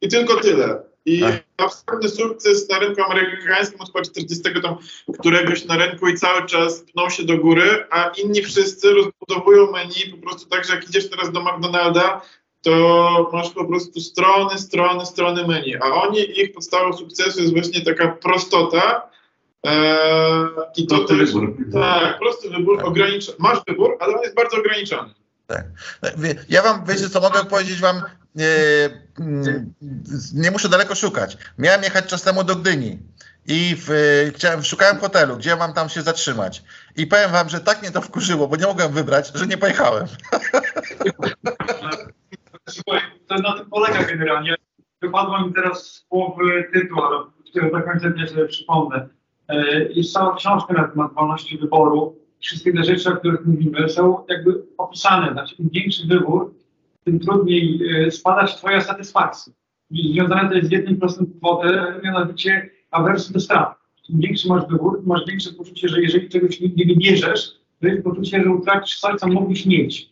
i 0.00 0.08
tylko 0.08 0.40
tyle. 0.40 0.82
I 1.04 1.24
Ach. 1.24 1.34
Absolutny 1.56 2.08
sukces 2.08 2.68
na 2.68 2.78
rynku 2.78 3.02
amerykańskim 3.02 3.80
od 3.80 3.86
chyba 3.92 4.02
40 4.04 4.44
tam 4.62 4.76
któregoś 5.18 5.64
na 5.64 5.76
rynku 5.76 6.08
i 6.08 6.14
cały 6.18 6.46
czas 6.46 6.80
pną 6.80 7.10
się 7.10 7.24
do 7.24 7.38
góry, 7.38 7.86
a 7.90 8.08
inni 8.08 8.42
wszyscy 8.42 8.94
rozbudowują 8.94 9.70
menu 9.72 10.10
po 10.20 10.26
prostu 10.26 10.48
tak, 10.48 10.64
że 10.64 10.74
jak 10.74 10.88
idziesz 10.88 11.10
teraz 11.10 11.32
do 11.32 11.40
McDonalda, 11.42 12.20
to 12.62 13.30
masz 13.32 13.50
po 13.50 13.64
prostu 13.64 14.00
strony, 14.00 14.58
strony, 14.58 15.06
strony 15.06 15.46
menu. 15.48 15.76
A 15.82 15.86
oni, 15.94 16.40
ich 16.40 16.52
podstawą 16.52 16.92
sukcesu 16.96 17.40
jest 17.40 17.52
właśnie 17.52 17.80
taka 17.84 18.08
prostota, 18.08 19.08
Eee, 19.64 20.48
I 20.76 20.86
to 20.86 20.94
Prosty 20.96 21.18
też, 21.18 21.32
wybór. 21.32 21.56
tak, 21.72 22.18
prosty 22.18 22.50
wybór, 22.50 22.84
ogranicz, 22.84 23.38
masz 23.38 23.58
wybór, 23.68 23.96
ale 24.00 24.14
on 24.16 24.22
jest 24.22 24.34
bardzo 24.34 24.56
ograniczony. 24.56 25.14
Wie- 26.16 26.44
Ja 26.48 26.62
wam, 26.62 26.84
wiecie 26.88 27.08
co, 27.08 27.20
mogę 27.20 27.44
powiedzieć 27.44 27.80
wam, 27.80 28.02
nie 30.34 30.50
muszę 30.50 30.68
daleko 30.68 30.94
szukać. 30.94 31.38
Miałem 31.58 31.82
jechać 31.82 32.06
czas 32.06 32.22
temu 32.22 32.44
do 32.44 32.56
Gdyni 32.56 32.98
i 33.46 33.76
w, 33.76 33.90
e, 33.90 34.32
chciałem, 34.32 34.62
szukałem 34.62 34.98
hotelu, 34.98 35.36
gdzie 35.36 35.56
mam 35.56 35.72
tam 35.72 35.88
się 35.88 36.02
zatrzymać. 36.02 36.62
I 36.96 37.06
powiem 37.06 37.30
wam, 37.30 37.48
że 37.48 37.60
tak 37.60 37.82
mnie 37.82 37.90
to 37.90 38.00
wkurzyło, 38.00 38.48
bo 38.48 38.56
nie 38.56 38.66
mogłem 38.66 38.92
wybrać, 38.92 39.32
że 39.34 39.46
nie 39.46 39.58
pojechałem. 39.58 40.06
To 43.26 43.34
na 43.34 43.58
tym 43.58 43.70
polega 43.70 44.04
generalnie. 44.04 44.54
Wypadło 45.02 45.46
mi 45.46 45.54
teraz 45.54 45.82
z 45.86 46.06
głowy 46.08 46.68
tytuł, 46.72 46.98
którego 47.50 47.78
do 47.78 47.84
końca 47.84 48.08
nie 48.08 48.28
sobie 48.28 48.46
przypomnę. 48.46 49.08
E, 49.48 49.82
Jest 49.82 50.12
cała 50.12 50.36
książka 50.36 50.74
na 50.74 50.88
temat 50.88 51.14
wolności 51.14 51.58
wyboru. 51.58 52.18
Wszystkie 52.40 52.72
te 52.72 52.84
rzeczy, 52.84 53.08
o 53.08 53.16
których 53.16 53.46
mówimy, 53.46 53.88
są 53.88 54.24
jakby 54.28 54.62
opisane. 54.78 55.32
Znaczy, 55.32 55.54
im 55.54 55.68
większy 55.72 56.06
wybór, 56.06 56.54
tym 57.06 57.18
trudniej 57.18 57.80
e, 58.06 58.10
spadać 58.10 58.56
twoja 58.56 58.80
satysfakcja. 58.80 59.52
I 59.90 60.12
związane 60.12 60.48
to 60.48 60.54
jest 60.54 60.68
z 60.68 60.72
jednym 60.72 60.96
prostym 60.96 61.26
powodem, 61.26 61.84
mianowicie 62.04 62.70
awersji 62.90 63.34
do 63.34 63.40
strat. 63.40 63.74
Im 64.08 64.20
większy 64.20 64.48
masz 64.48 64.66
wybór, 64.70 65.02
masz 65.06 65.26
większe 65.28 65.52
poczucie, 65.52 65.88
że 65.88 66.02
jeżeli 66.02 66.28
czegoś 66.28 66.60
nie 66.60 66.84
wybierzesz, 66.86 67.50
to 67.80 67.86
jest 67.86 68.04
poczucie, 68.04 68.42
że 68.42 68.50
utracisz 68.50 68.98
coś, 68.98 69.20
co 69.20 69.28
mógłbyś 69.28 69.66
mieć. 69.66 70.10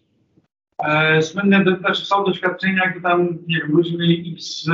E, 0.78 1.22
słynne 1.22 1.64
do, 1.64 1.76
znaczy 1.76 2.04
są 2.04 2.24
doświadczenia, 2.24 2.90
gdzie 2.90 3.00
tam, 3.00 3.38
nie 3.48 3.58
wiem, 3.58 3.72
ludzie 3.72 3.98
mieli 3.98 4.34
x 4.34 4.66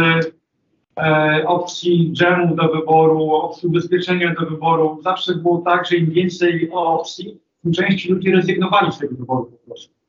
e, 0.97 1.47
opcji 1.47 2.13
dżemu 2.13 2.57
do 2.57 2.69
wyboru, 2.69 3.31
opcji 3.31 3.69
ubezpieczenia 3.69 4.35
do 4.35 4.47
wyboru. 4.47 5.01
Zawsze 5.03 5.35
było 5.35 5.59
tak, 5.59 5.87
że 5.87 5.97
im 5.97 6.11
więcej 6.11 6.71
opcji, 6.73 7.41
tym 7.63 7.73
częściej 7.73 8.13
ludzie 8.13 8.33
rezygnowali 8.33 8.93
z 8.93 8.99
tego 8.99 9.17
wyboru 9.17 9.45
po 9.45 9.67
prostu. 9.67 10.00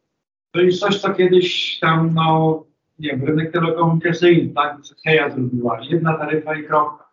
To 0.51 0.61
jest 0.61 0.79
coś, 0.79 0.99
co 0.99 1.13
kiedyś 1.13 1.79
tam, 1.79 2.13
no, 2.13 2.63
nie 2.99 3.09
wiem, 3.09 3.23
rynek 3.23 3.51
telekomunikacyjny, 3.51 4.53
tak, 4.53 4.77
Heja 5.05 5.29
zrobiła, 5.29 5.79
jedna 5.81 6.17
taryfa 6.17 6.55
i 6.55 6.63
kropka. 6.63 7.11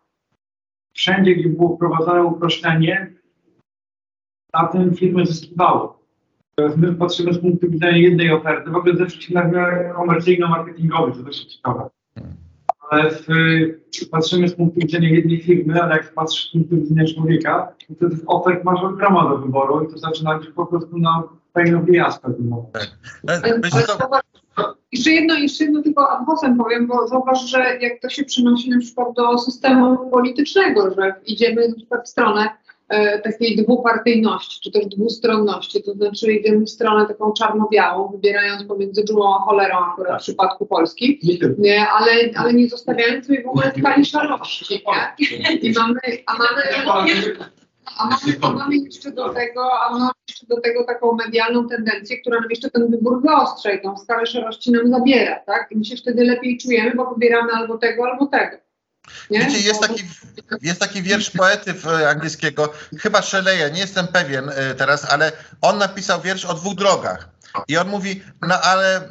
Wszędzie, 0.93 1.35
gdzie 1.35 1.49
było 1.49 1.75
wprowadzone 1.75 2.23
uproszczenie, 2.23 3.13
na 4.53 4.67
tym 4.67 4.95
firmy 4.95 5.25
zyskiwały. 5.25 5.89
My 6.77 6.95
patrzymy 6.95 7.33
z 7.33 7.39
punktu 7.39 7.69
widzenia 7.69 7.97
jednej 7.97 8.31
oferty, 8.31 8.71
w 8.71 8.75
ogóle 8.75 8.97
zawsze 8.97 9.21
się 9.21 9.33
komercyjno-marketingowy, 9.95 11.11
to 11.11 11.23
też 11.23 11.45
ciekawe. 11.45 11.89
Ale 12.89 13.11
w, 13.11 13.25
patrzymy 14.11 14.49
z 14.49 14.55
punktu 14.55 14.79
widzenia 14.79 15.09
jednej 15.09 15.41
firmy, 15.41 15.83
ale 15.83 15.95
jak 15.95 16.13
patrzysz 16.13 16.49
z 16.49 16.51
punktu 16.51 16.75
widzenia 16.75 17.05
człowieka, 17.15 17.73
to 17.99 18.09
tych 18.09 18.19
ofert 18.27 18.63
masz 18.63 18.83
ogromna 18.83 19.29
do 19.29 19.37
wyboru 19.37 19.83
i 19.83 19.91
to 19.91 19.97
zaczyna 19.97 20.39
być 20.39 20.49
po 20.49 20.65
prostu 20.65 20.97
na 20.97 21.23
pełną 21.53 21.85
wyjazdę 21.85 22.29
w 22.29 22.37
tym 22.37 22.47
momencie. 22.47 22.79
Ale, 23.27 23.59
myślę, 23.59 23.77
ale 23.77 23.87
to, 23.87 23.97
zauważ, 23.97 24.21
jeszcze 24.91 25.11
jedno, 25.11 25.35
jeszcze 25.35 25.63
jedno 25.63 25.81
tylko 25.81 26.09
ad 26.11 26.25
vocem 26.25 26.57
powiem, 26.57 26.87
bo 26.87 27.07
zauważ, 27.07 27.49
że 27.49 27.77
jak 27.81 28.01
to 28.01 28.09
się 28.09 28.23
przynosi 28.23 28.69
na 28.69 28.79
przykład 28.79 29.07
do 29.15 29.37
systemu 29.37 30.09
politycznego, 30.09 30.93
że 30.95 31.15
idziemy 31.25 31.67
na 31.67 31.75
przykład 31.75 32.05
w 32.05 32.09
stronę 32.09 32.49
e, 32.89 33.19
takiej 33.19 33.57
dwupartyjności, 33.57 34.59
czy 34.61 34.71
też 34.71 34.85
dwustronności, 34.85 35.83
to 35.83 35.93
znaczy 35.93 36.33
idziemy 36.33 36.65
w 36.65 36.69
stronę 36.69 37.07
taką 37.07 37.33
czarno-białą, 37.33 38.07
wybierając 38.07 38.63
pomiędzy 38.63 39.03
dżumą 39.03 39.35
a 39.35 39.39
cholerą 39.39 39.77
akurat 39.77 40.21
w 40.21 40.23
przypadku 40.23 40.65
Polski, 40.65 41.19
nie, 41.57 41.87
ale, 41.87 42.11
ale 42.35 42.53
nie 42.53 42.69
zostawiając 42.69 43.27
sobie 43.27 43.43
w 43.43 43.47
ogóle 43.47 43.73
skali 43.79 44.05
szarości, 44.05 44.83
nie? 45.19 45.55
I 45.55 45.73
mamy, 45.73 45.99
a 46.25 46.37
mamy, 46.37 46.61
a 47.97 48.05
mamy, 48.05 48.37
a 48.41 48.49
mamy 48.49 48.77
jeszcze 48.77 49.11
do 49.11 49.29
tego, 49.33 49.81
a 49.81 49.93
mamy 49.93 50.11
jeszcze 50.29 50.45
do 50.47 50.61
tego 50.61 50.83
taką 50.83 51.15
medialną 51.15 51.67
tendencję, 51.69 52.21
która 52.21 52.39
nam 52.39 52.49
jeszcze 52.49 52.69
ten 52.69 52.91
wybór 52.91 53.21
wyostrza 53.21 53.71
i 53.71 53.81
tą 53.81 53.97
skalę 53.97 54.25
szarości 54.25 54.71
nam 54.71 54.89
zabiera, 54.91 55.39
tak? 55.45 55.67
I 55.71 55.77
my 55.77 55.85
się 55.85 55.95
wtedy 55.97 56.23
lepiej 56.23 56.57
czujemy, 56.57 56.95
bo 56.95 57.13
wybieramy 57.13 57.51
albo 57.53 57.77
tego, 57.77 58.05
albo 58.11 58.25
tego. 58.25 58.57
Nie? 59.29 59.39
Wiecie, 59.39 59.59
jest 59.59 59.81
taki, 59.81 60.03
jest 60.61 60.79
taki 60.79 61.01
wiersz 61.01 61.29
poety 61.39 61.73
w- 61.73 61.87
angielskiego, 61.87 62.73
chyba 62.99 63.19
Shelley'a, 63.19 63.73
nie 63.73 63.79
jestem 63.81 64.07
pewien 64.07 64.49
e, 64.49 64.75
teraz, 64.75 65.11
ale 65.11 65.31
on 65.61 65.77
napisał 65.77 66.21
wiersz 66.21 66.45
o 66.45 66.53
dwóch 66.53 66.75
drogach. 66.75 67.29
I 67.67 67.77
on 67.77 67.87
mówi, 67.87 68.23
no 68.41 68.61
ale 68.61 68.95
e, 68.97 69.01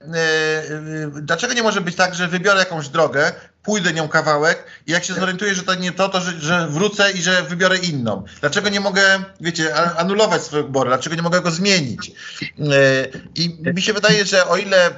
dlaczego 1.22 1.54
nie 1.54 1.62
może 1.62 1.80
być 1.80 1.96
tak, 1.96 2.14
że 2.14 2.28
wybiorę 2.28 2.58
jakąś 2.58 2.88
drogę, 2.88 3.32
pójdę 3.62 3.92
nią 3.92 4.08
kawałek 4.08 4.64
i 4.86 4.92
jak 4.92 5.04
się 5.04 5.14
zorientuję, 5.14 5.54
że 5.54 5.62
to 5.62 5.74
nie 5.74 5.92
to, 5.92 6.08
to 6.08 6.20
że, 6.20 6.40
że 6.40 6.68
wrócę 6.68 7.12
i 7.12 7.22
że 7.22 7.42
wybiorę 7.42 7.78
inną. 7.78 8.24
Dlaczego 8.40 8.68
nie 8.68 8.80
mogę, 8.80 9.02
wiecie, 9.40 9.74
anulować 9.74 10.42
swojego 10.42 10.68
wyboru? 10.68 10.90
Dlaczego 10.90 11.16
nie 11.16 11.22
mogę 11.22 11.40
go 11.40 11.50
zmienić? 11.50 12.12
E, 12.42 13.06
I 13.34 13.58
mi 13.74 13.82
się 13.82 13.92
wydaje, 13.92 14.24
że 14.24 14.46
o 14.46 14.56
ile 14.56 14.90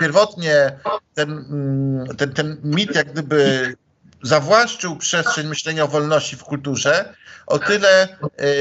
pierwotnie 0.00 0.72
ten, 1.14 1.30
mm, 1.30 2.16
ten, 2.16 2.32
ten 2.32 2.56
mit 2.64 2.94
jak 2.94 3.12
gdyby 3.12 3.76
zawłaszczył 4.28 4.96
przestrzeń 4.96 5.46
myślenia 5.46 5.84
o 5.84 5.88
wolności 5.88 6.36
w 6.36 6.44
kulturze, 6.44 7.14
o 7.46 7.58
tyle 7.58 8.08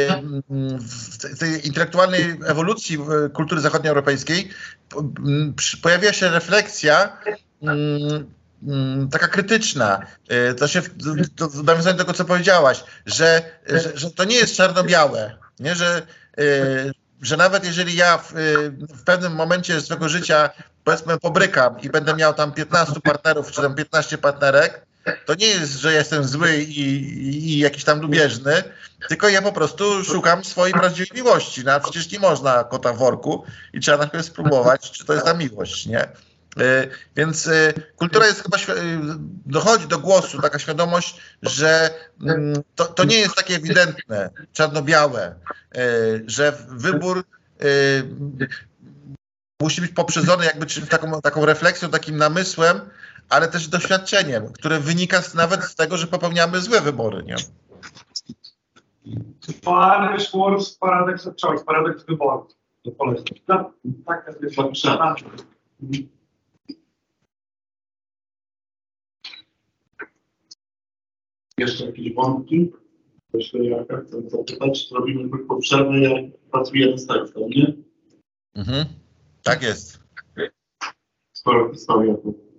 mm, 0.07 0.79
w 0.79 1.17
te- 1.17 1.35
tej 1.35 1.67
intelektualnej 1.67 2.39
ewolucji 2.45 2.97
e, 3.25 3.29
kultury 3.29 3.61
zachodnioeuropejskiej 3.61 4.49
pojawia 5.81 6.13
się 6.13 6.29
refleksja 6.29 7.17
mm, 7.61 8.31
mm, 8.67 9.09
taka 9.09 9.27
krytyczna. 9.27 10.05
E, 10.29 10.53
To 10.53 10.67
się, 10.67 10.81
w- 10.81 11.35
to 11.35 11.47
nawiązując 11.63 11.97
do 11.99 12.03
tego, 12.03 12.13
co 12.13 12.25
powiedziałaś, 12.25 12.83
że, 13.05 13.41
że, 13.65 13.91
że 13.95 14.11
to 14.11 14.23
nie 14.23 14.35
jest 14.35 14.55
czarno-białe, 14.55 15.37
nie? 15.59 15.75
Że, 15.75 16.01
że 17.21 17.37
nawet 17.37 17.65
jeżeli 17.65 17.95
ja 17.95 18.17
w, 18.17 18.33
w 18.89 19.03
pewnym 19.03 19.33
momencie 19.33 19.81
swojego 19.81 20.09
życia 20.09 20.49
powiedzmy 20.83 21.19
pobrykam 21.19 21.81
i 21.81 21.89
będę 21.89 22.13
miał 22.15 22.33
tam 22.33 22.51
15 22.51 23.01
partnerów 23.01 23.51
czy 23.51 23.61
tam 23.61 23.75
15 23.75 24.17
partnerek, 24.17 24.85
to 25.25 25.35
nie 25.35 25.47
jest, 25.47 25.73
że 25.73 25.93
jestem 25.93 26.23
zły 26.23 26.57
i, 26.57 26.79
i, 27.53 27.59
jakiś 27.59 27.83
tam 27.83 28.01
lubieżny, 28.01 28.63
tylko 29.07 29.29
ja 29.29 29.41
po 29.41 29.51
prostu 29.51 30.03
szukam 30.03 30.43
swojej 30.43 30.73
prawdziwej 30.73 31.09
miłości. 31.15 31.63
No 31.63 31.71
a 31.71 31.79
przecież 31.79 32.11
nie 32.11 32.19
można 32.19 32.63
kota 32.63 32.93
w 32.93 32.97
worku 32.97 33.45
i 33.73 33.79
trzeba 33.79 33.97
najpierw 33.97 34.25
spróbować, 34.25 34.91
czy 34.91 35.05
to 35.05 35.13
jest 35.13 35.25
ta 35.25 35.33
miłość, 35.33 35.85
nie? 35.85 36.03
Y, 36.61 36.89
Więc 37.15 37.47
y, 37.47 37.73
kultura 37.95 38.27
jest 38.27 38.43
chyba, 38.43 38.57
y, 38.57 38.61
dochodzi 39.45 39.87
do 39.87 39.99
głosu 39.99 40.41
taka 40.41 40.59
świadomość, 40.59 41.21
że 41.41 41.89
mm, 42.21 42.63
to, 42.75 42.85
to 42.85 43.03
nie 43.03 43.17
jest 43.17 43.35
takie 43.35 43.55
ewidentne, 43.55 44.29
czarno-białe, 44.53 45.35
y, 45.77 46.23
że 46.27 46.53
wybór 46.69 47.23
y, 47.63 48.03
musi 49.61 49.81
być 49.81 49.91
poprzedzony 49.91 50.45
jakby 50.45 50.65
taką, 50.89 51.21
taką 51.21 51.45
refleksją, 51.45 51.89
takim 51.89 52.17
namysłem, 52.17 52.81
ale 53.29 53.47
też 53.47 53.67
doświadczeniem, 53.67 54.53
które 54.53 54.79
wynika 54.79 55.21
z, 55.21 55.35
nawet 55.35 55.63
z 55.63 55.75
tego, 55.75 55.97
że 55.97 56.07
popełniamy 56.07 56.61
złe 56.61 56.81
wybory, 56.81 57.23
nie? 57.23 57.35
Paradox 59.63 60.31
Wars, 60.31 60.75
Paradox 60.77 61.27
of 61.27 61.33
Choice, 61.41 61.63
Paradox 61.65 62.05
wyboru. 62.05 62.47
To 62.83 62.91
polecam. 62.91 63.25
No, 63.47 63.73
tak, 64.05 64.25
tak 64.25 64.41
jest. 64.41 64.55
Jeszcze 71.57 71.85
jakieś 71.85 72.13
wątki? 72.13 72.71
Myślę, 73.33 73.63
jak 73.63 73.87
chcę 74.07 74.29
zapytać, 74.29 74.87
czy 74.87 74.95
robimy 74.95 75.29
przerwę, 75.61 75.99
jak 75.99 76.37
pracujemy 76.51 76.97
z 76.97 77.07
tekstem, 77.07 77.49
nie? 77.49 77.73
Mhm. 78.55 78.85
Tak 79.43 79.63
jest. 79.63 79.99
Skoro 81.33 81.71
historia 81.71 82.13
to 82.13 82.21
bywa. 82.21 82.52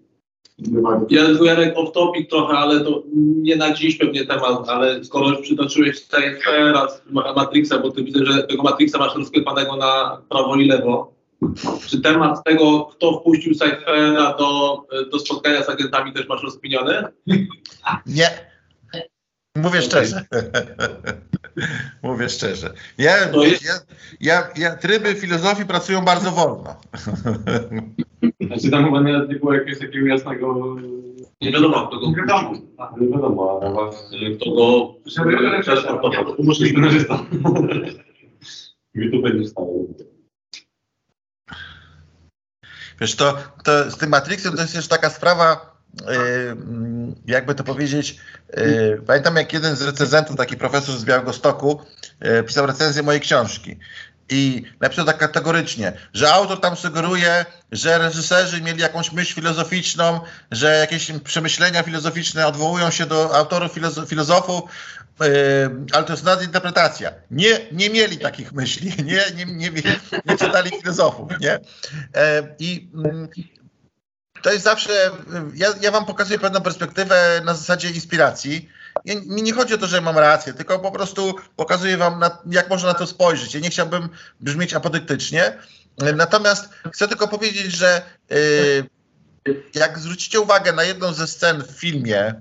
Ja 1.09 1.23
Jarek 1.45 1.79
off 1.79 1.93
topic 1.93 2.31
trochę, 2.31 2.59
ale 2.59 2.81
to 2.81 3.03
nie 3.17 3.57
na 3.57 3.75
dziś 3.75 3.99
pewnie 3.99 4.27
temat, 4.27 4.69
ale 4.69 5.05
skoro 5.05 5.29
już 5.29 5.41
przytoczyłeś 5.41 6.01
Cyphera 6.01 6.89
z 6.89 7.03
Ma- 7.11 7.33
Matrixa, 7.33 7.79
bo 7.79 7.91
ty 7.91 8.05
widzę, 8.05 8.27
że 8.27 8.43
tego 8.43 8.63
Matrixa 8.63 8.99
masz 8.99 9.17
rozklepanego 9.17 9.77
na 9.77 10.23
prawo 10.31 10.57
i 10.57 10.67
lewo. 10.67 11.15
Czy 11.87 12.01
temat 12.01 12.45
tego, 12.45 12.85
kto 12.85 13.21
wpuścił 13.21 13.55
Cyphera 13.55 14.35
do, 14.39 14.83
do 15.13 15.19
spotkania 15.19 15.65
z 15.65 15.69
agentami 15.69 16.13
też 16.13 16.29
masz 16.29 16.43
rozkminiony? 16.43 17.03
Nie. 18.07 18.31
Mówię 19.57 19.83
szczerze. 19.83 20.25
Mówię 22.03 22.29
szczerze. 22.29 22.75
Ja, 22.99 23.17
ja, 23.19 23.29
ja, 24.21 24.49
ja, 24.57 24.77
tryby 24.77 25.15
filozofii 25.15 25.67
pracują 25.67 26.01
bardzo 26.05 26.31
wolno. 26.31 26.77
Znaczy 28.47 28.71
tam 28.71 28.85
chyba 28.85 29.01
nawet 29.01 29.29
nie 29.29 29.37
było 29.37 29.55
jakiegoś 29.55 29.79
takiego 29.79 30.07
jasnego... 30.07 30.77
Nie 31.41 31.53
wiadomo, 31.53 31.87
kto 31.87 31.99
go 31.99 32.07
Nie 32.07 32.17
wiadomo. 32.17 32.53
Nie 33.01 33.09
wiadomo, 33.09 33.61
ale 33.63 33.73
właśnie... 33.73 34.37
Kto 34.37 34.51
go. 34.51 34.95
Możesz 36.39 36.71
scenarzysta. 36.71 37.27
I 38.95 39.11
tu 39.11 39.23
będziesz 39.23 39.49
stał. 39.49 39.95
Wiesz, 43.01 43.17
to, 43.17 43.37
to 43.65 43.91
z 43.91 43.97
tym 43.97 44.11
Matrixem 44.11 44.55
to 44.55 44.63
jest 44.63 44.75
jeszcze 44.75 44.97
taka 44.97 45.11
sprawa, 45.11 45.77
yy, 46.01 46.17
mm, 46.51 47.15
jakby 47.27 47.55
to 47.55 47.65
powiedzieć, 47.65 48.21
yy, 48.57 49.03
pamiętam 49.07 49.37
jak 49.37 49.53
jeden 49.53 49.77
z 49.77 49.83
recenzentów, 49.83 50.37
taki 50.37 50.57
profesor 50.57 50.95
z 50.95 51.05
Białego 51.05 51.33
Stoku, 51.33 51.81
yy, 52.21 52.43
pisał 52.43 52.67
recenzję 52.67 53.03
mojej 53.03 53.21
książki. 53.21 53.77
I 54.29 54.63
napisał 54.81 55.05
tak 55.05 55.19
kategorycznie, 55.19 55.93
że 56.15 56.33
autor 56.33 56.61
tam 56.61 56.77
sugeruje, 56.77 57.45
że 57.73 57.99
reżyserzy 57.99 58.63
mieli 58.63 58.81
jakąś 58.81 59.13
myśl 59.13 59.35
filozoficzną, 59.35 60.21
że 60.51 60.79
jakieś 60.79 61.13
przemyślenia 61.25 61.83
filozoficzne 61.83 62.47
odwołują 62.47 62.91
się 62.91 63.07
do 63.07 63.37
autorów 63.37 63.75
filozo- 63.75 64.07
filozofów, 64.07 64.63
yy, 65.21 65.27
ale 65.93 66.05
to 66.05 66.13
jest 66.13 66.25
nadinterpretacja. 66.25 67.13
Nie, 67.31 67.61
nie 67.73 67.91
mieli 67.91 68.19
takich 68.19 68.53
myśli, 68.53 68.93
nie, 69.05 69.25
nie, 69.37 69.47
nie, 69.47 69.71
nie 70.27 70.37
czytali 70.39 70.71
filozofów, 70.71 71.31
nie? 71.41 71.53
E, 72.15 72.55
I 72.59 72.91
mm, 72.95 73.29
to 74.43 74.53
jest 74.53 74.65
zawsze, 74.65 75.11
ja, 75.55 75.69
ja 75.81 75.91
wam 75.91 76.07
pokazuję 76.07 76.39
pewną 76.39 76.61
perspektywę 76.61 77.43
na 77.45 77.55
zasadzie 77.55 77.91
inspiracji. 77.91 78.69
Ja, 79.05 79.15
mi 79.27 79.43
nie 79.43 79.53
chodzi 79.53 79.75
o 79.75 79.79
to, 79.79 79.87
że 79.87 80.01
mam 80.01 80.19
rację, 80.19 80.55
tylko 80.55 80.79
po 80.79 80.93
prostu 80.93 81.35
pokazuję 81.57 81.97
wam, 81.97 82.19
na, 82.19 82.39
jak 82.51 82.71
można 82.71 82.89
na 82.89 82.95
to 82.95 83.07
spojrzeć. 83.07 83.55
Ja 83.55 83.61
nie 83.61 83.71
chciałbym 83.71 84.09
brzmieć 84.41 84.75
apodyktycznie. 84.75 85.59
E, 86.03 86.13
Natomiast 86.13 86.69
chcę 86.93 87.09
tylko 87.09 87.29
powiedzieć, 87.29 87.73
że 87.73 88.03
y, 88.33 88.85
jak 89.75 89.99
zwrócicie 89.99 90.41
uwagę 90.41 90.73
na 90.73 90.85
jedną 90.85 91.13
ze 91.13 91.27
scen 91.27 91.63
w 91.63 91.71
filmie, 91.71 92.35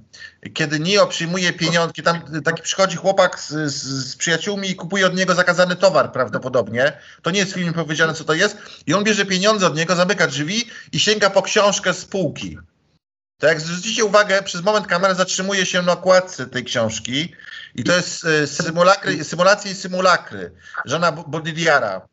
kiedy 0.54 0.80
Neo 0.80 1.08
przyjmuje 1.08 1.54
pieniądze, 1.54 1.93
tam 2.04 2.43
taki 2.43 2.62
przychodzi 2.62 2.97
chłopak 2.97 3.39
z, 3.39 3.49
z, 3.49 3.84
z 3.84 4.16
przyjaciółmi 4.16 4.70
i 4.70 4.76
kupuje 4.76 5.08
od 5.08 5.16
niego 5.16 5.36
zakazany 5.36 5.76
towar 5.76 6.12
prawdopodobnie. 6.12 6.97
To 7.22 7.32
nie 7.32 7.39
jest 7.39 7.51
w 7.51 7.56
filmie 7.56 7.74
powiedziane, 7.74 8.14
co 8.14 8.24
to 8.24 8.34
jest. 8.34 8.58
I 8.88 8.93
on 8.93 9.04
bierze 9.04 9.26
pieniądze 9.26 9.68
od 9.68 9.76
niego, 9.76 9.95
zamyka 9.95 10.28
drzwi 10.28 10.66
i 10.91 10.99
sięga 10.99 11.30
po 11.30 11.41
książkę 11.41 11.93
z 11.93 12.06
półki. 12.06 12.58
To 13.38 13.48
jak 13.48 13.62
zwrócicie 13.62 14.06
uwagę, 14.06 14.42
przez 14.42 14.62
moment 14.62 14.88
kamera 14.88 15.14
zatrzymuje 15.14 15.66
się 15.66 15.82
na 15.82 15.92
okładce 15.92 16.48
tej 16.48 16.64
książki 16.64 17.36
i 17.76 17.84
to 17.84 17.96
jest 17.96 18.26
e, 18.26 18.48
symulakry, 18.48 19.24
symulacje 19.24 19.72
i 19.72 19.76
symulakry 19.76 20.52
Żana 20.86 21.12
Baudrillara. 21.12 22.08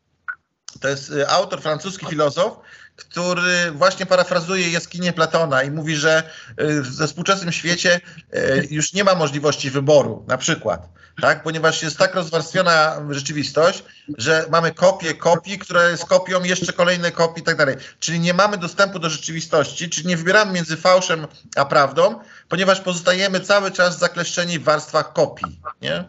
To 0.79 0.87
jest 0.87 1.09
y, 1.09 1.29
autor, 1.29 1.61
francuski 1.61 2.05
filozof, 2.05 2.57
który 2.95 3.71
właśnie 3.71 4.05
parafrazuje 4.05 4.71
jaskinię 4.71 5.13
Platona 5.13 5.63
i 5.63 5.71
mówi, 5.71 5.95
że 5.95 6.23
y, 6.61 6.81
we 6.81 7.07
współczesnym 7.07 7.51
świecie 7.51 8.01
y, 8.35 8.67
już 8.69 8.93
nie 8.93 9.03
ma 9.03 9.15
możliwości 9.15 9.69
wyboru, 9.69 10.25
na 10.27 10.37
przykład, 10.37 10.89
tak? 11.21 11.43
ponieważ 11.43 11.83
jest 11.83 11.97
tak 11.97 12.15
rozwarstwiona 12.15 13.01
rzeczywistość, 13.09 13.83
że 14.17 14.45
mamy 14.51 14.71
kopię 14.71 15.13
kopii, 15.13 15.59
która 15.59 15.89
jest 15.89 16.05
kopią 16.05 16.43
jeszcze 16.43 16.73
kolejnej 16.73 17.11
kopii 17.11 17.41
i 17.41 17.45
tak 17.45 17.57
dalej. 17.57 17.75
Czyli 17.99 18.19
nie 18.19 18.33
mamy 18.33 18.57
dostępu 18.57 18.99
do 18.99 19.09
rzeczywistości, 19.09 19.89
czyli 19.89 20.07
nie 20.07 20.17
wybieramy 20.17 20.51
między 20.51 20.77
fałszem 20.77 21.27
a 21.55 21.65
prawdą, 21.65 22.19
ponieważ 22.49 22.81
pozostajemy 22.81 23.39
cały 23.39 23.71
czas 23.71 23.99
zakleszczeni 23.99 24.59
w 24.59 24.63
warstwach 24.63 25.13
kopii. 25.13 25.59
Nie? 25.81 26.03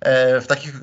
E, 0.00 0.40
w, 0.40 0.46
takich, 0.46 0.74
e, 0.74 0.78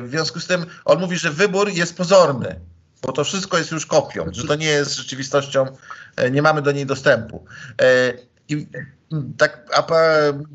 w 0.00 0.06
związku 0.10 0.40
z 0.40 0.46
tym 0.46 0.66
on 0.84 1.00
mówi, 1.00 1.18
że 1.18 1.30
wybór 1.30 1.68
jest 1.68 1.96
pozorny, 1.96 2.60
bo 3.02 3.12
to 3.12 3.24
wszystko 3.24 3.58
jest 3.58 3.70
już 3.70 3.86
kopią, 3.86 4.26
że 4.32 4.46
to 4.46 4.54
nie 4.54 4.66
jest 4.66 4.96
rzeczywistością, 4.96 5.66
e, 6.16 6.30
nie 6.30 6.42
mamy 6.42 6.62
do 6.62 6.72
niej 6.72 6.86
dostępu. 6.86 7.44
E, 7.80 8.12
I 8.48 8.66
tak 9.38 9.70
a, 9.74 9.86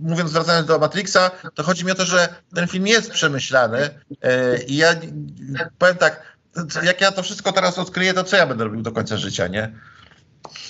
mówiąc, 0.02 0.32
wracając 0.32 0.68
do 0.68 0.80
Matrixa, 0.80 1.32
to 1.56 1.64
chodzi 1.64 1.86
mi 1.86 1.92
o 1.92 1.96
to, 1.96 2.06
że 2.06 2.28
ten 2.56 2.68
film 2.68 2.88
jest 2.88 3.12
przemyślany 3.12 3.90
e, 4.22 4.64
i 4.64 4.76
ja 4.76 4.96
powiem 5.78 5.96
tak, 5.96 6.38
jak 6.84 7.02
ja 7.02 7.12
to 7.12 7.24
wszystko 7.24 7.52
teraz 7.52 7.80
odkryję, 7.80 8.14
to 8.14 8.24
co 8.24 8.38
ja 8.38 8.48
będę 8.48 8.64
robił 8.64 8.82
do 8.82 8.92
końca 8.92 9.18
życia, 9.18 9.48
nie? 9.48 9.74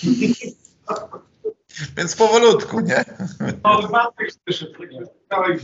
Więc 1.96 2.16
powolutku, 2.16 2.80
nie? 2.80 3.04
No, 3.64 3.90
słyszy, 4.44 4.72
dałeś 5.30 5.62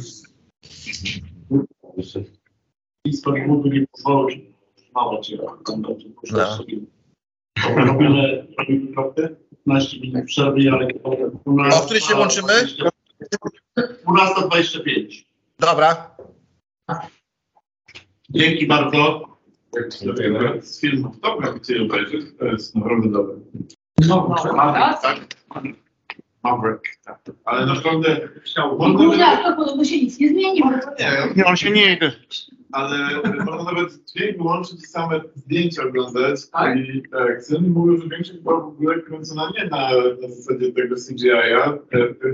Historii 3.07 3.47
mógłby 3.47 3.70
nie 3.70 3.87
pozwolić 3.87 4.55
mało 4.95 5.20
cię. 5.22 5.39
Robimy, 7.77 8.47
robimy 8.59 8.93
kropkę, 8.93 9.29
15 9.65 10.01
minut 10.01 10.25
przerwy, 10.25 10.61
ale... 10.73 10.89
O 11.75 11.81
której 11.81 12.03
się 12.03 12.17
łączymy? 12.17 12.53
12.25. 14.07 15.25
Dobra. 15.59 16.17
Dzięki 18.31 18.67
bardzo. 18.67 19.25
Z 20.61 20.81
filmów 20.81 21.21
dobra, 21.21 21.55
obejrzeć, 21.85 22.25
to 22.39 22.45
jest 22.45 22.75
naprawdę 22.75 23.09
dobre. 23.09 23.35
no, 24.09 24.29
Maverick, 24.57 25.03
tak? 25.03 25.19
Maverick, 26.45 26.82
tak. 27.05 27.18
Ale 27.45 27.66
naprawdę 27.66 28.28
chciał. 28.45 28.78
nawet, 28.78 29.42
to 29.42 29.57
podobno 29.57 29.84
się 29.84 29.97
nic 29.97 30.20
nie 30.20 30.28
zmieniło. 30.28 30.70
nie, 30.70 31.34
Nie, 31.36 31.45
on 31.45 31.57
się 31.57 31.70
nie 31.70 31.82
jedzie. 31.82 32.12
ale 32.72 32.97
można 33.45 33.64
nawet 33.72 33.88
dźwięk 34.12 34.36
wyłączyć 34.36 34.74
i 34.82 34.86
same 34.86 35.20
zdjęcia 35.34 35.82
oglądać. 35.82 36.40
I 36.76 37.03
tak, 37.12 37.45
Sony 37.45 37.68
mówił, 37.68 38.03
że 38.03 38.09
większość 38.09 38.38
była 38.38 38.61
w 38.61 38.64
ogóle 38.64 39.01
kręcona 39.01 39.51
nie 39.59 39.64
na, 39.70 39.90
na 40.22 40.28
zasadzie 40.28 40.72
tego 40.72 40.95
CGI-a, 40.97 41.72
tylko 41.90 42.28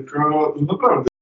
naprawdę 0.72 1.10